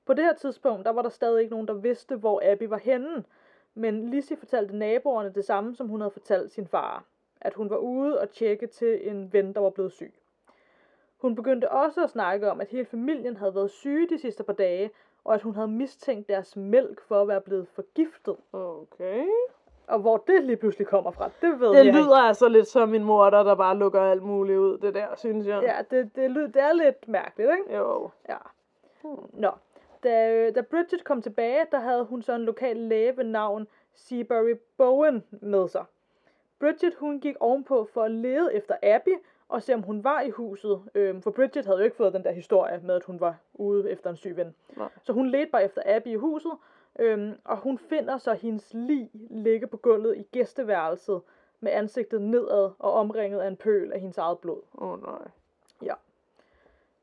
På 0.06 0.14
det 0.14 0.24
her 0.24 0.34
tidspunkt, 0.34 0.86
der 0.86 0.92
var 0.92 1.02
der 1.02 1.10
stadig 1.10 1.42
ikke 1.42 1.52
nogen, 1.52 1.68
der 1.68 1.74
vidste, 1.74 2.16
hvor 2.16 2.42
Abby 2.52 2.64
var 2.64 2.78
henne, 2.78 3.24
men 3.74 4.10
Lizzie 4.10 4.38
fortalte 4.38 4.78
naboerne 4.78 5.34
det 5.34 5.46
samme, 5.46 5.76
som 5.76 5.88
hun 5.88 6.02
havde 6.02 6.12
fortalt 6.12 6.52
sin 6.52 6.68
far. 6.68 7.04
At 7.42 7.54
hun 7.54 7.70
var 7.70 7.78
ude 7.78 8.22
og 8.22 8.30
tjekke 8.30 8.68
til 8.68 9.10
en 9.10 9.34
ven, 9.34 9.54
der 9.54 9.62
var 9.62 9.70
blevet 9.70 9.92
syg. 9.92 10.14
Hun 11.18 11.36
begyndte 11.36 11.72
også 11.72 12.04
at 12.04 12.10
snakke 12.10 12.52
om, 12.52 12.62
at 12.62 12.68
hele 12.68 12.86
familien 12.86 13.38
havde 13.38 13.56
været 13.56 13.72
syge 13.72 14.10
de 14.10 14.20
sidste 14.20 14.44
par 14.44 14.54
dage, 14.54 14.92
og 15.24 15.34
at 15.34 15.42
hun 15.42 15.56
havde 15.56 15.68
mistænkt 15.68 16.30
deres 16.30 16.56
mælk 16.56 17.02
for 17.02 17.22
at 17.22 17.28
være 17.28 17.42
blevet 17.42 17.68
forgiftet. 17.68 18.38
Okay. 18.54 19.26
Og 19.88 20.00
hvor 20.00 20.18
det 20.18 20.44
lige 20.44 20.58
pludselig 20.58 20.88
kommer 20.88 21.12
fra, 21.12 21.30
det 21.42 21.60
ved 21.60 21.70
Det 21.70 21.86
jeg 21.86 21.94
lyder 21.94 22.18
altså 22.18 22.48
lidt 22.48 22.68
som 22.68 22.90
min 22.90 23.04
morter, 23.04 23.44
der 23.44 23.56
bare 23.56 23.78
lukker 23.78 24.02
alt 24.02 24.24
muligt 24.24 24.58
ud, 24.60 24.78
det 24.78 24.94
der, 24.94 25.08
synes 25.16 25.48
jeg. 25.48 25.58
ikke. 25.58 25.74
Ja, 25.74 25.82
det, 25.92 26.16
det, 26.16 26.54
det 26.54 26.62
er 26.62 26.74
lidt 26.74 27.08
mærkeligt, 27.08 27.50
ikke? 27.52 27.78
Jo. 27.78 28.10
Ja. 28.30 28.38
Nå. 29.34 29.52
Da, 30.04 30.52
da 30.52 30.62
Bridget 30.62 31.04
kom 31.04 31.22
tilbage, 31.22 31.66
der 31.72 31.80
havde 31.80 32.04
hun 32.04 32.22
så 32.22 32.34
en 32.36 32.42
lokal 32.46 32.78
læge 32.78 33.18
ved 33.18 33.24
navn 33.24 33.68
Seabury 33.94 34.56
Bowen 34.78 35.24
med 35.32 35.68
sig. 35.68 35.86
Bridget, 36.60 36.94
hun 37.00 37.20
gik 37.20 37.36
ovenpå 37.40 37.90
for 37.94 38.04
at 38.04 38.12
lede 38.12 38.54
efter 38.54 38.76
Abby, 38.84 39.16
og 39.50 39.64
se 39.64 39.74
om 39.74 39.82
hun 39.84 40.04
var 40.04 40.22
i 40.22 40.30
huset. 40.30 40.82
Øhm, 40.96 41.22
for 41.22 41.32
Bridget 41.32 41.66
havde 41.66 41.78
jo 41.78 41.84
ikke 41.84 41.96
fået 41.96 42.14
den 42.14 42.24
der 42.24 42.32
historie 42.32 42.80
med, 42.84 42.96
at 42.96 43.04
hun 43.04 43.20
var 43.20 43.36
ude 43.54 43.92
efter 43.92 44.10
en 44.10 44.16
syg 44.16 44.36
ven. 44.38 44.56
Nej. 44.78 44.88
Så 45.04 45.14
hun 45.14 45.30
ledte 45.30 45.52
bare 45.52 45.64
efter 45.64 45.82
Abby 45.86 46.08
i 46.08 46.16
huset, 46.16 46.52
øhm, 47.00 47.34
og 47.44 47.58
hun 47.58 47.78
finder 47.78 48.18
så 48.18 48.34
hendes 48.34 48.74
lig 48.74 49.10
ligge 49.30 49.68
på 49.68 49.78
gulvet 49.78 50.18
i 50.18 50.22
gæsteværelset, 50.22 51.22
med 51.60 51.72
ansigtet 51.72 52.22
nedad 52.22 52.72
og 52.80 52.94
omringet 52.94 53.40
af 53.40 53.48
en 53.48 53.56
pøl 53.56 53.94
af 53.94 54.00
hendes 54.00 54.18
eget 54.18 54.40
blod. 54.40 54.62
Åh, 54.78 54.92
oh, 54.92 55.04
nej. 55.04 55.28
Ja. 55.82 55.94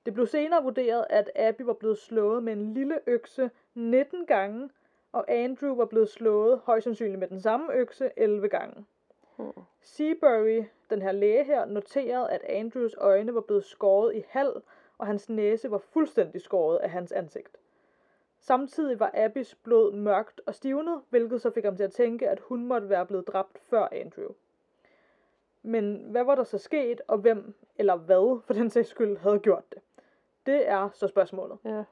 Det 0.06 0.14
blev 0.14 0.26
senere 0.26 0.62
vurderet, 0.62 1.06
at 1.10 1.30
Abby 1.36 1.62
var 1.62 1.72
blevet 1.72 1.98
slået 1.98 2.42
med 2.42 2.52
en 2.52 2.74
lille 2.74 3.00
økse 3.06 3.50
19 3.74 4.26
gange, 4.26 4.70
og 5.12 5.24
Andrew 5.28 5.74
var 5.74 5.84
blevet 5.84 6.08
slået 6.08 6.60
højst 6.64 6.84
sandsynligt 6.84 7.18
med 7.18 7.28
den 7.28 7.40
samme 7.40 7.72
økse 7.72 8.10
11 8.16 8.48
gange. 8.48 8.84
Hmm. 9.36 9.52
Seabury, 9.80 10.64
den 10.90 11.02
her 11.02 11.12
læge 11.12 11.44
her, 11.44 11.64
noterede, 11.64 12.30
at 12.30 12.44
Andrews 12.44 12.94
øjne 12.98 13.34
var 13.34 13.40
blevet 13.40 13.64
skåret 13.64 14.14
i 14.14 14.24
halv, 14.28 14.62
og 14.98 15.06
hans 15.06 15.28
næse 15.28 15.70
var 15.70 15.78
fuldstændig 15.78 16.40
skåret 16.40 16.78
af 16.78 16.90
hans 16.90 17.12
ansigt. 17.12 17.56
Samtidig 18.46 19.00
var 19.00 19.10
Abbys 19.14 19.54
blod 19.54 19.92
mørkt 19.92 20.40
og 20.46 20.54
stivnet, 20.54 21.02
hvilket 21.10 21.42
så 21.42 21.50
fik 21.50 21.64
ham 21.64 21.76
til 21.76 21.84
at 21.84 21.92
tænke, 21.92 22.28
at 22.28 22.40
hun 22.40 22.66
måtte 22.66 22.88
være 22.88 23.06
blevet 23.06 23.26
dræbt 23.26 23.58
før 23.58 23.88
Andrew. 23.92 24.28
Men 25.62 25.96
hvad 26.10 26.24
var 26.24 26.34
der 26.34 26.44
så 26.44 26.58
sket, 26.58 27.00
og 27.08 27.18
hvem, 27.18 27.54
eller 27.78 27.96
hvad, 27.96 28.40
for 28.46 28.54
den 28.54 28.70
sags 28.70 28.88
skyld, 28.88 29.16
havde 29.16 29.38
gjort 29.38 29.64
det? 29.72 29.82
Det 30.46 30.68
er 30.68 30.88
så 30.92 31.06
spørgsmålet. 31.08 31.58
Ja. 31.64 31.84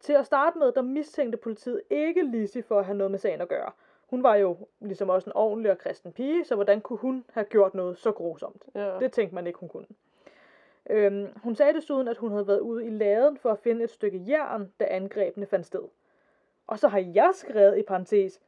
Til 0.00 0.12
at 0.12 0.26
starte 0.26 0.58
med, 0.58 0.72
der 0.72 0.82
mistænkte 0.82 1.38
politiet 1.38 1.82
ikke 1.90 2.22
Lizzie 2.22 2.62
for 2.62 2.78
at 2.78 2.84
have 2.84 2.96
noget 2.96 3.10
med 3.10 3.18
sagen 3.18 3.40
at 3.40 3.48
gøre. 3.48 3.70
Hun 4.10 4.22
var 4.22 4.34
jo 4.34 4.56
ligesom 4.80 5.08
også 5.08 5.30
en 5.30 5.36
ordentlig 5.36 5.70
og 5.70 5.78
kristen 5.78 6.12
pige, 6.12 6.44
så 6.44 6.54
hvordan 6.54 6.80
kunne 6.80 6.98
hun 6.98 7.24
have 7.32 7.44
gjort 7.44 7.74
noget 7.74 7.98
så 7.98 8.12
grusomt? 8.12 8.64
ja. 8.74 8.98
Det 8.98 9.12
tænkte 9.12 9.34
man 9.34 9.46
ikke, 9.46 9.58
hun 9.58 9.68
kunne. 9.68 9.86
Øhm, 10.90 11.26
hun 11.42 11.54
sagde 11.56 11.74
desuden, 11.74 12.08
at 12.08 12.16
hun 12.16 12.30
havde 12.32 12.46
været 12.46 12.60
ude 12.60 12.86
i 12.86 12.90
laden 12.90 13.36
for 13.38 13.50
at 13.50 13.58
finde 13.58 13.84
et 13.84 13.90
stykke 13.90 14.24
jern, 14.28 14.72
da 14.80 14.86
angrebene 14.90 15.46
fandt 15.46 15.66
sted. 15.66 15.82
Og 16.66 16.78
så 16.78 16.88
har 16.88 16.98
jeg 17.14 17.30
skrevet 17.34 17.78
i 17.78 17.82
parentes, 17.82 18.40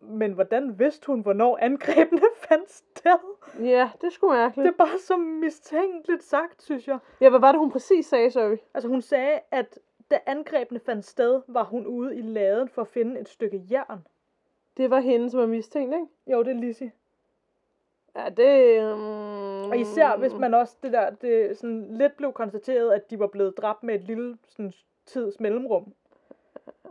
men 0.00 0.32
hvordan 0.32 0.78
vidste 0.78 1.06
hun, 1.06 1.20
hvornår 1.20 1.58
angrebene 1.62 2.22
fandt 2.48 2.70
sted? 2.70 3.18
Ja, 3.60 3.90
det 4.00 4.06
er 4.06 4.10
sgu 4.10 4.28
Det 4.28 4.36
mærkeligt. 4.36 4.68
er 4.68 4.72
bare 4.84 4.98
så 4.98 5.16
mistænkeligt 5.16 6.22
sagt, 6.22 6.62
synes 6.62 6.88
jeg. 6.88 6.98
Ja, 7.20 7.30
hvad 7.30 7.40
var 7.40 7.52
det, 7.52 7.58
hun 7.58 7.70
præcis 7.70 8.06
sagde, 8.06 8.30
sorry? 8.30 8.56
Altså 8.74 8.88
hun 8.88 9.02
sagde, 9.02 9.40
at 9.50 9.78
da 10.10 10.18
angrebene 10.26 10.80
fandt 10.80 11.04
sted, 11.04 11.42
var 11.48 11.64
hun 11.64 11.86
ude 11.86 12.16
i 12.16 12.20
laden 12.22 12.68
for 12.68 12.82
at 12.82 12.88
finde 12.88 13.20
et 13.20 13.28
stykke 13.28 13.62
jern. 13.70 14.06
Det 14.76 14.90
var 14.90 15.00
hende, 15.00 15.30
som 15.30 15.40
var 15.40 15.46
mistænkt, 15.46 15.94
ikke? 15.94 16.06
Jo, 16.26 16.42
det 16.42 16.50
er 16.50 16.60
Lizzie. 16.60 16.92
Ja, 18.16 18.28
det... 18.36 18.82
Um... 18.92 19.70
Og 19.70 19.78
især 19.78 20.16
hvis 20.16 20.34
man 20.34 20.54
også 20.54 20.76
det 20.82 20.92
der, 20.92 21.10
det 21.10 21.58
sådan 21.58 21.86
lidt 21.90 22.16
blev 22.16 22.32
konstateret, 22.32 22.92
at 22.92 23.10
de 23.10 23.18
var 23.18 23.26
blevet 23.26 23.56
dræbt 23.56 23.82
med 23.82 23.94
et 23.94 24.02
lille 24.02 24.38
sådan, 24.48 24.72
tids 25.06 25.40
mellemrum. 25.40 25.92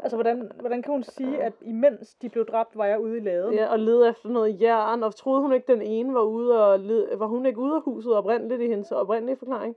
Altså, 0.03 0.17
hvordan, 0.17 0.51
hvordan 0.59 0.81
kan 0.81 0.91
hun 0.91 1.03
sige, 1.03 1.43
at 1.43 1.53
imens 1.61 2.13
de 2.15 2.29
blev 2.29 2.45
dræbt, 2.45 2.77
var 2.77 2.85
jeg 2.85 2.99
ude 2.99 3.17
i 3.17 3.19
laden? 3.19 3.53
Ja, 3.53 3.71
og 3.71 3.79
lede 3.79 4.09
efter 4.09 4.29
noget 4.29 4.61
jern, 4.61 5.03
og 5.03 5.15
troede 5.15 5.41
hun 5.41 5.53
ikke, 5.53 5.71
den 5.73 5.81
ene 5.81 6.13
var 6.13 6.21
ude 6.21 6.65
og 6.71 6.79
led... 6.79 7.17
Var 7.17 7.25
hun 7.25 7.45
ikke 7.45 7.59
ude 7.59 7.75
af 7.75 7.81
huset 7.81 8.13
oprindeligt 8.15 8.61
i 8.61 8.67
hendes 8.67 8.91
oprindelige 8.91 9.37
forklaring? 9.37 9.75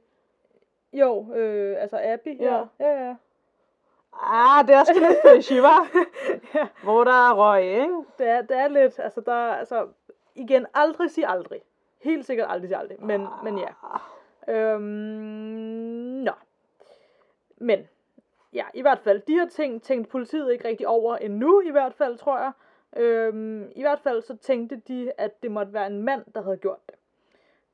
Jo, 0.93 1.35
øh, 1.35 1.77
altså 1.83 2.01
Abby. 2.03 2.41
Ja. 2.41 2.55
Ja, 2.57 2.65
ja. 2.81 3.07
ja. 3.07 3.15
Ah, 4.23 4.67
det 4.67 4.75
er 4.75 4.85
sgu 4.85 4.99
lidt 4.99 5.19
fishy, 5.37 5.59
var? 5.61 5.89
ja. 6.55 6.67
Hvor 6.83 7.05
der 7.05 7.31
er 7.31 7.35
røg, 7.35 7.65
ikke? 7.65 7.95
Det, 8.19 8.29
er, 8.29 8.43
det 8.43 8.57
er 8.57 8.69
lidt, 8.69 8.99
altså 8.99 9.21
der, 9.21 9.33
er- 9.33 9.55
altså, 9.55 9.87
igen, 10.35 10.67
aldrig 10.75 11.11
sig 11.11 11.25
aldrig. 11.27 11.63
Helt 12.03 12.27
sikkert 12.27 12.51
aldrig 12.51 12.69
sig 12.69 12.79
aldrig, 12.79 13.03
men, 13.03 13.27
men 13.45 13.59
ja. 13.59 13.69
Øhm, 14.49 14.81
nå. 16.25 16.33
Men, 17.57 17.89
ja, 18.53 18.65
i 18.75 18.81
hvert 18.81 18.99
fald, 18.99 19.21
de 19.21 19.33
her 19.33 19.49
ting 19.49 19.83
tænkte 19.83 20.11
politiet 20.11 20.53
ikke 20.53 20.69
rigtig 20.69 20.89
over 20.89 21.17
endnu, 21.17 21.61
i 21.61 21.71
hvert 21.71 21.95
fald, 21.95 22.19
tror 22.19 22.39
jeg. 22.39 22.53
Øhm, 22.97 23.73
I 23.77 23.81
hvert 23.81 24.01
fald 24.01 24.23
så 24.23 24.37
tænkte 24.37 24.77
de, 24.77 25.13
at 25.19 25.43
det 25.43 25.51
måtte 25.51 25.73
være 25.73 25.87
en 25.87 26.03
mand, 26.03 26.25
der 26.35 26.43
havde 26.43 26.57
gjort 26.57 26.81
det. 26.87 26.95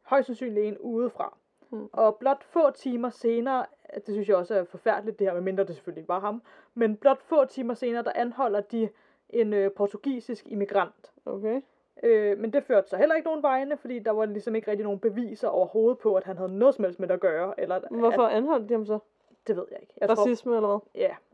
Højst 0.03 0.27
sandsynligt 0.27 0.67
en 0.67 0.79
udefra. 0.79 1.37
Hmm. 1.69 1.89
Og 1.93 2.17
blot 2.17 2.45
få 2.45 2.71
timer 2.71 3.11
senere, 3.11 3.67
det 3.95 4.15
synes 4.15 4.29
jeg 4.29 4.37
også 4.37 4.55
er 4.55 4.65
forfærdeligt, 4.65 5.19
det 5.19 5.27
her, 5.27 5.35
med 5.35 5.43
mindre 5.43 5.65
det 5.65 5.75
selvfølgelig 5.75 6.09
var 6.09 6.21
ham, 6.21 6.43
men 6.75 6.97
blot 6.97 7.23
få 7.23 7.45
timer 7.45 7.75
senere, 7.75 8.03
der 8.03 8.13
anholder 8.15 8.61
de 8.61 8.89
en 9.29 9.53
øh, 9.53 9.73
portugisisk 9.73 10.47
immigrant. 10.47 11.13
Okay. 11.27 11.61
Øh, 12.03 12.39
men 12.39 12.53
det 12.53 12.65
førte 12.65 12.89
så 12.89 12.97
heller 12.97 13.15
ikke 13.15 13.27
nogen 13.27 13.43
vegne, 13.43 13.77
fordi 13.77 13.99
der 13.99 14.11
var 14.11 14.25
ligesom 14.25 14.55
ikke 14.55 14.71
rigtig 14.71 14.85
nogen 14.85 14.99
beviser 14.99 15.49
overhovedet 15.49 15.99
på, 15.99 16.15
at 16.15 16.25
han 16.25 16.37
havde 16.39 16.59
noget 16.59 16.75
som 16.75 16.85
helst 16.85 17.01
med 17.01 17.09
det 17.09 17.15
at 17.15 17.21
gøre. 17.21 17.61
Eller, 17.61 17.81
Hvorfor 17.91 18.23
At, 18.23 18.37
anholdt 18.37 18.69
de 18.69 18.75
ham 18.75 18.87
så? 18.87 18.99
det 19.47 19.57
ved 19.57 19.65
jeg 19.71 19.79
ikke. 19.81 19.95
Jeg 20.01 20.11
Racisme 20.11 20.57
eller 20.57 20.69
hvad? 20.69 20.79
tror, 20.79 20.87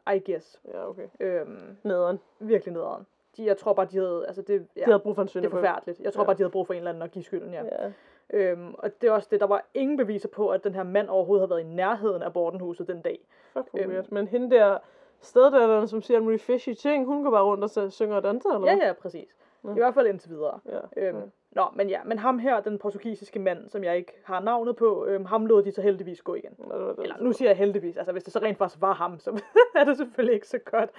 ja, 0.06 0.12
I 0.14 0.32
guess. 0.32 0.60
Ja, 0.74 0.88
okay. 0.88 1.06
Øhm, 1.20 1.76
Nederen. 1.82 2.20
virkelig 2.40 2.74
nederen. 2.74 3.06
De, 3.36 3.44
jeg 3.46 3.56
tror 3.56 3.72
bare, 3.72 3.86
de 3.90 3.96
havde, 3.96 4.24
altså 4.26 4.42
det, 4.42 4.66
ja, 4.76 4.80
De 4.80 4.84
havde 4.84 4.98
brug 4.98 5.14
for 5.14 5.22
en 5.22 5.26
det 5.26 5.30
synder 5.30 5.46
er 5.46 5.50
forfærdeligt. 5.50 6.00
Jeg 6.00 6.12
tror 6.12 6.22
Ja. 6.22 6.26
bare, 6.26 6.36
de 6.36 6.42
havde 6.42 6.50
brug 6.52 6.66
for 6.66 6.74
en 6.74 6.78
eller 6.78 6.90
anden 6.90 7.02
at 7.02 7.10
give 7.10 7.24
skylden, 7.24 7.52
ja. 7.54 7.62
Ja. 7.64 7.92
Øhm, 8.30 8.74
og 8.78 9.00
det 9.02 9.08
er 9.08 9.12
også 9.12 9.28
det, 9.30 9.40
der 9.40 9.46
var 9.46 9.64
ingen 9.74 9.96
beviser 9.96 10.28
på, 10.28 10.48
at 10.48 10.64
den 10.64 10.74
her 10.74 10.82
mand 10.82 11.08
overhovedet 11.08 11.40
havde 11.40 11.50
været 11.50 11.60
i 11.72 11.74
nærheden 11.76 12.22
af 12.22 12.32
Bordenhuset 12.32 12.88
den 12.88 13.02
dag. 13.02 13.26
Fuck, 13.52 13.68
Øhm. 13.78 13.90
weird. 13.90 14.06
Men 14.10 14.28
hende 14.28 14.50
der 14.56 14.78
steddatteren, 15.20 15.88
som 15.88 16.02
siger 16.02 16.16
alle 16.18 16.24
mulige 16.24 16.38
fishy 16.38 16.72
ting, 16.72 17.06
hun 17.06 17.22
går 17.24 17.30
bare 17.30 17.44
rundt 17.44 17.64
og 17.64 17.70
så 17.70 17.90
synger 17.90 18.16
og 18.16 18.22
danser, 18.22 18.50
eller 18.50 18.72
Ja, 18.72 18.86
ja, 18.86 18.92
præcis. 18.92 19.36
Nå. 19.66 19.72
I 19.72 19.78
hvert 19.78 19.94
fald 19.94 20.06
indtil 20.06 20.30
videre. 20.30 20.60
Ja. 20.66 20.80
Øhm, 20.96 21.18
ja. 21.18 21.24
Nå, 21.50 21.66
men 21.74 21.88
ja, 21.88 22.04
men 22.04 22.18
ham 22.18 22.38
her, 22.38 22.60
den 22.60 22.78
portugisiske 22.78 23.38
mand, 23.38 23.68
som 23.68 23.84
jeg 23.84 23.96
ikke 23.96 24.12
har 24.24 24.40
navnet 24.40 24.76
på, 24.76 25.06
øhm, 25.06 25.24
ham 25.24 25.46
lod 25.46 25.62
de 25.62 25.72
så 25.72 25.82
heldigvis 25.82 26.22
gå 26.22 26.34
igen. 26.34 26.54
Nå, 26.58 26.88
det 26.88 26.96
det. 26.96 27.02
Eller 27.02 27.20
nu 27.20 27.32
siger 27.32 27.48
jeg 27.48 27.56
heldigvis, 27.56 27.96
altså 27.96 28.12
hvis 28.12 28.24
det 28.24 28.32
så 28.32 28.38
rent 28.38 28.58
faktisk 28.58 28.80
var 28.80 28.92
ham, 28.92 29.18
så 29.18 29.42
er 29.76 29.84
det 29.84 29.96
selvfølgelig 29.96 30.34
ikke 30.34 30.48
så 30.48 30.58
godt. 30.58 30.90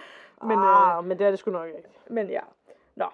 Men, 0.44 0.58
ah, 0.60 1.06
men 1.06 1.20
det 1.20 1.28
er 1.28 1.30
det 1.30 1.40
sgu 1.40 1.52
nok 1.52 1.68
ikke. 1.68 1.80
øh, 1.80 2.14
men 2.14 2.30
ja, 2.30 2.42
nå. 2.96 3.06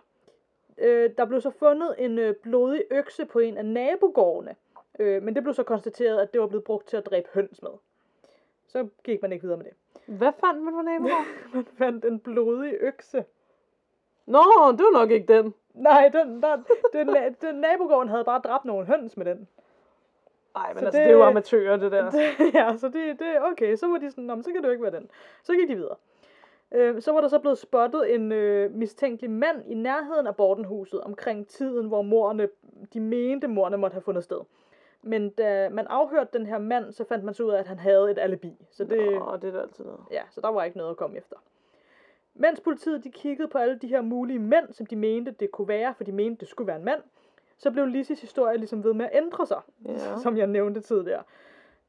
Øh, 0.78 1.10
der 1.18 1.26
blev 1.26 1.42
så 1.42 1.50
fundet 1.50 1.96
en 1.98 2.20
øh, 2.20 2.36
blodig 2.36 2.84
økse 2.92 3.26
på 3.26 3.40
en 3.40 3.58
af 3.58 3.66
nabogårdene, 3.66 4.56
øh, 5.00 5.24
men 5.24 5.36
det 5.36 5.44
blev 5.44 5.54
så 5.54 5.64
konstateret, 5.64 6.20
at 6.20 6.34
det 6.34 6.42
var 6.42 6.48
blevet 6.48 6.64
brugt 6.64 6.88
til 6.88 6.98
at 6.98 7.06
dræbe 7.06 7.28
høns 7.34 7.62
med. 7.62 7.72
Så 8.68 8.88
gik 9.04 9.22
man 9.22 9.32
ikke 9.32 9.44
videre 9.44 9.58
med 9.58 9.66
det. 9.66 9.74
Hvad 10.18 10.32
fandt 10.40 10.64
man 10.64 10.74
på 10.74 10.82
nabogården? 10.82 11.26
Man 11.54 11.66
fandt 11.66 12.06
en 12.06 12.20
blodig 12.20 12.74
økse. 12.80 13.26
Nå, 14.26 14.40
det 14.72 14.80
var 14.80 15.00
nok 15.00 15.12
ikke 15.12 15.34
den. 15.34 15.54
Nej, 15.74 16.10
den, 16.14 16.42
der, 16.42 16.58
den, 16.94 17.08
den 17.42 17.56
nabogården 17.56 18.10
havde 18.10 18.24
bare 18.24 18.40
dræbt 18.44 18.66
nogle 18.66 18.86
høns 18.86 19.18
med 19.18 19.26
den. 19.26 19.48
Nej, 20.56 20.74
men 20.74 20.80
Så 20.80 20.86
altså, 20.86 20.86
det- 20.86 20.94
det... 20.94 21.02
det 21.08 21.08
er 21.08 21.12
jo 21.18 21.24
amatører, 21.24 21.78
det 21.78 21.92
der. 21.92 22.12
ja, 22.60 22.78
så 22.78 22.88
det, 22.88 23.20
det 23.20 23.42
okay. 23.52 23.76
Så 23.76 23.88
var 23.88 23.98
de 23.98 24.12
sådan, 24.12 24.24
"Nå, 24.24 24.36
men 24.36 24.44
så 24.44 24.52
kan 24.52 24.62
det 24.62 24.68
jo 24.68 24.72
ikke 24.72 24.84
være 24.84 24.92
den. 24.96 25.10
Så 25.44 25.54
gik 25.54 25.68
de 25.70 25.76
videre. 25.76 25.96
Øh, 26.72 27.02
så 27.02 27.12
var 27.12 27.22
der 27.22 27.28
så 27.28 27.40
blevet 27.40 27.58
spottet 27.58 28.16
en 28.16 28.32
øh, 28.32 28.72
mistænkelig 28.72 29.32
mand 29.32 29.64
i 29.68 29.74
nærheden 29.74 30.28
af 30.28 30.36
Bordenhuset 30.36 31.02
omkring 31.02 31.48
tiden, 31.48 31.88
hvor 31.88 32.02
morerne, 32.02 32.48
de 32.94 33.00
mente, 33.00 33.48
morerne 33.48 33.78
måtte 33.78 33.94
have 33.96 34.02
fundet 34.02 34.24
sted. 34.24 34.40
Men 35.02 35.30
da 35.30 35.70
man 35.70 35.88
afhørte 35.88 36.38
den 36.38 36.46
her 36.46 36.58
mand, 36.58 36.92
så 36.92 37.04
fandt 37.04 37.24
man 37.24 37.34
så 37.34 37.44
ud 37.44 37.52
af, 37.52 37.60
at 37.60 37.68
han 37.68 37.80
havde 37.80 38.12
et 38.12 38.20
alibi. 38.20 38.66
Så 38.72 38.84
det, 38.84 38.98
Nå, 39.20 39.38
det 39.42 39.56
er 39.56 39.62
altid 39.62 39.84
noget. 39.86 40.00
ja, 40.12 40.22
så 40.32 40.42
der 40.42 40.48
var 40.52 40.64
ikke 40.64 40.78
noget 40.78 40.92
at 40.92 40.98
komme 40.98 41.18
efter. 41.18 41.36
Mens 42.36 42.60
politiet 42.60 43.04
de 43.04 43.12
kiggede 43.12 43.48
på 43.48 43.58
alle 43.58 43.76
de 43.78 43.88
her 43.88 44.02
mulige 44.02 44.40
mænd, 44.40 44.74
som 44.74 44.86
de 44.86 44.96
mente, 44.96 45.32
det 45.32 45.52
kunne 45.52 45.68
være, 45.68 45.94
for 45.94 46.04
de 46.04 46.12
mente, 46.12 46.40
det 46.40 46.48
skulle 46.48 46.68
være 46.68 46.78
en 46.78 46.86
mand, 46.86 47.02
så 47.58 47.72
blev 47.72 47.86
Lissis 47.86 48.22
historie 48.22 48.58
ligesom 48.58 48.84
ved 48.84 48.94
med 48.94 49.06
at 49.06 49.12
ændre 49.14 49.46
sig, 49.48 49.62
Ja. 49.86 50.18
som 50.24 50.38
jeg 50.38 50.48
nævnte 50.48 50.82
tidligere. 50.82 51.24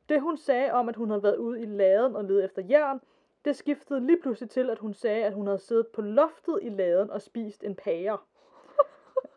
Det 0.08 0.20
hun 0.20 0.36
sagde 0.36 0.72
om, 0.72 0.88
at 0.88 0.96
hun 0.96 1.10
havde 1.10 1.22
været 1.22 1.36
ude 1.36 1.62
i 1.62 1.66
laden 1.66 2.16
og 2.16 2.24
ledet 2.24 2.44
efter 2.44 2.62
jern, 2.70 3.00
det 3.44 3.56
skiftede 3.56 4.06
lige 4.06 4.18
pludselig 4.22 4.50
til, 4.50 4.70
at 4.70 4.78
hun 4.78 4.94
sagde, 4.94 5.24
at 5.24 5.32
hun 5.34 5.46
havde 5.46 5.58
siddet 5.58 5.86
på 5.86 6.02
loftet 6.02 6.58
i 6.62 6.68
laden 6.68 7.10
og 7.10 7.22
spist 7.22 7.64
en 7.64 7.74
pære. 7.74 8.18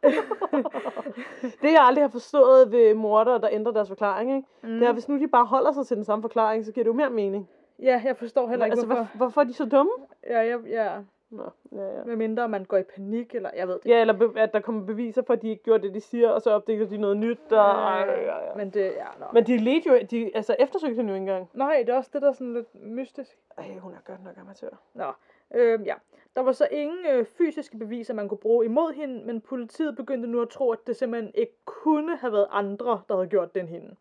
Det 1.62 1.72
jeg 1.72 1.82
aldrig 1.82 2.04
har 2.04 2.10
forstået 2.10 2.72
ved 2.72 2.94
morder, 2.94 3.38
der 3.38 3.50
ændrer 3.52 3.74
deres 3.74 3.88
forklaring, 3.88 4.36
ikke? 4.36 4.48
Mm. 4.64 4.80
det 4.80 4.88
er, 4.88 4.94
hvis 4.94 5.10
nu 5.10 5.20
de 5.20 5.28
bare 5.28 5.46
holder 5.46 5.72
sig 5.72 5.88
til 5.88 5.98
den 5.98 6.06
samme 6.06 6.22
forklaring, 6.24 6.66
så 6.66 6.72
giver 6.72 6.84
det 6.84 6.88
jo 6.88 6.94
mere 6.96 7.10
mening. 7.10 7.50
Ja, 7.80 8.02
jeg 8.06 8.18
forstår 8.18 8.48
heller 8.50 8.66
ikke, 8.66 8.74
altså, 8.74 8.86
hvorfor. 8.86 9.04
hvor, 9.04 9.18
hvorfor 9.18 9.42
er 9.42 9.46
de 9.46 9.54
så 9.54 9.66
dumme? 9.66 9.92
Ja, 10.28 10.42
ja, 10.42 10.58
ja. 10.68 11.00
Nå, 11.30 11.44
ja, 11.72 11.98
ja. 11.98 12.04
Med 12.04 12.16
mindre 12.16 12.50
man 12.50 12.66
går 12.66 12.78
i 12.78 12.84
panik, 12.84 13.36
eller 13.36 13.50
jeg 13.56 13.68
ved 13.68 13.80
det. 13.84 13.86
Ja, 13.86 14.02
eller 14.02 14.14
be- 14.14 14.40
at 14.40 14.54
der 14.54 14.60
kommer 14.60 14.86
beviser 14.86 15.22
for, 15.28 15.34
at 15.34 15.42
de 15.42 15.50
ikke 15.50 15.64
gjorde 15.64 15.84
det, 15.84 15.94
de 15.94 16.02
siger, 16.02 16.30
og 16.30 16.42
så 16.42 16.52
opdager 16.52 16.86
de 16.86 16.98
noget 16.98 17.18
nyt. 17.18 17.40
Der... 17.50 17.60
Ej, 17.62 18.10
ja, 18.10 18.46
ja. 18.46 18.56
Men 18.56 18.70
det, 18.70 18.82
ja, 18.84 19.06
nå. 19.20 19.26
Men 19.34 19.44
de 19.48 19.58
ledte 19.58 19.90
jo, 19.90 20.00
de, 20.12 20.32
altså 20.36 20.56
eftersøgte 20.60 20.96
hende 20.96 21.10
jo 21.10 21.16
ikke 21.16 21.22
engang. 21.22 21.50
Nej, 21.54 21.84
det 21.86 21.90
er 21.90 21.98
også 21.98 22.10
det, 22.14 22.22
der 22.22 22.28
er 22.28 22.34
sådan 22.34 22.54
lidt 22.54 22.76
mystisk. 22.76 23.38
Ej, 23.58 23.78
hun 23.78 23.94
er 23.94 23.98
godt 24.06 24.24
nok 24.24 24.38
amatør. 24.42 24.70
Nå, 24.94 25.12
øh, 25.56 25.80
ja. 25.86 25.96
Der 26.36 26.42
var 26.44 26.52
så 26.52 26.68
ingen 26.72 27.06
øh, 27.12 27.26
fysiske 27.26 27.78
beviser, 27.78 28.14
man 28.14 28.30
kunne 28.30 28.38
bruge 28.38 28.66
imod 28.66 28.94
hende, 28.94 29.26
men 29.26 29.42
politiet 29.42 29.96
begyndte 29.96 30.30
nu 30.30 30.42
at 30.42 30.50
tro, 30.50 30.72
at 30.72 30.88
det 30.88 30.96
simpelthen 30.96 31.32
ikke 31.36 31.54
kunne 31.66 32.18
have 32.18 32.34
været 32.34 32.48
andre, 32.52 33.02
der 33.10 33.16
havde 33.16 33.28
gjort 33.28 33.56
den 33.56 33.68
hende. 33.68 33.96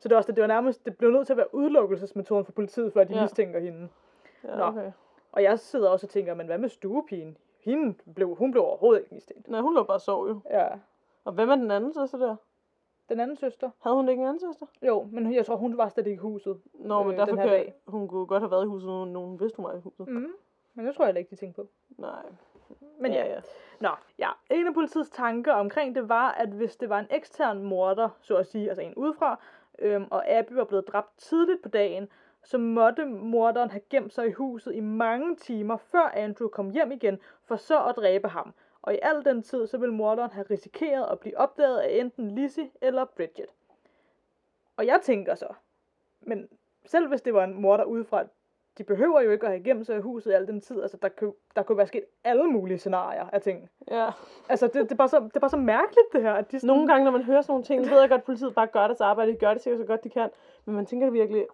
Så 0.00 0.08
det 0.08 0.14
var, 0.14 0.16
også, 0.16 0.26
det, 0.26 0.36
det 0.36 0.42
var 0.42 0.48
nærmest, 0.48 0.84
det 0.84 0.96
blev 0.98 1.10
nødt 1.10 1.26
til 1.26 1.32
at 1.32 1.36
være 1.36 1.54
udelukkelsesmetoden 1.54 2.44
for 2.44 2.52
politiet, 2.52 2.92
før 2.92 3.04
de 3.04 3.12
Ja. 3.12 3.18
ja. 3.18 3.24
mistænker 3.24 3.60
hende. 3.60 3.88
Ja, 4.44 4.56
Nå. 4.56 4.64
okay. 4.64 4.92
Og 5.32 5.42
jeg 5.42 5.58
sidder 5.58 5.88
også 5.90 6.06
og 6.06 6.10
tænker, 6.10 6.34
men 6.34 6.46
hvad 6.46 6.58
med 6.58 6.68
stuepigen? 6.68 7.36
Hende 7.60 7.94
blev, 8.14 8.34
hun 8.34 8.50
blev 8.50 8.62
overhovedet 8.64 9.00
ikke 9.00 9.14
mistænkt. 9.14 9.48
Nej, 9.48 9.60
hun 9.60 9.74
lå 9.74 9.82
bare 9.82 9.96
og 9.96 10.00
sov 10.00 10.28
jo. 10.28 10.40
Ja. 10.50 10.68
Og 11.24 11.32
hvem 11.32 11.50
er 11.50 11.54
den 11.54 11.70
anden 11.70 11.94
søster 11.94 12.18
der? 12.18 12.36
Den 13.08 13.20
anden 13.20 13.36
søster? 13.36 13.70
Havde 13.80 13.96
hun 13.96 14.08
ikke 14.08 14.20
en 14.22 14.28
anden 14.28 14.40
søster? 14.52 14.66
Jo, 14.82 15.08
men 15.12 15.34
jeg 15.34 15.46
tror, 15.46 15.56
hun 15.56 15.76
var 15.76 15.88
slet 15.88 16.06
ikke 16.06 16.14
i 16.14 16.22
huset. 16.22 16.60
Nå, 16.74 17.02
men 17.02 17.12
Øh, 17.12 17.18
derfor 17.18 17.26
den 17.30 17.38
her 17.38 17.44
kan 17.46 17.52
dag. 17.56 17.74
hun 17.86 18.08
kunne 18.08 18.26
godt 18.26 18.42
have 18.42 18.50
været 18.50 18.64
i 18.64 18.68
huset, 18.68 18.86
når 18.88 19.04
nogen 19.04 19.40
vidste, 19.40 19.56
hun 19.56 19.64
var 19.66 19.72
i 19.74 19.80
huset. 19.80 20.08
Mm. 20.08 20.32
Men 20.74 20.86
det 20.86 20.94
tror 20.94 21.04
jeg 21.04 21.08
heller 21.08 21.18
ikke, 21.18 21.30
de 21.30 21.36
tænkte 21.36 21.62
på. 21.62 21.68
Nej. 21.98 22.22
Men 23.00 23.12
ja, 23.12 23.26
ja. 23.34 23.40
Nå, 23.80 23.88
ja. 24.18 24.28
En 24.50 24.66
af 24.66 24.74
politiets 24.74 25.10
tanker 25.10 25.52
omkring 25.52 25.94
det 25.94 26.08
var, 26.08 26.30
at 26.30 26.48
hvis 26.48 26.76
det 26.76 26.88
var 26.88 26.98
en 26.98 27.06
ekstern 27.10 27.62
morder, 27.62 28.08
så 28.20 28.36
at 28.36 28.46
sige, 28.46 28.68
altså 28.68 28.82
en 28.82 28.94
udefra, 28.94 29.40
øhm, 29.80 30.06
og 30.10 30.28
Abby 30.28 30.52
var 30.52 30.64
blevet 30.64 30.88
dræbt 30.88 31.18
tidligt 31.18 31.62
på 31.62 31.68
dagen, 31.68 32.08
så 32.42 32.58
måtte 32.58 33.04
morderen 33.04 33.70
have 33.70 33.82
gemt 33.90 34.12
sig 34.12 34.28
i 34.28 34.32
huset 34.32 34.74
i 34.74 34.80
mange 34.80 35.36
timer, 35.36 35.76
før 35.76 36.12
Andrew 36.14 36.48
kom 36.48 36.70
hjem 36.70 36.92
igen, 36.92 37.18
for 37.44 37.56
så 37.56 37.84
at 37.84 37.96
dræbe 37.96 38.28
ham. 38.28 38.54
Og 38.82 38.94
i 38.94 38.98
al 39.02 39.24
den 39.24 39.42
tid, 39.42 39.66
så 39.66 39.78
ville 39.78 39.94
morderen 39.94 40.30
have 40.30 40.46
risikeret 40.50 41.12
at 41.12 41.20
blive 41.20 41.38
opdaget 41.38 41.78
af 41.78 42.00
enten 42.00 42.30
Lizzie 42.30 42.70
eller 42.80 43.04
Bridget. 43.04 43.46
Og 44.76 44.86
jeg 44.86 45.00
tænker 45.02 45.34
så, 45.34 45.54
men 46.20 46.48
selv 46.84 47.08
hvis 47.08 47.22
det 47.22 47.34
var 47.34 47.44
en 47.44 47.60
morder 47.60 47.84
udefra, 47.84 48.24
de 48.78 48.84
behøver 48.84 49.20
jo 49.20 49.30
ikke 49.30 49.46
at 49.46 49.52
have 49.52 49.62
gemt 49.64 49.86
sig 49.86 49.96
i 49.96 50.00
huset 50.00 50.30
i 50.30 50.34
al 50.34 50.46
den 50.46 50.60
tid. 50.60 50.82
Altså, 50.82 50.96
der 51.02 51.08
kunne, 51.08 51.32
der 51.56 51.62
kunne 51.62 51.78
være 51.78 51.86
sket 51.86 52.04
alle 52.24 52.44
mulige 52.44 52.78
scenarier 52.78 53.26
af 53.32 53.40
ting. 53.42 53.70
Ja. 53.90 54.10
Altså, 54.48 54.66
det, 54.66 54.74
det, 54.74 54.92
er 54.92 54.96
bare 54.96 55.08
så, 55.08 55.20
det 55.20 55.36
er 55.36 55.40
bare 55.40 55.50
så 55.50 55.56
mærkeligt, 55.56 56.06
det 56.12 56.22
her. 56.22 56.32
At 56.32 56.52
de 56.52 56.60
sådan, 56.60 56.66
Nogle 56.66 56.88
gange, 56.88 57.04
når 57.04 57.10
man 57.10 57.22
hører 57.22 57.42
sådan 57.42 57.52
nogle 57.52 57.64
ting, 57.64 57.84
så 57.84 57.90
ved 57.90 58.00
jeg 58.00 58.08
godt, 58.08 58.18
at 58.18 58.24
politiet 58.24 58.54
bare 58.54 58.66
gør 58.66 58.86
deres 58.86 59.00
arbejde. 59.00 59.32
De 59.32 59.36
gør 59.36 59.52
det 59.52 59.62
sikkert 59.62 59.80
så 59.80 59.86
godt, 59.86 60.04
de 60.04 60.10
kan. 60.10 60.28
Men 60.64 60.74
man 60.74 60.86
tænker 60.86 61.10
virkelig, 61.10 61.46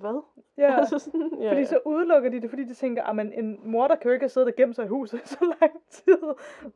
hvad? 0.00 0.22
Ja, 0.58 0.76
altså 0.80 0.98
sådan, 0.98 1.30
ja, 1.40 1.50
fordi 1.50 1.60
ja. 1.60 1.66
så 1.66 1.78
udelukker 1.84 2.30
de 2.30 2.40
det, 2.40 2.50
fordi 2.50 2.64
de 2.64 2.74
tænker, 2.74 3.02
at 3.02 3.26
en 3.34 3.60
morder 3.64 3.94
kan 3.94 4.08
jo 4.08 4.12
ikke 4.12 4.22
have 4.22 4.28
siddet 4.28 4.48
og 4.48 4.56
gemt 4.56 4.76
sig 4.76 4.84
i 4.84 4.88
huset 4.88 5.20
i 5.24 5.26
så 5.28 5.54
lang 5.60 5.72
tid. 5.90 6.18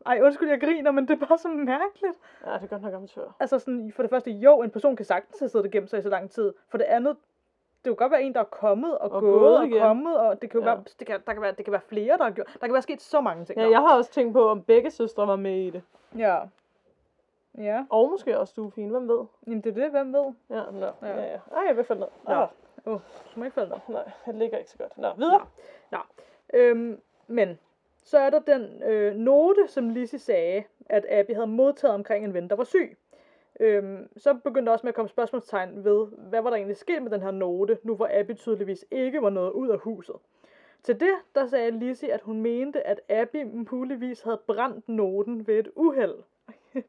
Ej, 0.07 0.20
undskyld, 0.22 0.49
jeg 0.49 0.61
griner, 0.61 0.90
men 0.90 1.09
det 1.09 1.22
er 1.22 1.26
bare 1.26 1.38
så 1.38 1.49
mærkeligt. 1.49 2.14
Ja, 2.46 2.53
det 2.55 2.62
er 2.62 2.66
godt 2.66 2.82
nok 2.82 2.94
amatør. 2.94 3.36
Altså 3.40 3.59
sådan, 3.59 3.92
for 3.92 4.03
det 4.03 4.11
første, 4.11 4.30
jo, 4.30 4.62
en 4.62 4.70
person 4.70 4.96
kan 4.96 5.05
sagtens 5.05 5.38
have 5.38 5.49
siddet 5.49 5.66
og 5.66 5.72
gemt 5.72 5.90
sig 5.90 5.99
i 5.99 6.03
så 6.03 6.09
lang 6.09 6.30
tid. 6.30 6.53
For 6.68 6.78
det 6.78 6.84
andet, 6.84 7.16
det 7.84 7.90
kan 7.90 7.96
godt 7.96 8.12
være 8.12 8.22
en, 8.22 8.34
der 8.34 8.40
er 8.40 8.44
kommet 8.44 8.98
og, 8.98 9.10
Og 9.12 9.20
gået, 9.20 9.40
gået 9.40 9.58
og 9.58 9.66
igen. 9.66 9.80
kommet, 9.80 10.18
og 10.20 10.42
det 10.42 10.50
kan 10.50 10.60
jo 10.60 10.66
Ja. 10.66 10.72
være, 10.74 10.84
det 10.98 11.06
kan, 11.06 11.20
der 11.26 11.32
kan 11.32 11.42
være, 11.42 11.52
det 11.52 11.64
kan 11.64 11.72
være 11.72 11.80
flere, 11.80 12.18
der 12.18 12.24
har 12.24 12.30
gjort, 12.30 12.46
der 12.60 12.66
kan 12.66 12.72
være 12.72 12.82
sket 12.82 13.02
så 13.02 13.20
mange 13.20 13.44
ting. 13.44 13.60
Ja, 13.60 13.70
jeg 13.70 13.78
har 13.80 13.96
også 13.96 14.10
tænkt 14.12 14.32
på, 14.32 14.48
om 14.48 14.62
begge 14.62 14.90
søstre 14.90 15.26
var 15.26 15.36
med 15.36 15.56
i 15.56 15.70
det. 15.70 15.82
ja. 16.16 16.38
Ja, 17.58 17.84
Og 17.90 18.10
måske 18.10 18.38
også 18.38 18.50
Stufine, 18.50 18.90
hvem 18.90 19.08
ved? 19.08 19.24
jamen 19.46 19.60
det 19.60 19.70
er 19.70 19.82
det, 19.82 19.90
hvem 19.90 20.12
ved? 20.12 20.32
Ja, 20.50 20.62
nå. 20.72 20.86
Ja. 21.02 21.08
Ja, 21.08 21.22
ja. 21.32 21.38
Ej, 21.56 21.62
jeg 21.68 21.76
vil 21.76 21.84
falde 21.84 22.00
ned. 22.00 22.08
Nå. 22.24 22.32
Ah, 22.34 22.48
Åh, 22.86 22.92
oh, 22.94 23.00
så 23.24 23.32
må 23.36 23.44
ikke 23.44 23.54
falde 23.54 23.70
ned. 23.70 23.78
nej, 23.88 24.04
det 24.26 24.34
ligger 24.34 24.58
ikke 24.58 24.70
så 24.70 24.78
godt. 24.78 24.98
Nå, 24.98 25.08
videre. 25.16 25.46
Nå. 25.90 25.98
Øhm, 26.54 27.00
men 27.26 27.58
så 28.04 28.18
er 28.18 28.30
der 28.30 28.38
den 28.38 28.82
øh, 28.82 29.14
note, 29.14 29.68
som 29.68 29.88
Lizzie 29.88 30.18
sagde, 30.18 30.64
at 30.86 31.06
Abby 31.10 31.34
havde 31.34 31.46
modtaget 31.46 31.94
omkring 31.94 32.24
en 32.24 32.34
ven, 32.34 32.50
der 32.50 32.56
var 32.56 32.64
syg. 32.64 32.98
Øhm, 33.61 34.09
så 34.16 34.34
begyndte 34.34 34.66
der 34.66 34.72
også 34.72 34.86
med 34.86 34.88
at 34.90 34.94
komme 34.94 35.09
spørgsmålstegn 35.09 35.84
ved, 35.84 36.06
hvad 36.18 36.42
var 36.42 36.50
der 36.50 36.56
egentlig 36.56 36.76
sket 36.76 37.02
med 37.02 37.11
den 37.11 37.22
her 37.22 37.30
note, 37.30 37.78
nu 37.82 37.94
hvor 37.96 38.09
Abby 38.12 38.36
tydeligvis 38.36 38.84
ikke 38.90 39.22
var 39.22 39.30
nået 39.30 39.50
ud 39.50 39.68
af 39.68 39.78
huset. 39.78 40.14
Til 40.82 41.00
det, 41.00 41.14
der 41.34 41.46
sagde 41.46 41.70
Lizzie, 41.70 42.12
at 42.12 42.20
hun 42.20 42.40
mente, 42.40 42.86
at 42.86 43.00
Abby 43.09 43.44
muligvis 43.70 44.22
havde 44.22 44.40
brændt 44.46 44.88
noten 44.88 45.46
ved 45.46 45.59
et 45.59 45.68
uheld. 45.76 46.14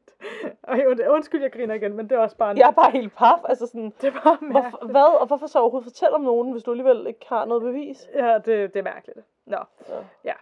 Und- 0.68 1.08
undskyld, 1.08 1.42
jeg 1.42 1.52
griner 1.52 1.74
igen, 1.74 1.94
men 1.96 2.08
det 2.10 2.16
er 2.16 2.20
også 2.20 2.36
bare 2.36 2.50
en... 2.50 2.58
Jeg 2.58 2.66
er 2.68 2.72
bare 2.72 2.90
helt 2.90 3.14
paf. 3.16 3.38
Altså 3.44 3.66
sådan, 3.66 3.92
Det 4.02 4.14
var 4.14 4.50
hvorfor, 4.50 4.86
hvad, 4.86 5.20
og 5.20 5.26
hvorfor 5.26 5.46
så 5.46 5.58
overhovedet 5.58 5.84
fortælle 5.84 6.14
om 6.14 6.20
nogen, 6.20 6.52
hvis 6.52 6.62
du 6.62 6.70
alligevel 6.70 7.06
ikke 7.06 7.26
har 7.28 7.44
noget 7.44 7.62
bevis? 7.62 8.08
Ja, 8.14 8.34
det, 8.34 8.74
det 8.74 8.76
er 8.76 8.82
mærkeligt. 8.82 9.18
Nå. 9.46 9.56
Ja. 9.88 9.94
Ja. 10.24 10.32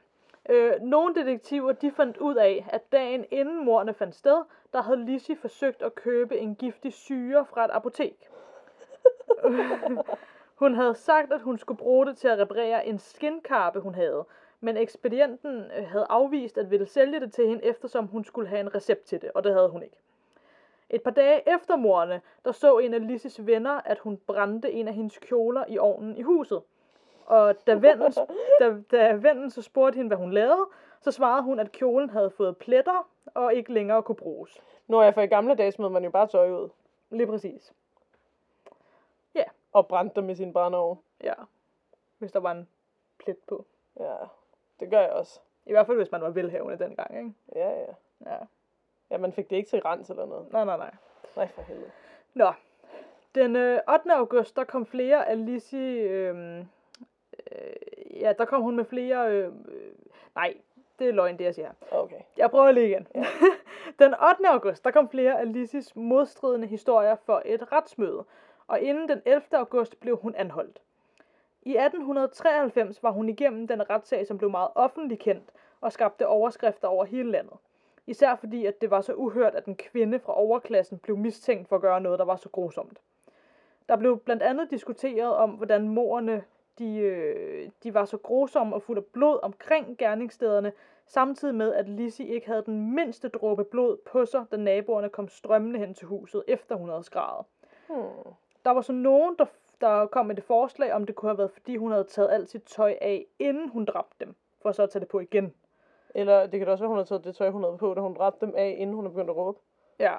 Øh, 0.49 0.80
nogle 0.80 1.14
detektiver, 1.14 1.72
de 1.72 1.90
fandt 1.90 2.16
ud 2.16 2.34
af, 2.34 2.66
at 2.70 2.92
dagen 2.92 3.24
inden 3.30 3.64
morerne 3.64 3.94
fandt 3.94 4.14
sted, 4.14 4.42
der 4.72 4.82
havde 4.82 5.05
Lizzie 5.05 5.36
forsøgt 5.36 5.82
at 5.82 5.94
købe 5.94 6.38
en 6.38 6.55
giftig 6.55 6.92
syre 6.92 7.46
fra 7.46 7.64
et 7.64 7.70
apotek. 7.70 8.28
hun 10.62 10.74
havde 10.74 10.94
sagt, 10.94 11.32
at 11.32 11.40
hun 11.40 11.59
skulle 11.59 11.78
bruge 11.78 12.07
det 12.07 12.16
til 12.16 12.28
at 12.28 12.38
reparere 12.38 12.86
en 12.86 12.99
skinkarpe, 12.99 13.80
hun 13.80 13.94
havde. 13.94 14.24
Men 14.61 14.76
ekspedienten 14.76 15.70
øh, 15.78 15.86
havde 15.86 16.07
afvist 16.11 16.59
at 16.59 16.70
ville 16.70 16.86
sælge 16.86 17.20
det 17.20 17.32
til 17.32 17.49
hende, 17.49 17.64
eftersom 17.64 18.07
hun 18.07 18.24
skulle 18.24 18.49
have 18.49 18.61
en 18.61 18.74
recept 18.74 19.05
til 19.05 19.22
det, 19.22 19.30
og 19.34 19.44
det 19.44 19.53
havde 19.53 19.68
hun 19.68 19.82
ikke. 19.82 19.96
Et 20.90 21.03
par 21.03 21.11
dage 21.11 21.55
efter 21.55 21.76
morerne, 21.76 22.20
der 22.44 22.53
så 22.53 22.78
en 22.78 22.94
af 22.94 23.07
Lisses 23.07 23.46
venner, 23.46 23.80
at 23.84 23.99
hun 23.99 24.16
brændte 24.16 24.72
en 24.72 24.88
af 24.88 24.94
hendes 24.94 25.18
kjoler 25.18 25.64
i 25.68 25.78
ovnen 25.78 26.16
i 26.16 26.22
huset. 26.22 26.62
Og 27.29 27.66
da 27.66 27.74
vennen, 27.74 28.12
da, 28.61 28.76
da 28.91 29.12
vennen 29.12 29.51
så 29.51 29.62
spurgte 29.62 29.97
hende, 29.97 30.09
hvad 30.09 30.16
hun 30.16 30.33
lavede, 30.33 30.66
så 31.01 31.11
svarede 31.11 31.43
hun, 31.43 31.59
at 31.59 31.72
kjolen 31.72 32.11
havde 32.11 32.31
fået 32.31 32.57
pletter 32.57 33.09
og 33.35 33.55
ikke 33.55 33.72
længere 33.72 34.03
kunne 34.03 34.16
bruges. 34.16 34.62
Nå 34.87 35.03
ja, 35.03 35.11
for 35.11 35.20
i 35.20 35.26
gamle 35.26 35.55
dage 35.55 35.72
smed 35.72 35.89
man 35.89 36.05
jo 36.05 36.11
bare 36.11 36.26
tøj 36.26 36.51
ud 36.51 36.68
Lige 37.11 37.26
præcis. 37.26 37.72
og 39.72 39.89
brændte 39.89 40.16
dem 40.16 40.24
med 40.24 40.35
sin 40.35 40.53
brændeovn. 40.53 40.99
Ja. 41.24 41.35
Hvis 42.18 42.33
der 42.33 42.41
var 42.41 42.53
en 42.53 42.68
plet 43.18 43.39
på. 43.49 43.64
Ja, 44.01 44.14
det 44.81 44.91
gør 44.91 45.01
jeg 45.01 45.11
også. 45.11 45.41
I 45.66 45.72
hvert 45.72 45.87
fald, 45.87 45.97
hvis 45.97 46.12
man 46.12 46.20
var 46.20 46.31
velhavende 46.31 46.85
dengang, 46.85 47.18
ikke? 47.18 47.33
Ja, 47.55 47.70
ja. 47.70 47.95
Ja. 48.26 48.39
Ja, 49.11 49.18
man 49.18 49.33
fik 49.33 49.51
det 49.51 49.57
ikke 49.57 49.70
til 49.70 49.81
rens 49.81 50.11
eller 50.11 50.26
noget. 50.26 50.53
Nej, 50.53 50.64
nej, 50.64 50.76
nej. 50.76 50.95
Nej, 51.37 51.49
for 51.49 51.62
helvede. 51.62 51.91
Nå. 52.35 52.53
Den 53.35 53.57
øh, 53.57 53.81
8. 53.93 54.12
august, 54.14 54.57
der 54.57 54.64
kom 54.64 54.87
flere 54.87 55.29
af 55.29 55.47
Lizzie... 55.47 56.01
Øh, 56.01 56.64
øh, 57.53 58.22
ja, 58.22 58.32
der 58.38 58.44
kom 58.44 58.62
hun 58.62 58.76
med 58.76 58.84
flere... 58.84 59.30
Øh, 59.30 59.44
øh, 59.44 59.92
nej, 60.34 60.55
det 60.99 61.09
er 61.09 61.12
løgn, 61.12 61.38
det 61.38 61.44
jeg 61.44 61.55
siger. 61.55 61.70
Okay. 61.90 62.20
Jeg 62.36 62.51
prøver 62.51 62.70
lige 62.70 62.86
igen. 62.86 63.07
den 63.99 64.14
8. 64.30 64.49
august, 64.49 64.84
der 64.84 64.90
kom 64.90 65.09
flere 65.09 65.40
af 65.40 65.53
Lizzes 65.53 65.96
modstridende 65.96 66.66
historier 66.66 67.16
for 67.26 67.42
et 67.44 67.72
retsmøde, 67.72 68.24
og 68.66 68.80
inden 68.80 69.09
den 69.09 69.22
11. 69.24 69.42
august 69.53 70.01
blev 70.01 70.16
hun 70.16 70.34
anholdt. 70.34 70.80
I 71.62 71.70
1893 71.70 73.03
var 73.03 73.11
hun 73.11 73.28
igennem 73.28 73.66
den 73.66 73.90
retssag, 73.90 74.26
som 74.26 74.38
blev 74.38 74.51
meget 74.51 74.68
offentlig 74.74 75.18
kendt 75.18 75.51
og 75.80 75.92
skabte 75.92 76.26
overskrifter 76.26 76.88
over 76.88 77.05
hele 77.05 77.30
landet. 77.30 77.57
Især 78.07 78.36
fordi, 78.36 78.66
at 78.66 78.80
det 78.80 78.90
var 78.90 79.01
så 79.01 79.14
uhørt, 79.14 79.55
at 79.55 79.64
en 79.64 79.76
kvinde 79.76 80.18
fra 80.18 80.38
overklassen 80.38 80.99
blev 80.99 81.16
mistænkt 81.16 81.68
for 81.68 81.76
at 81.76 81.82
gøre 81.82 82.01
noget, 82.01 82.18
der 82.18 82.24
var 82.24 82.36
så 82.36 82.49
grusomt. 82.49 82.99
Der 83.88 83.96
blev 83.96 84.18
blandt 84.18 84.42
andet 84.42 84.70
diskuteret 84.70 85.34
om, 85.34 85.51
hvordan 85.51 85.88
morerne 85.88 86.44
de, 86.79 86.97
øh, 86.97 87.70
de 87.83 87.95
var 87.95 88.05
så 88.05 88.16
grusomme 88.16 88.76
og 88.76 88.83
fulde 88.83 88.99
af 88.99 89.05
blod 89.05 89.39
omkring 89.43 89.99
gerningsstederne, 89.99 90.72
samtidig 91.07 91.55
med, 91.55 91.74
at 91.74 91.89
Lizzie 91.89 92.26
ikke 92.26 92.47
havde 92.47 92.62
den 92.66 92.95
mindste 92.95 93.29
dråbe 93.29 93.64
blod 93.64 93.97
på 93.97 94.26
sig, 94.26 94.45
da 94.51 94.57
naboerne 94.57 95.09
kom 95.09 95.29
strømmende 95.29 95.79
hen 95.79 95.95
til 95.95 96.07
huset, 96.07 96.45
efter 96.49 96.74
hun 96.74 96.89
havde 96.89 97.03
skrevet. 97.03 97.47
Hmm. 97.89 98.33
Der 98.64 98.70
var 98.70 98.81
så 98.81 98.93
nogen, 98.93 99.37
der, 99.39 99.47
der 99.81 100.07
kom 100.07 100.26
med 100.26 100.35
det 100.35 100.45
forslag, 100.45 100.93
om 100.93 101.07
det 101.07 101.14
kunne 101.14 101.31
have 101.31 101.39
været, 101.39 101.51
fordi 101.51 101.76
hun 101.76 101.91
havde 101.91 102.05
taget 102.05 102.31
alt 102.31 102.51
sit 102.51 102.62
tøj 102.62 102.97
af, 103.01 103.26
inden 103.39 103.68
hun 103.68 103.85
dræbte 103.85 104.24
dem, 104.24 104.35
for 104.62 104.72
så 104.72 104.83
at 104.83 104.91
tage 104.91 105.01
det 105.01 105.09
på 105.09 105.20
igen. 105.20 105.55
Eller 106.14 106.47
det 106.47 106.61
kan 106.61 106.68
også 106.68 106.85
være, 106.85 106.89
hun 106.89 106.99
har 106.99 107.05
taget 107.05 107.24
det 107.24 107.37
tøj, 107.37 107.51
hun 107.51 107.62
havde 107.64 107.79
på, 107.79 107.95
da 107.95 108.01
hun 108.01 108.14
dræbte 108.14 108.47
dem 108.47 108.55
af, 108.57 108.76
inden 108.79 108.97
hun 108.97 109.07
er 109.07 109.11
begyndt 109.11 109.31
at 109.31 109.37
råbe. 109.37 109.59
Ja, 109.99 110.14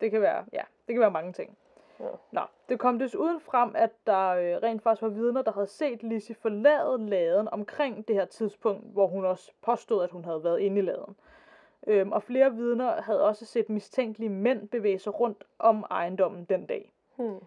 det 0.00 0.10
kan 0.10 0.20
være, 0.20 0.44
ja, 0.52 0.62
det 0.86 0.94
kan 0.94 1.00
være 1.00 1.10
mange 1.10 1.32
ting. 1.32 1.58
Ja. 2.00 2.08
Nå, 2.32 2.40
det 2.68 2.78
kom 2.78 2.98
desuden 2.98 3.40
frem, 3.40 3.72
at 3.74 3.90
der 4.06 4.28
øh, 4.28 4.62
rent 4.62 4.82
faktisk 4.82 5.02
var 5.02 5.08
vidner, 5.08 5.42
der 5.42 5.52
havde 5.52 5.66
set 5.66 6.02
Lizzie 6.02 6.34
forlade 6.34 7.06
laden 7.08 7.48
omkring 7.48 8.08
det 8.08 8.16
her 8.16 8.24
tidspunkt, 8.24 8.92
hvor 8.92 9.06
hun 9.06 9.24
også 9.24 9.52
påstod, 9.62 10.04
at 10.04 10.10
hun 10.10 10.24
havde 10.24 10.44
været 10.44 10.60
inde 10.60 10.78
i 10.78 10.82
laden. 10.82 11.16
Øhm, 11.86 12.12
og 12.12 12.22
flere 12.22 12.54
vidner 12.54 13.02
havde 13.02 13.24
også 13.24 13.46
set 13.46 13.68
mistænkelige 13.68 14.28
mænd 14.28 14.68
bevæge 14.68 14.98
sig 14.98 15.20
rundt 15.20 15.44
om 15.58 15.84
ejendommen 15.90 16.44
den 16.44 16.66
dag. 16.66 16.92
Hmm. 17.16 17.40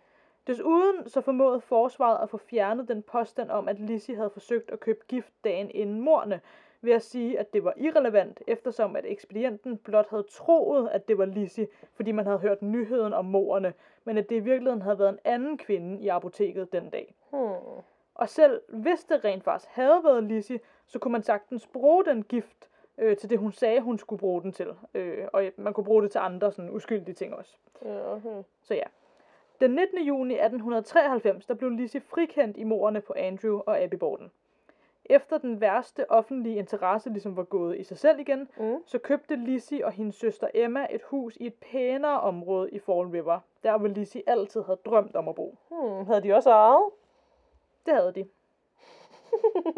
Desuden 0.48 1.10
så 1.10 1.22
formåede 1.22 1.62
forsvaret 1.62 2.24
at 2.24 2.30
få 2.30 2.38
fjernet 2.38 2.88
den 2.88 3.04
påstand 3.04 3.52
om, 3.52 3.68
at 3.68 3.80
Lizzie 3.80 4.16
havde 4.16 4.30
forsøgt 4.30 4.72
at 4.72 4.80
købe 4.80 5.06
gift 5.08 5.34
dagen 5.44 5.72
inden 5.72 6.02
morne, 6.02 6.42
ved 6.82 6.94
at 6.94 7.02
sige, 7.02 7.40
at 7.40 7.54
det 7.54 7.64
var 7.64 7.74
irrelevant, 7.78 8.42
eftersom 8.48 8.96
at 8.96 9.06
ekspedienten 9.08 9.78
blot 9.78 10.10
havde 10.10 10.26
troet, 10.32 10.90
at 10.90 11.08
det 11.08 11.18
var 11.18 11.26
Lizzie, 11.26 11.68
fordi 11.94 12.12
man 12.12 12.26
havde 12.26 12.40
hørt 12.40 12.62
nyheden 12.62 13.14
om 13.14 13.26
morerne, 13.26 13.74
men 14.04 14.18
at 14.18 14.30
det 14.30 14.36
i 14.36 14.40
virkeligheden 14.40 14.82
havde 14.82 15.00
været 15.00 15.10
en 15.10 15.20
anden 15.24 15.58
kvinde 15.58 16.02
i 16.02 16.08
apoteket 16.08 16.72
den 16.72 16.90
dag. 16.90 17.16
Hmm. 17.30 17.84
Og 18.16 18.30
selv 18.30 18.62
hvis 18.68 19.04
det 19.04 19.26
rent 19.26 19.44
faktisk 19.44 19.70
havde 19.72 20.02
været 20.04 20.24
Lizzie, 20.24 20.60
så 20.88 21.00
kunne 21.00 21.12
man 21.12 21.24
sagtens 21.24 21.68
bruge 21.68 22.06
den 22.06 22.24
gift 22.24 22.70
øh, 22.98 23.18
til 23.18 23.30
det, 23.30 23.40
hun 23.40 23.52
sagde, 23.52 23.82
hun 23.82 23.98
skulle 23.98 24.20
bruge 24.20 24.42
den 24.42 24.52
til. 24.52 24.68
Øh, 24.94 25.28
og 25.34 25.44
man 25.58 25.74
kunne 25.74 25.84
bruge 25.84 26.04
det 26.04 26.12
til 26.12 26.20
andre 26.20 26.52
sådan 26.52 26.72
uskyldige 26.72 27.16
ting 27.16 27.36
også. 27.36 27.58
Ja, 27.86 28.14
okay. 28.14 28.44
Så 28.62 28.74
ja. 28.74 28.84
Den 29.62 29.72
19. 29.72 30.00
juni 30.00 30.34
1893, 30.34 31.46
der 31.46 31.54
blev 31.54 31.70
Lizzie 31.70 32.02
frikendt 32.02 32.58
i 32.58 32.64
morerne 32.64 33.02
på 33.02 33.14
Andrew 33.18 33.60
og 33.66 33.80
Abby 33.80 33.96
Borden. 33.96 34.32
Efter 35.10 35.38
den 35.38 35.62
værste 35.62 36.12
offentlige 36.12 36.56
interesse 36.56 37.10
ligesom 37.10 37.38
var 37.38 37.44
gået 37.44 37.78
i 37.80 37.84
sig 37.84 37.98
selv 37.98 38.20
igen, 38.20 38.50
Mm. 38.58 38.78
så 38.86 38.98
købte 38.98 39.36
Lizzie 39.36 39.86
og 39.86 39.92
hendes 39.92 40.16
søster 40.16 40.48
Emma 40.54 40.88
et 40.90 41.02
hus 41.04 41.36
i 41.36 41.46
et 41.46 41.54
pænere 41.54 42.20
område 42.22 42.70
i 42.72 42.80
Fall 42.80 43.08
River, 43.08 43.40
der 43.64 43.78
hvor 43.78 43.88
Lizzie 43.88 44.24
altid 44.28 44.62
havde 44.64 44.80
drømt 44.86 45.16
om 45.16 45.28
at 45.28 45.36
bo. 45.36 45.58
Hmm. 45.70 46.06
Havde 46.06 46.22
de 46.24 46.34
også 46.34 46.50
ejet? 46.50 46.90
Det 47.86 47.94
havde 47.94 48.14
de. 48.16 48.26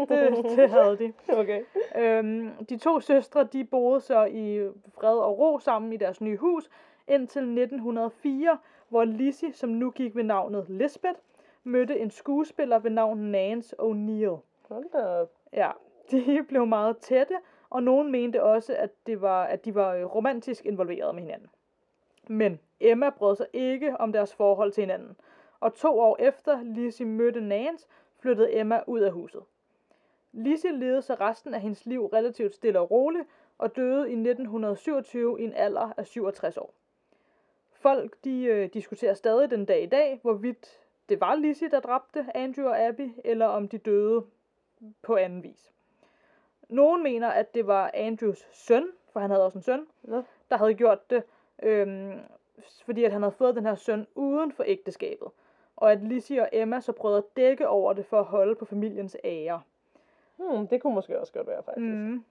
det, 0.10 0.46
det 0.58 0.70
havde 0.70 0.98
de. 0.98 1.14
Okay. 1.42 1.64
Øhm, 1.98 2.50
de 2.70 2.78
to 2.78 3.00
søstre, 3.00 3.44
de 3.44 3.64
boede 3.64 4.02
så 4.02 4.26
i 4.26 4.70
fred 4.94 5.18
og 5.18 5.40
ro 5.40 5.60
sammen 5.60 5.94
i 5.94 5.98
deres 5.98 6.22
nye 6.22 6.38
hus, 6.38 6.70
indtil 7.08 7.42
1904, 7.42 8.58
hvor 8.90 9.04
Lizzie, 9.04 9.54
som 9.54 9.70
nu 9.70 9.92
gik 9.92 10.16
ved 10.16 10.24
navnet 10.24 10.66
Lisbeth, 10.70 11.20
mødte 11.64 12.00
en 12.00 12.12
skuespiller 12.12 12.80
ved 12.80 12.92
navn 12.92 13.18
Nance 13.32 13.76
O'Neill. 13.82 14.38
Hold 14.72 14.90
da 14.92 15.22
op. 15.22 15.32
Ja, 15.54 15.72
de 16.12 16.46
blev 16.48 16.66
meget 16.66 16.98
tætte, 16.98 17.38
og 17.70 17.84
nogen 17.84 18.12
mente 18.12 18.44
også, 18.44 18.76
at, 18.76 18.92
det 19.06 19.22
var, 19.22 19.44
at 19.44 19.66
de 19.66 19.76
var 19.76 19.94
øh, 19.94 20.06
romantisk 20.06 20.66
involveret 20.66 21.16
med 21.16 21.24
hinanden. 21.24 21.50
Men 22.28 22.60
Emma 22.80 23.10
brød 23.10 23.36
sig 23.36 23.48
ikke 23.54 23.98
om 23.98 24.12
deres 24.12 24.36
forhold 24.36 24.72
til 24.72 24.82
hinanden, 24.82 25.16
og 25.60 25.74
to 25.74 26.00
år 26.00 26.18
efter 26.20 26.64
Lizzie 26.64 27.06
mødte 27.06 27.42
Nance, 27.42 27.88
flyttede 28.20 28.56
Emma 28.56 28.82
ud 28.88 29.00
af 29.00 29.12
huset. 29.12 29.42
Lizzie 30.32 30.72
levede 30.72 31.02
så 31.02 31.14
resten 31.14 31.54
af 31.54 31.62
hendes 31.62 31.86
liv 31.86 32.06
relativt 32.06 32.56
stille 32.56 32.80
og 32.80 32.92
roligt, 32.92 33.28
og 33.58 33.76
døde 33.76 34.10
i 34.10 34.14
1927 34.14 35.42
i 35.42 35.44
en 35.44 35.54
alder 35.54 35.94
af 35.98 36.08
67 36.08 36.58
år. 36.58 36.74
Folk 37.72 38.18
de, 38.24 38.44
øh, 38.44 38.70
diskuterer 38.74 39.14
stadig 39.14 39.52
den 39.52 39.66
dag 39.66 39.84
i 39.84 39.86
dag, 39.86 40.20
hvorvidt 40.22 40.80
det 41.10 41.22
var 41.22 41.36
Lizzie, 41.36 41.70
der 41.70 41.80
dræbte 41.80 42.26
Andrew 42.36 42.68
og 42.68 42.80
Abby, 42.80 43.12
eller 43.24 43.46
om 43.46 43.68
de 43.68 43.78
døde 43.78 44.24
på 45.02 45.16
anden 45.16 45.44
vis. 45.44 45.72
Nogen 46.70 47.04
mener, 47.04 47.28
at 47.30 47.54
det 47.54 47.68
var 47.68 47.92
Andrews 47.94 48.48
søn, 48.52 48.88
for 49.14 49.20
han 49.20 49.30
havde 49.30 49.46
også 49.46 49.58
en 49.58 49.62
søn, 49.62 49.88
der 50.50 50.58
havde 50.58 50.74
gjort 50.74 51.10
det, 51.10 51.24
øhm, 51.64 52.20
fordi 52.86 53.04
at 53.04 53.12
han 53.12 53.22
havde 53.22 53.36
fået 53.36 53.56
den 53.56 53.66
her 53.66 53.76
søn 53.76 54.08
uden 54.16 54.52
for 54.52 54.64
ægteskabet. 54.68 55.28
Og 55.76 55.92
at 55.92 56.04
Lizzie 56.04 56.42
og 56.42 56.50
Emma 56.52 56.80
så 56.80 56.92
prøvede 56.92 57.18
at 57.18 57.38
dække 57.38 57.68
over 57.68 57.94
det 57.94 58.06
for 58.06 58.20
at 58.20 58.26
holde 58.26 58.56
på 58.56 58.66
familiens 58.66 59.18
ære. 59.24 59.62
Hmm, 60.38 60.68
det 60.68 60.82
kunne 60.82 60.94
måske 60.96 61.20
også 61.20 61.34
godt 61.34 61.48
være, 61.48 61.64
faktisk. 61.64 61.88
Mm. 61.88 62.24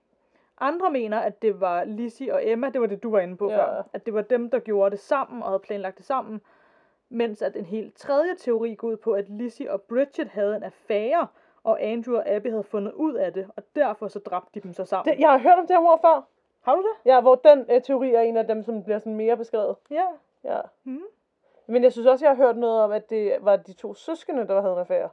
Andre 0.59 0.91
mener, 0.91 1.19
at 1.19 1.41
det 1.41 1.59
var 1.61 1.83
Lizzie 1.83 2.33
og 2.33 2.47
Emma, 2.47 2.69
det 2.69 2.81
var 2.81 2.87
det, 2.87 3.03
du 3.03 3.11
var 3.11 3.19
inde 3.19 3.37
på 3.37 3.49
Ja. 3.49 3.57
før, 3.57 3.83
at 3.93 4.05
det 4.05 4.13
var 4.13 4.21
dem, 4.21 4.49
der 4.49 4.59
gjorde 4.59 4.91
det 4.91 4.99
sammen 4.99 5.43
og 5.43 5.49
havde 5.49 5.59
planlagt 5.59 5.97
det 5.97 6.05
sammen. 6.05 6.41
Mens 7.09 7.41
at 7.41 7.55
en 7.55 7.65
helt 7.65 7.97
tredje 7.97 8.35
teori 8.35 8.75
går 8.75 8.87
ud 8.87 8.97
på, 8.97 9.13
at 9.13 9.29
Lizzie 9.29 9.71
og 9.71 9.81
Bridget 9.81 10.27
havde 10.27 10.55
en 10.57 10.63
affære, 10.63 11.27
og 11.63 11.83
Andrew 11.83 12.15
og 12.17 12.27
Abby 12.29 12.49
havde 12.49 12.63
fundet 12.63 12.93
ud 12.93 13.13
af 13.13 13.33
det, 13.33 13.47
og 13.55 13.63
derfor 13.75 14.07
så 14.07 14.19
dræbte 14.19 14.49
de 14.53 14.59
dem 14.59 14.73
så 14.73 14.85
sammen. 14.85 15.13
Det, 15.13 15.19
jeg 15.21 15.29
har 15.31 15.37
hørt 15.37 15.59
om 15.59 15.67
det 15.67 15.75
her 15.75 15.81
mor 15.81 15.97
før. 16.01 16.23
Har 16.61 16.75
du 16.75 16.81
det? 16.81 17.11
Ja, 17.11 17.21
hvor 17.21 17.35
den 17.35 17.65
øh, 17.69 17.81
teori 17.81 18.13
er 18.13 18.21
en 18.21 18.37
af 18.37 18.47
dem, 18.47 18.63
som 18.63 18.83
bliver 18.83 18.99
sådan 18.99 19.15
mere 19.15 19.37
beskrevet. 19.37 19.75
Ja. 19.91 20.05
Ja. 20.43 20.59
Mhm. 20.83 21.03
Men 21.67 21.83
jeg 21.83 21.91
synes 21.91 22.07
også, 22.07 22.25
jeg 22.25 22.35
har 22.35 22.43
hørt 22.45 22.57
noget 22.57 22.81
om, 22.81 22.91
at 22.91 23.09
det 23.09 23.37
var 23.41 23.55
de 23.55 23.73
to 23.73 23.93
søskende, 23.93 24.47
der 24.47 24.61
havde 24.61 24.73
en 24.73 24.79
affære. 24.79 25.09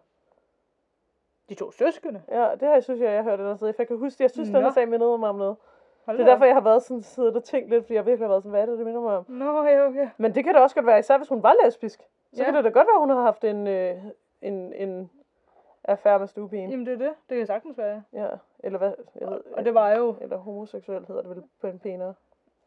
De 1.49 1.55
to 1.55 1.71
søskende. 1.71 2.23
Ja, 2.29 2.51
det 2.53 2.63
har 2.63 2.73
jeg 2.75 2.85
synes, 2.85 3.01
jeg, 3.01 3.09
jeg 3.09 3.17
har 3.17 3.23
hørt 3.23 3.33
et 3.33 3.39
eller 3.39 3.47
andet 3.47 3.59
sted. 3.59 3.73
For 3.73 3.83
jeg 3.83 3.89
kan 3.89 3.97
huske, 3.99 4.23
jeg 4.23 4.31
synes, 4.31 4.51
Nå. 4.51 4.59
den 4.59 4.65
her 4.65 4.73
sag 4.73 4.89
mindede 4.89 5.19
mig 5.19 5.29
om 5.29 5.37
noget. 5.37 5.57
Hold 6.05 6.19
Det 6.19 6.27
er 6.27 6.31
derfor, 6.31 6.45
jeg 6.45 6.55
har 6.55 6.61
været 6.61 6.83
sådan, 6.83 7.03
siddet 7.03 7.37
og 7.37 7.45
tænkt 7.45 7.71
lidt, 7.71 7.85
fordi 7.85 7.95
jeg 7.95 8.07
virkelig 8.07 8.25
har 8.27 8.33
været 8.33 8.43
sådan, 8.43 8.51
hvad 8.51 8.63
er 8.63 8.67
det, 8.67 8.79
det 8.79 8.87
minder 8.87 9.01
mig 9.01 9.17
om? 9.17 9.25
Nå, 9.29 9.65
ja, 9.65 9.87
okay. 9.87 10.09
Men 10.17 10.35
det 10.35 10.45
kan 10.45 10.55
da 10.55 10.61
også 10.61 10.75
godt 10.77 10.87
være, 10.87 10.99
især 10.99 11.17
hvis 11.17 11.29
hun 11.29 11.43
var 11.43 11.55
lesbisk. 11.65 12.01
Så 12.33 12.39
Ja. 12.43 12.45
kan 12.45 12.55
det 12.55 12.65
da 12.65 12.69
godt 12.69 12.87
være, 12.87 12.99
hun 13.01 13.11
har 13.11 13.23
haft 13.23 13.45
en, 13.45 13.67
øh, 13.67 13.97
en, 14.43 14.73
en 14.73 15.11
affære 15.89 16.19
med 16.19 16.27
stuepigen. 16.29 16.71
Jamen, 16.71 16.87
det 16.87 16.93
er 16.95 16.99
det. 16.99 17.15
Det 17.29 17.37
kan 17.39 17.47
sagtens 17.47 17.79
være. 17.79 18.03
Ja, 18.13 18.29
eller 18.59 18.79
hvad? 18.79 18.93
Jeg 19.21 19.29
ved, 19.31 19.41
Og 19.53 19.65
det 19.65 19.75
var 19.75 19.91
jo... 19.91 20.15
Eller 20.21 20.37
homoseksuel 20.37 21.05
hedder 21.09 21.23
det 21.23 21.31
vel 21.31 21.43
på 21.61 21.67
en 21.67 21.79
pænere, 21.79 22.15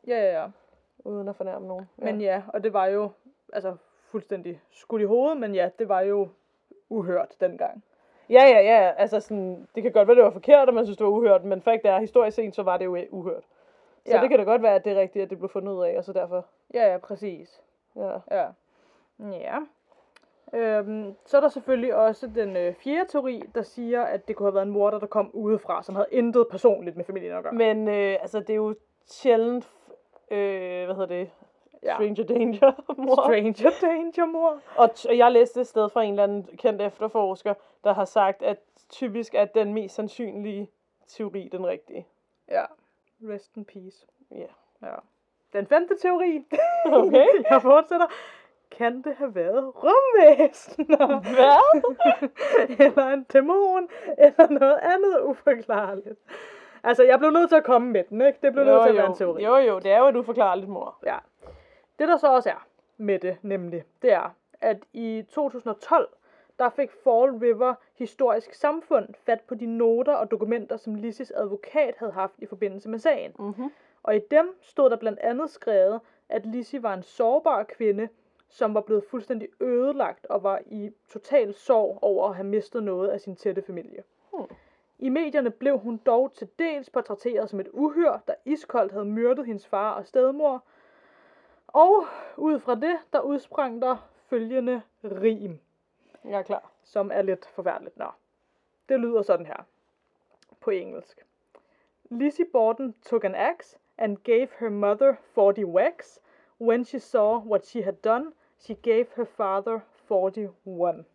Ja, 0.07 0.15
ja, 0.23 0.41
ja. 0.41 0.47
uden 0.99 1.27
at 1.27 1.35
fornærme 1.35 1.67
nogen. 1.67 1.89
Men 1.97 2.21
ja, 2.21 2.43
og 2.47 2.63
det 2.63 2.73
var 2.73 2.85
jo 2.85 3.09
altså 3.53 3.75
fuldstændig 4.11 4.61
skudt 4.71 5.01
i 5.01 5.05
hovedet, 5.05 5.37
men 5.37 5.55
ja, 5.55 5.69
det 5.79 5.89
var 5.89 6.01
jo 6.01 6.27
uhørt 6.89 7.35
dengang. 7.41 7.83
Ja, 8.29 8.43
ja, 8.43 8.59
ja. 8.61 8.91
Altså 8.97 9.19
sådan, 9.19 9.67
det 9.75 9.83
kan 9.83 9.91
godt 9.91 10.07
være, 10.07 10.15
det 10.15 10.23
var 10.23 10.29
forkert, 10.31 10.67
og 10.67 10.73
man 10.73 10.85
synes, 10.85 10.97
det 10.97 11.05
var 11.05 11.11
uhørt, 11.11 11.43
men 11.43 11.61
fakt 11.61 11.85
er, 11.85 11.99
historisk 11.99 12.35
set, 12.35 12.55
så 12.55 12.63
var 12.63 12.77
det 12.77 12.85
jo 12.85 12.95
øh, 12.95 13.03
uhørt. 13.09 13.43
Så 14.05 14.15
Ja. 14.15 14.21
det 14.21 14.29
kan 14.29 14.39
da 14.39 14.45
godt 14.45 14.61
være, 14.63 14.75
at 14.75 14.85
det 14.85 14.91
er 14.97 15.01
rigtigt, 15.01 15.23
at 15.23 15.29
det 15.29 15.37
blev 15.37 15.49
fundet 15.49 15.73
ud 15.73 15.83
af, 15.83 15.97
og 15.97 16.03
så 16.03 16.13
derfor, 16.13 16.45
Ja, 16.73 16.91
ja, 16.91 16.97
præcis. 16.97 17.61
ja. 17.95 18.11
Ja. 18.31 18.47
Ja. 19.19 19.57
Øhm, 20.53 21.15
så 21.25 21.37
er 21.37 21.41
der 21.41 21.49
selvfølgelig 21.49 21.95
også 21.95 22.27
den 22.27 22.57
øh, 22.57 22.73
fjerde 22.75 23.09
teori, 23.09 23.43
der 23.55 23.61
siger, 23.61 24.01
at 24.03 24.27
det 24.27 24.35
kunne 24.35 24.45
have 24.47 24.53
været 24.55 24.65
en 24.65 24.71
morder, 24.71 24.99
der 24.99 25.07
kom 25.07 25.29
udefra, 25.33 25.83
som 25.83 25.95
havde 25.95 26.07
intet 26.11 26.47
personligt 26.51 26.97
med 26.97 27.05
familien 27.05 27.31
at 27.33 27.43
gøre. 27.43 27.53
Men 27.53 27.87
øh, 27.87 28.17
altså, 28.21 28.39
det 28.39 28.49
er 28.49 28.55
jo 28.55 28.75
sjældent, 29.05 29.69
øh, 30.31 30.85
hvad 30.85 30.95
hedder 30.95 31.05
det, 31.05 31.29
Ja. 31.83 31.93
stranger 31.93 32.23
danger, 32.23 32.71
mor. 32.97 33.15
Stranger 33.23 33.69
danger, 33.81 34.25
mor. 34.25 34.59
Og, 34.75 34.89
t- 34.97 35.13
jeg 35.15 35.31
læste 35.31 35.61
et 35.61 35.67
sted 35.67 35.89
fra 35.89 36.03
en 36.03 36.09
eller 36.09 36.23
anden 36.23 36.43
kendt 36.57 36.81
efterforsker, 36.81 37.53
der 37.83 37.93
har 37.93 38.05
sagt, 38.05 38.41
at 38.43 38.57
typisk 38.89 39.35
er 39.35 39.45
den 39.45 39.73
mest 39.73 39.95
sandsynlige 39.95 40.69
teori 41.07 41.49
den 41.51 41.67
rigtige. 41.67 42.07
Ja. 42.49 42.63
Rest 43.29 43.57
in 43.57 43.65
peace. 43.65 44.05
Ja. 44.31 44.45
Ja. 44.87 44.95
Den 45.53 45.67
femte 45.67 45.95
teori. 46.01 46.45
Okay. 46.85 47.25
jeg 47.49 47.61
fortsætter. 47.61 48.05
Kan 48.77 49.01
det 49.01 49.15
have 49.15 49.35
været 49.35 49.73
rumvæsener? 49.75 51.19
Hvad? 51.19 51.81
eller 52.87 53.07
en 53.07 53.23
dæmon, 53.23 53.89
eller 54.17 54.49
noget 54.49 54.79
andet 54.81 55.21
uforklarligt. 55.23 56.19
Altså, 56.83 57.03
jeg 57.03 57.19
blev 57.19 57.31
nødt 57.31 57.49
til 57.49 57.55
at 57.55 57.63
komme 57.63 57.91
med 57.91 58.03
den, 58.09 58.21
ikke? 58.21 58.39
Det 58.41 58.53
blev 58.53 58.65
nødt 58.65 58.83
til 58.83 58.89
at 58.89 58.95
være 58.95 59.07
en 59.07 59.15
teori. 59.15 59.43
jo, 59.43 59.55
jo, 59.55 59.79
det 59.79 59.91
er 59.91 59.97
jo 59.97 60.07
et 60.07 60.15
uforklarligt 60.15 60.69
mor. 60.69 60.97
Ja. 61.05 61.17
Det 61.99 62.07
der 62.07 62.17
så 62.17 62.27
også 62.27 62.49
er 62.49 62.67
med 62.97 63.19
det, 63.19 63.37
nemlig, 63.41 63.83
det 64.01 64.11
er, 64.11 64.35
at 64.61 64.77
i 64.93 65.23
2012, 65.29 66.09
der 66.59 66.69
fik 66.69 66.91
Fall 66.91 67.31
River 67.31 67.73
Historisk 67.97 68.53
Samfund 68.53 69.07
fat 69.25 69.41
på 69.41 69.55
de 69.55 69.65
noter 69.65 70.13
og 70.13 70.31
dokumenter, 70.31 70.77
som 70.77 70.95
Lisses 70.95 71.31
advokat 71.31 71.95
havde 71.97 72.11
haft 72.11 72.33
i 72.37 72.45
forbindelse 72.45 72.89
med 72.89 72.99
sagen. 72.99 73.31
Mm-hmm. 73.39 73.71
Og 74.03 74.15
i 74.15 74.19
dem 74.31 74.55
stod 74.61 74.89
der 74.89 74.95
blandt 74.95 75.19
andet 75.19 75.49
skrevet, 75.49 75.99
at 76.29 76.45
Lizzie 76.45 76.83
var 76.83 76.93
en 76.93 77.03
sårbar 77.03 77.63
kvinde, 77.63 78.09
som 78.51 78.73
var 78.73 78.81
blevet 78.81 79.03
fuldstændig 79.03 79.49
ødelagt 79.59 80.25
og 80.25 80.43
var 80.43 80.61
i 80.65 80.91
total 81.09 81.53
sorg 81.53 81.99
over 82.01 82.29
at 82.29 82.35
have 82.35 82.47
mistet 82.47 82.83
noget 82.83 83.09
af 83.09 83.21
sin 83.21 83.35
tætte 83.35 83.61
familie. 83.61 84.03
Hmm. 84.33 84.45
I 84.99 85.09
medierne 85.09 85.51
blev 85.51 85.77
hun 85.79 85.97
dog 85.97 86.33
til 86.33 86.49
dels 86.59 86.89
portrætteret 86.89 87.49
som 87.49 87.59
et 87.59 87.67
uhyr, 87.73 88.17
der 88.27 88.33
iskoldt 88.45 88.91
havde 88.91 89.05
myrdet 89.05 89.45
hendes 89.45 89.67
far 89.67 89.93
og 89.93 90.05
stedmor. 90.05 90.63
Og 91.67 92.05
ud 92.37 92.59
fra 92.59 92.75
det, 92.75 92.97
der 93.13 93.21
udsprang 93.21 93.81
der 93.81 94.09
følgende 94.29 94.81
rim, 95.03 95.59
Jeg 96.23 96.39
er 96.39 96.43
klar. 96.43 96.71
som 96.83 97.11
er 97.13 97.21
lidt 97.21 97.45
forfærdeligt. 97.45 97.97
Nå, 97.97 98.07
det 98.89 98.99
lyder 98.99 99.21
sådan 99.21 99.45
her 99.45 99.65
på 100.59 100.69
engelsk. 100.69 101.25
Lizzie 102.09 102.45
Borden 102.45 102.95
took 103.01 103.23
an 103.23 103.35
axe 103.35 103.77
and 103.97 104.17
gave 104.17 104.47
her 104.59 104.69
mother 104.69 105.15
40 105.35 105.65
whacks. 105.65 106.19
When 106.61 106.85
she 106.85 106.99
saw 106.99 107.37
what 107.37 107.65
she 107.65 107.83
had 107.83 107.93
done, 107.93 108.31
she 108.61 108.73
gave 108.73 109.05
her 109.15 109.25
father 109.25 109.79
41. 110.09 111.05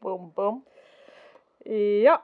Bum, 0.00 0.32
bum. 0.32 0.64
Ja, 2.02 2.16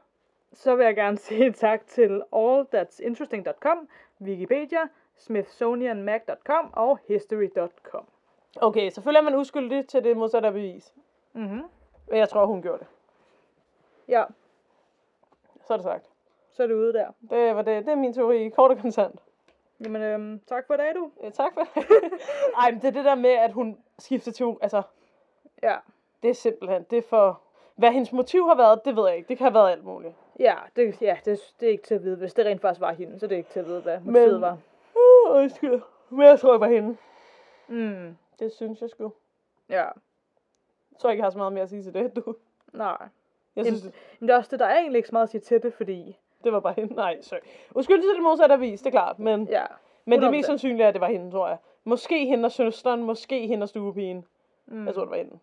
så 0.52 0.76
vil 0.76 0.84
jeg 0.84 0.96
gerne 0.96 1.16
sige 1.26 1.52
tak 1.52 1.86
til 1.86 2.22
allthat'sinteresting.com, 2.32 3.88
Wikipedia, 4.20 4.80
smithsonianmag.com 5.16 6.70
og 6.72 6.98
history.com. 7.08 8.04
Okay, 8.60 8.90
selvfølgelig 8.90 9.18
er 9.18 9.24
man 9.30 9.34
uskyldig 9.34 9.88
til 9.88 10.04
det 10.04 10.16
modsatte 10.16 10.52
bevis. 10.52 10.94
Mhm. 11.32 11.62
Men 12.08 12.18
jeg 12.18 12.28
tror, 12.28 12.46
hun 12.46 12.62
gjorde 12.62 12.78
det. 12.78 12.86
Ja, 14.08 14.24
Så 15.66 15.72
er 15.72 15.76
det 15.76 15.84
sagt. 15.84 16.10
så 16.50 16.62
er 16.62 16.66
det 16.66 16.74
ude 16.74 16.92
der. 16.92 17.10
Det 17.30 17.56
var 17.56 17.62
det. 17.62 17.86
Det 17.86 17.92
er 17.92 17.96
min 17.96 18.12
teori. 18.12 18.48
Kort 18.48 18.70
og 18.70 18.78
kontant. 18.78 19.20
Jamen, 19.84 20.02
øhm, 20.02 20.40
tak 20.46 20.66
for 20.66 20.74
i 20.74 20.76
dag, 20.76 20.94
du. 20.94 21.10
Ja, 21.22 21.30
tak 21.30 21.52
for 21.54 21.60
det. 21.60 21.86
Ej, 22.62 22.70
men 22.70 22.80
det 22.80 22.88
er 22.88 22.92
det 22.92 23.04
der 23.04 23.14
med, 23.14 23.30
at 23.30 23.52
hun 23.52 23.78
skifter 23.98 24.32
til... 24.32 24.54
Altså, 24.62 24.82
Ja, 25.62 25.76
det 26.22 26.30
er 26.30 26.34
simpelthen... 26.34 26.82
Det 26.90 26.98
er 26.98 27.02
for... 27.02 27.40
Hvad 27.76 27.90
hendes 27.92 28.12
motiv 28.12 28.46
har 28.46 28.54
været, 28.54 28.84
det 28.84 28.96
ved 28.96 29.06
jeg 29.08 29.16
ikke. 29.16 29.28
Det 29.28 29.38
kan 29.38 29.44
have 29.44 29.54
været 29.54 29.70
alt 29.72 29.84
muligt. 29.84 30.14
ja, 30.38 30.54
det, 30.76 31.02
ja 31.02 31.16
det, 31.24 31.40
det 31.60 31.66
er 31.66 31.70
ikke 31.72 31.84
til 31.84 31.94
at 31.94 32.02
vide. 32.04 32.16
Hvis 32.16 32.34
det 32.34 32.46
rent 32.46 32.60
faktisk 32.60 32.80
var 32.80 32.92
hende, 32.92 33.18
så 33.18 33.26
er 33.26 33.28
det 33.28 33.36
ikke 33.36 33.50
til 33.50 33.60
at 33.60 33.66
vide, 33.66 33.80
hvad 33.80 34.00
Men- 34.00 34.12
motivet 34.12 34.40
var. 34.40 34.58
Uh, 34.94 35.36
undskyld. 35.36 35.80
Men 36.10 36.22
jeg 36.26 36.40
tror, 36.40 36.52
jeg 36.52 36.60
var 36.60 36.68
hende. 36.68 36.96
Mm, 37.68 38.16
Det 38.38 38.52
synes 38.52 38.80
jeg 38.82 38.90
sgu. 38.90 39.12
ja, 39.68 39.82
Jeg 39.84 40.98
tror 40.98 41.10
ikke, 41.10 41.20
jeg 41.20 41.24
har 41.24 41.30
så 41.30 41.38
meget 41.38 41.52
mere 41.52 41.62
at 41.62 41.68
sige 41.70 41.82
til 41.82 41.94
det, 41.94 42.16
du. 42.16 42.34
nej. 42.72 42.96
Jeg 43.56 43.66
synes, 43.66 43.82
Men 44.20 44.28
det 44.28 44.34
er 44.34 44.38
også 44.38 44.50
det, 44.50 44.60
der 44.60 44.66
er 44.66 44.78
egentlig 44.78 44.96
ikke 44.98 45.08
så 45.08 45.12
meget 45.14 45.22
at 45.26 45.30
sige 45.30 45.40
til 45.40 45.62
det, 45.62 45.74
fordi... 45.74 46.18
det 46.46 46.52
var 46.54 46.60
bare 46.60 46.74
hende. 46.76 46.94
Nej, 46.94 47.20
sorry. 47.22 47.38
Uskyldig 47.74 48.02
til 48.04 48.14
det 48.14 48.22
modsatte 48.22 48.52
af 48.52 48.58
bevis, 48.58 48.80
det 48.80 48.86
er 48.86 48.90
klart. 48.90 49.18
Men, 49.18 49.48
Ja, 49.48 49.64
men 50.04 50.18
det 50.20 50.24
er 50.26 50.30
100%. 50.30 50.30
mest 50.30 50.46
sandsynligt, 50.46 50.86
at 50.88 50.94
det 50.94 51.00
var 51.00 51.08
hende, 51.08 51.30
tror 51.30 51.48
jeg. 51.48 51.56
Måske 51.84 52.26
hende 52.26 52.46
og 52.46 52.52
søsteren, 52.52 53.02
måske 53.02 53.46
hende 53.46 53.64
og 53.64 53.68
stuepigen. 53.68 54.24
mm, 54.66 54.86
Jeg 54.86 54.94
tror, 54.94 55.02
det 55.02 55.10
var 55.10 55.16
hende. 55.16 55.38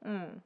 mm, 0.00 0.40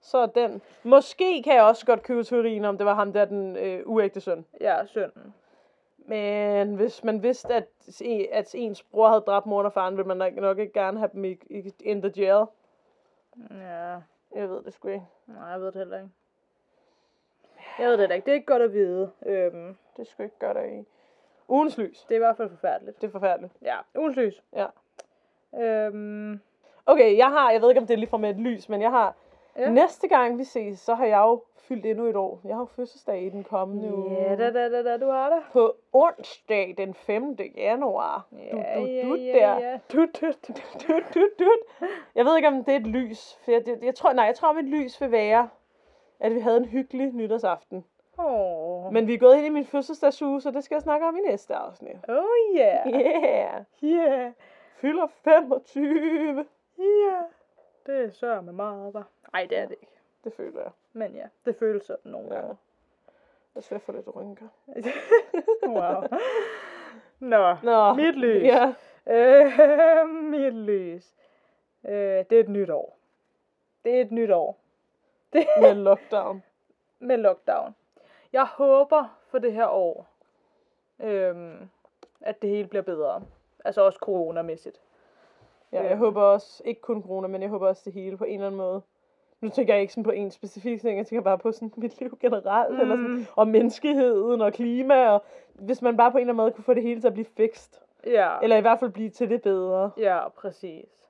Så 0.00 0.18
er 0.18 0.26
den. 0.26 0.62
Måske 0.82 1.42
kan 1.42 1.54
jeg 1.54 1.62
også 1.62 1.86
godt 1.86 2.02
købe 2.02 2.24
teorien 2.24 2.64
om, 2.64 2.76
det 2.78 2.86
var 2.86 2.94
ham 2.94 3.12
der, 3.12 3.24
den 3.24 3.56
øh, 3.56 3.82
uægte 3.86 4.20
søn. 4.20 4.44
ja, 4.60 4.86
synden. 4.86 5.34
Men 5.96 6.74
hvis 6.74 7.04
man 7.04 7.22
vidste, 7.22 7.54
at, 7.54 7.68
at 8.32 8.54
ens 8.54 8.82
bror 8.82 9.08
havde 9.08 9.20
dræbt 9.20 9.46
mor 9.46 9.62
og 9.62 9.72
faren, 9.72 9.96
ville 9.96 10.08
man 10.08 10.16
nok, 10.16 10.34
nok 10.34 10.58
ikke 10.58 10.72
gerne 10.72 10.98
have 10.98 11.10
dem 11.12 11.24
i, 11.24 11.30
i, 11.50 11.72
in 11.80 12.02
the 12.02 12.12
jail. 12.16 12.44
Ja, 13.50 13.96
Jeg 14.34 14.48
ved 14.50 14.62
det 14.62 14.72
sgu 14.72 14.88
ikke. 14.88 15.04
nej, 15.26 15.46
jeg 15.48 15.60
ved 15.60 15.66
det 15.66 15.74
heller 15.76 15.96
ikke. 15.96 16.10
Jeg 17.78 17.84
ved 17.86 17.92
det 17.92 18.00
heller 18.00 18.14
ikke. 18.14 18.24
Det 18.24 18.30
er 18.30 18.34
ikke 18.34 18.46
godt 18.46 18.62
at 18.62 18.72
vide. 18.72 19.10
Øhm, 19.26 19.76
Det 19.96 20.06
skulle 20.06 20.24
ikke 20.26 20.38
gøre 20.38 20.54
det 20.54 20.72
i. 20.72 20.84
Ugens 21.48 21.78
lys. 21.78 22.02
det 22.08 22.10
er 22.14 22.16
i 22.16 22.18
hvert 22.18 22.36
fald 22.36 22.48
forfærdeligt. 22.50 23.00
Det 23.00 23.06
er 23.06 23.10
forfærdeligt. 23.12 23.52
Ja, 23.62 23.76
ugens 23.94 24.16
lys. 24.16 24.42
Ja. 24.56 24.66
Øhm, 25.60 26.40
Okay, 26.86 27.16
jeg 27.16 27.26
har, 27.30 27.50
jeg 27.50 27.62
ved 27.62 27.68
ikke 27.68 27.80
om 27.80 27.86
det 27.86 27.94
er 27.94 27.98
lige 27.98 28.08
fra 28.10 28.16
med 28.16 28.30
et 28.30 28.36
lys, 28.36 28.68
men 28.68 28.82
jeg 28.82 28.90
har, 28.90 29.14
Ja. 29.56 29.62
ja. 29.62 29.70
næste 29.70 30.08
gang 30.08 30.38
vi 30.38 30.44
ses, 30.44 30.78
så 30.80 30.94
har 30.94 31.04
jeg 31.06 31.18
jo 31.18 31.42
fyldt 31.58 31.86
endnu 31.86 32.06
et 32.06 32.16
år. 32.16 32.40
Jeg 32.44 32.54
har 32.54 32.60
jo 32.62 32.66
fødselsdag 32.66 33.22
i 33.22 33.28
den 33.28 33.44
kommende 33.44 33.94
uge. 33.94 34.12
ja, 34.12 34.36
da, 34.36 34.52
da, 34.52 34.68
da, 34.68 34.82
da, 34.82 34.96
du 34.96 35.10
har 35.10 35.30
det. 35.30 35.38
På 35.52 35.76
onsdag 35.92 36.74
den 36.78 36.94
5. 36.94 37.36
januar. 37.56 38.26
Ja, 38.32 38.56
du, 38.76 38.80
du, 38.80 38.86
du 39.08 39.14
ja, 39.14 39.32
der. 39.32 39.58
ja. 39.58 39.78
Du, 39.92 39.98
du, 40.20 40.26
du, 40.48 40.52
du, 40.88 41.00
du, 41.14 41.28
du. 41.38 41.50
Jeg 42.14 42.24
ved 42.24 42.36
ikke, 42.36 42.48
om 42.48 42.64
det 42.64 42.72
er 42.74 42.78
et 42.78 42.86
lys. 42.86 43.38
For 43.44 43.50
jeg, 43.50 43.62
jeg, 43.66 43.78
jeg 43.82 43.94
tror, 43.94 44.12
nej, 44.12 44.24
jeg 44.24 44.34
tror, 44.34 44.48
om 44.48 44.58
et 44.58 44.64
lys 44.64 45.00
vil 45.00 45.10
være, 45.12 45.48
at 46.22 46.34
vi 46.34 46.40
havde 46.40 46.56
en 46.56 46.64
hyggelig 46.64 47.12
nytårsaften. 47.12 47.84
Åh. 48.18 48.92
Men 48.92 49.06
vi 49.06 49.14
er 49.14 49.18
gået 49.18 49.36
ind 49.36 49.46
i 49.46 49.48
min 49.48 49.64
fødselsdagsuge, 49.64 50.40
så 50.40 50.50
det 50.50 50.64
skal 50.64 50.74
jeg 50.74 50.82
snakke 50.82 51.06
om 51.06 51.16
i 51.16 51.20
næste 51.20 51.54
afsnit. 51.54 51.96
Oh 52.08 52.24
yeah. 52.56 52.86
Yeah! 52.88 53.64
Yeah. 53.84 54.32
Fylder 54.76 55.06
25. 55.06 56.46
Yeah. 56.80 57.22
Det 57.86 58.04
er 58.04 58.10
sør 58.10 58.40
med 58.40 58.52
meget, 58.52 58.94
var. 58.94 59.08
Nej, 59.32 59.46
det 59.50 59.58
er 59.58 59.66
det 59.66 59.76
ikke. 59.80 59.92
Det 60.24 60.32
føler 60.32 60.60
jeg. 60.60 60.70
Men 60.92 61.14
ja, 61.14 61.26
det 61.44 61.56
føles 61.56 61.84
sådan 61.84 62.12
nogle 62.12 62.28
Ja. 62.34 62.40
gange. 62.40 62.56
Jeg 63.54 63.62
skal 63.62 63.80
få 63.80 63.92
lidt 63.92 64.16
rynker. 64.16 64.46
wow. 65.66 66.18
Nå, 67.18 67.56
Nå, 67.62 67.94
mit 67.94 68.14
lys. 68.18 68.42
Ja. 68.42 68.72
Øh, 69.06 70.08
mit 70.34 70.54
lys. 70.54 71.14
Øh, 71.88 71.94
det 72.30 72.32
er 72.32 72.40
et 72.40 72.48
nyt 72.48 72.70
år. 72.70 72.98
Det 73.84 73.96
er 73.96 74.00
et 74.00 74.12
nyt 74.12 74.30
år. 74.30 74.58
Det 75.32 75.46
Med 75.60 75.74
lockdown. 75.74 76.42
med 76.98 77.16
lockdown. 77.16 77.74
Jeg 78.32 78.44
håber 78.46 79.18
for 79.30 79.38
det 79.38 79.52
her 79.52 79.68
år, 79.68 80.06
øhm, 81.00 81.68
at 82.20 82.42
det 82.42 82.50
hele 82.50 82.68
bliver 82.68 82.82
bedre. 82.82 83.22
Altså 83.64 83.82
også 83.82 83.98
coronamæssigt. 83.98 84.80
Ja, 85.72 85.82
jeg 85.88 85.96
håber 85.96 86.22
også, 86.22 86.62
ikke 86.64 86.80
kun 86.80 87.02
corona, 87.02 87.26
men 87.28 87.42
jeg 87.42 87.50
håber 87.50 87.68
også 87.68 87.82
det 87.84 87.92
hele 87.92 88.16
på 88.16 88.24
en 88.24 88.34
eller 88.34 88.46
anden 88.46 88.58
måde. 88.58 88.82
Nu 89.40 89.48
tænker 89.48 89.74
jeg 89.74 89.80
ikke 89.80 89.92
sådan 89.92 90.04
på 90.04 90.10
en 90.10 90.30
specifik 90.30 90.80
ting, 90.80 90.98
jeg 90.98 91.06
tænker 91.06 91.22
bare 91.22 91.38
på 91.38 91.52
sådan 91.52 91.72
mit 91.82 92.00
liv 92.00 92.18
generelt, 92.20 92.74
mm. 92.74 92.80
eller 92.80 92.96
sådan, 92.96 93.26
og 93.36 93.48
menneskeheden 93.48 94.40
og 94.40 94.52
klima, 94.52 95.08
og 95.08 95.24
hvis 95.54 95.82
man 95.82 95.96
bare 95.96 96.10
på 96.12 96.16
en 96.16 96.20
eller 96.20 96.32
anden 96.32 96.42
måde 96.44 96.52
kunne 96.52 96.64
få 96.64 96.74
det 96.74 96.82
hele 96.82 97.00
til 97.00 97.06
at 97.06 97.12
blive 97.12 97.26
fikst. 97.36 97.82
Ja, 98.06 98.38
Eller 98.42 98.56
i 98.56 98.60
hvert 98.60 98.78
fald 98.78 98.90
blive 98.90 99.10
til 99.10 99.30
det 99.30 99.42
bedre. 99.42 99.90
ja, 99.96 100.28
præcis. 100.28 101.01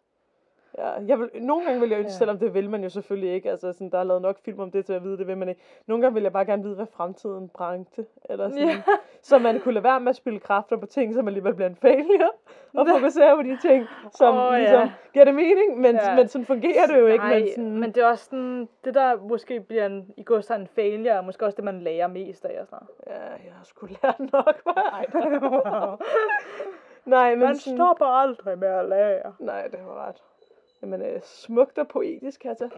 Ja, 0.79 0.91
jeg 1.07 1.19
vil, 1.19 1.31
nogle 1.35 1.65
gange 1.65 1.81
vil 1.81 1.91
jeg 1.91 1.99
ønske, 1.99 2.09
Ja. 2.09 2.13
ja. 2.15 2.19
selvom 2.19 2.39
det 2.39 2.55
vil 2.55 2.71
man 2.71 2.83
jo 2.83 2.89
selvfølgelig 2.89 3.33
ikke, 3.35 3.51
altså 3.51 3.73
sådan, 3.73 3.91
der 3.91 3.99
er 3.99 4.05
lavet 4.05 4.23
nok 4.23 4.39
film 4.45 4.61
om 4.61 4.71
det 4.71 4.87
til 4.87 4.93
at 4.93 5.05
vide, 5.05 5.19
det 5.19 5.27
vil 5.27 5.37
man 5.39 5.49
ikke. 5.49 5.61
Nogle 5.87 6.03
gange 6.03 6.15
vil 6.15 6.23
jeg 6.23 6.33
bare 6.33 6.45
gerne 6.45 6.63
vide, 6.63 6.75
hvad 6.75 6.87
fremtiden 6.87 7.49
bragte, 7.49 8.07
eller 8.31 8.49
sådan, 8.49 8.65
Ja. 8.69 8.75
ja. 8.75 8.83
så 9.29 9.39
man 9.39 9.61
kunne 9.61 9.75
lade 9.75 9.85
være 9.85 10.01
med 10.01 10.09
at 10.09 10.17
spille 10.17 10.41
kræfter 10.41 10.77
på 10.77 10.87
ting, 10.87 11.15
som 11.15 11.27
alligevel 11.29 11.55
bliver 11.55 11.69
en 11.69 11.77
failure, 11.77 12.31
og 12.79 12.87
fokusere 12.89 13.37
på 13.37 13.43
de 13.43 13.59
ting, 13.69 13.87
som 14.11 14.35
oh, 14.37 14.53
ja. 14.53 14.59
ligesom 14.59 14.89
giver 15.13 15.25
det 15.25 15.35
mening, 15.35 15.81
men, 15.81 15.95
Ja. 15.95 16.11
ja. 16.11 16.17
men 16.17 16.29
sådan 16.29 16.45
fungerer 16.47 16.87
det 16.87 16.99
jo 17.01 17.07
ikke. 17.07 17.25
Nej, 17.25 17.39
men, 17.39 17.49
sådan, 17.49 17.79
men 17.81 17.93
det 17.93 18.03
er 18.03 18.07
også 18.07 18.25
sådan, 18.25 18.69
det 18.85 18.95
der 18.95 19.17
måske 19.17 19.61
bliver 19.61 19.87
en, 19.87 20.11
i 20.17 20.23
går 20.23 20.41
så 20.41 20.55
en 20.55 20.67
failure, 20.67 21.15
er 21.15 21.21
måske 21.23 21.45
også 21.45 21.57
det, 21.57 21.65
man 21.65 21.81
lærer 21.81 22.07
mest 22.07 22.45
af 22.45 22.61
og 22.61 22.67
sådan 22.67 22.87
noget. 23.07 23.21
Ja, 23.21 23.29
jeg 23.31 23.53
har 23.57 23.65
sgu 23.65 23.87
lært 24.03 24.21
nok. 24.33 24.63
Ej, 24.93 25.07
nej, 27.05 27.31
men 27.31 27.39
Man 27.39 27.57
sådan, 27.57 27.77
stopper 27.79 28.07
aldrig 28.07 28.59
med 28.59 28.69
at 28.69 28.89
lære. 28.89 29.33
Nej, 29.39 29.67
det 29.67 29.79
var 29.87 30.09
ret. 30.09 30.23
Jamen, 30.83 31.03
øh, 31.03 31.21
smukt 31.23 31.79
og 31.79 31.89
poetisk, 31.89 32.41
Katja. 32.41 32.69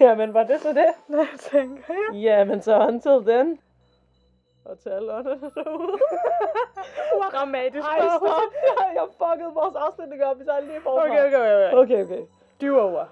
Jamen, 0.00 0.34
var 0.34 0.42
det 0.42 0.60
så 0.60 0.68
det? 0.68 0.86
Hvad 1.14 1.38
tænker 1.38 1.94
jeg? 1.94 2.20
Jamen, 2.20 2.62
så 2.62 2.78
until 2.78 3.32
then. 3.32 3.60
Og 4.64 4.78
til 4.78 4.88
alle 4.88 5.12
ånderne 5.12 5.50
derude. 5.54 5.98
Dramatisk. 7.32 7.86
Ej, 7.86 7.98
stop. 7.98 8.52
Jeg, 8.94 9.06
fuckede 9.18 9.54
vores 9.54 9.74
afslutning 9.74 10.24
op, 10.24 10.36
hvis 10.36 10.46
jeg 10.46 10.62
lige 10.62 10.80
forfra. 10.80 11.04
Okay, 11.04 11.26
okay, 11.26 11.36
okay. 11.36 11.72
Okay, 11.72 12.04
okay. 12.04 12.22
Du 12.60 12.78
over. 12.78 13.04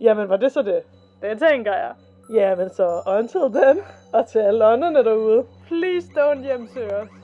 Jamen, 0.00 0.28
var 0.28 0.36
det 0.36 0.52
så 0.52 0.62
det? 0.62 0.82
Det 1.22 1.38
tænker 1.38 1.72
jeg. 1.72 1.94
Jamen, 2.32 2.70
så 2.70 3.02
until 3.18 3.62
then. 3.62 3.84
Og 4.12 4.26
til 4.26 4.38
alle 4.38 4.66
ånderne 4.66 5.04
derude. 5.04 5.46
Please 5.68 6.08
don't 6.08 6.42
hjemsøge 6.42 6.96
os. 6.96 7.23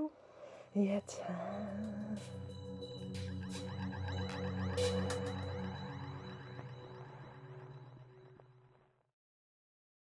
Ja, 0.74 1.00
tak. 1.00 1.97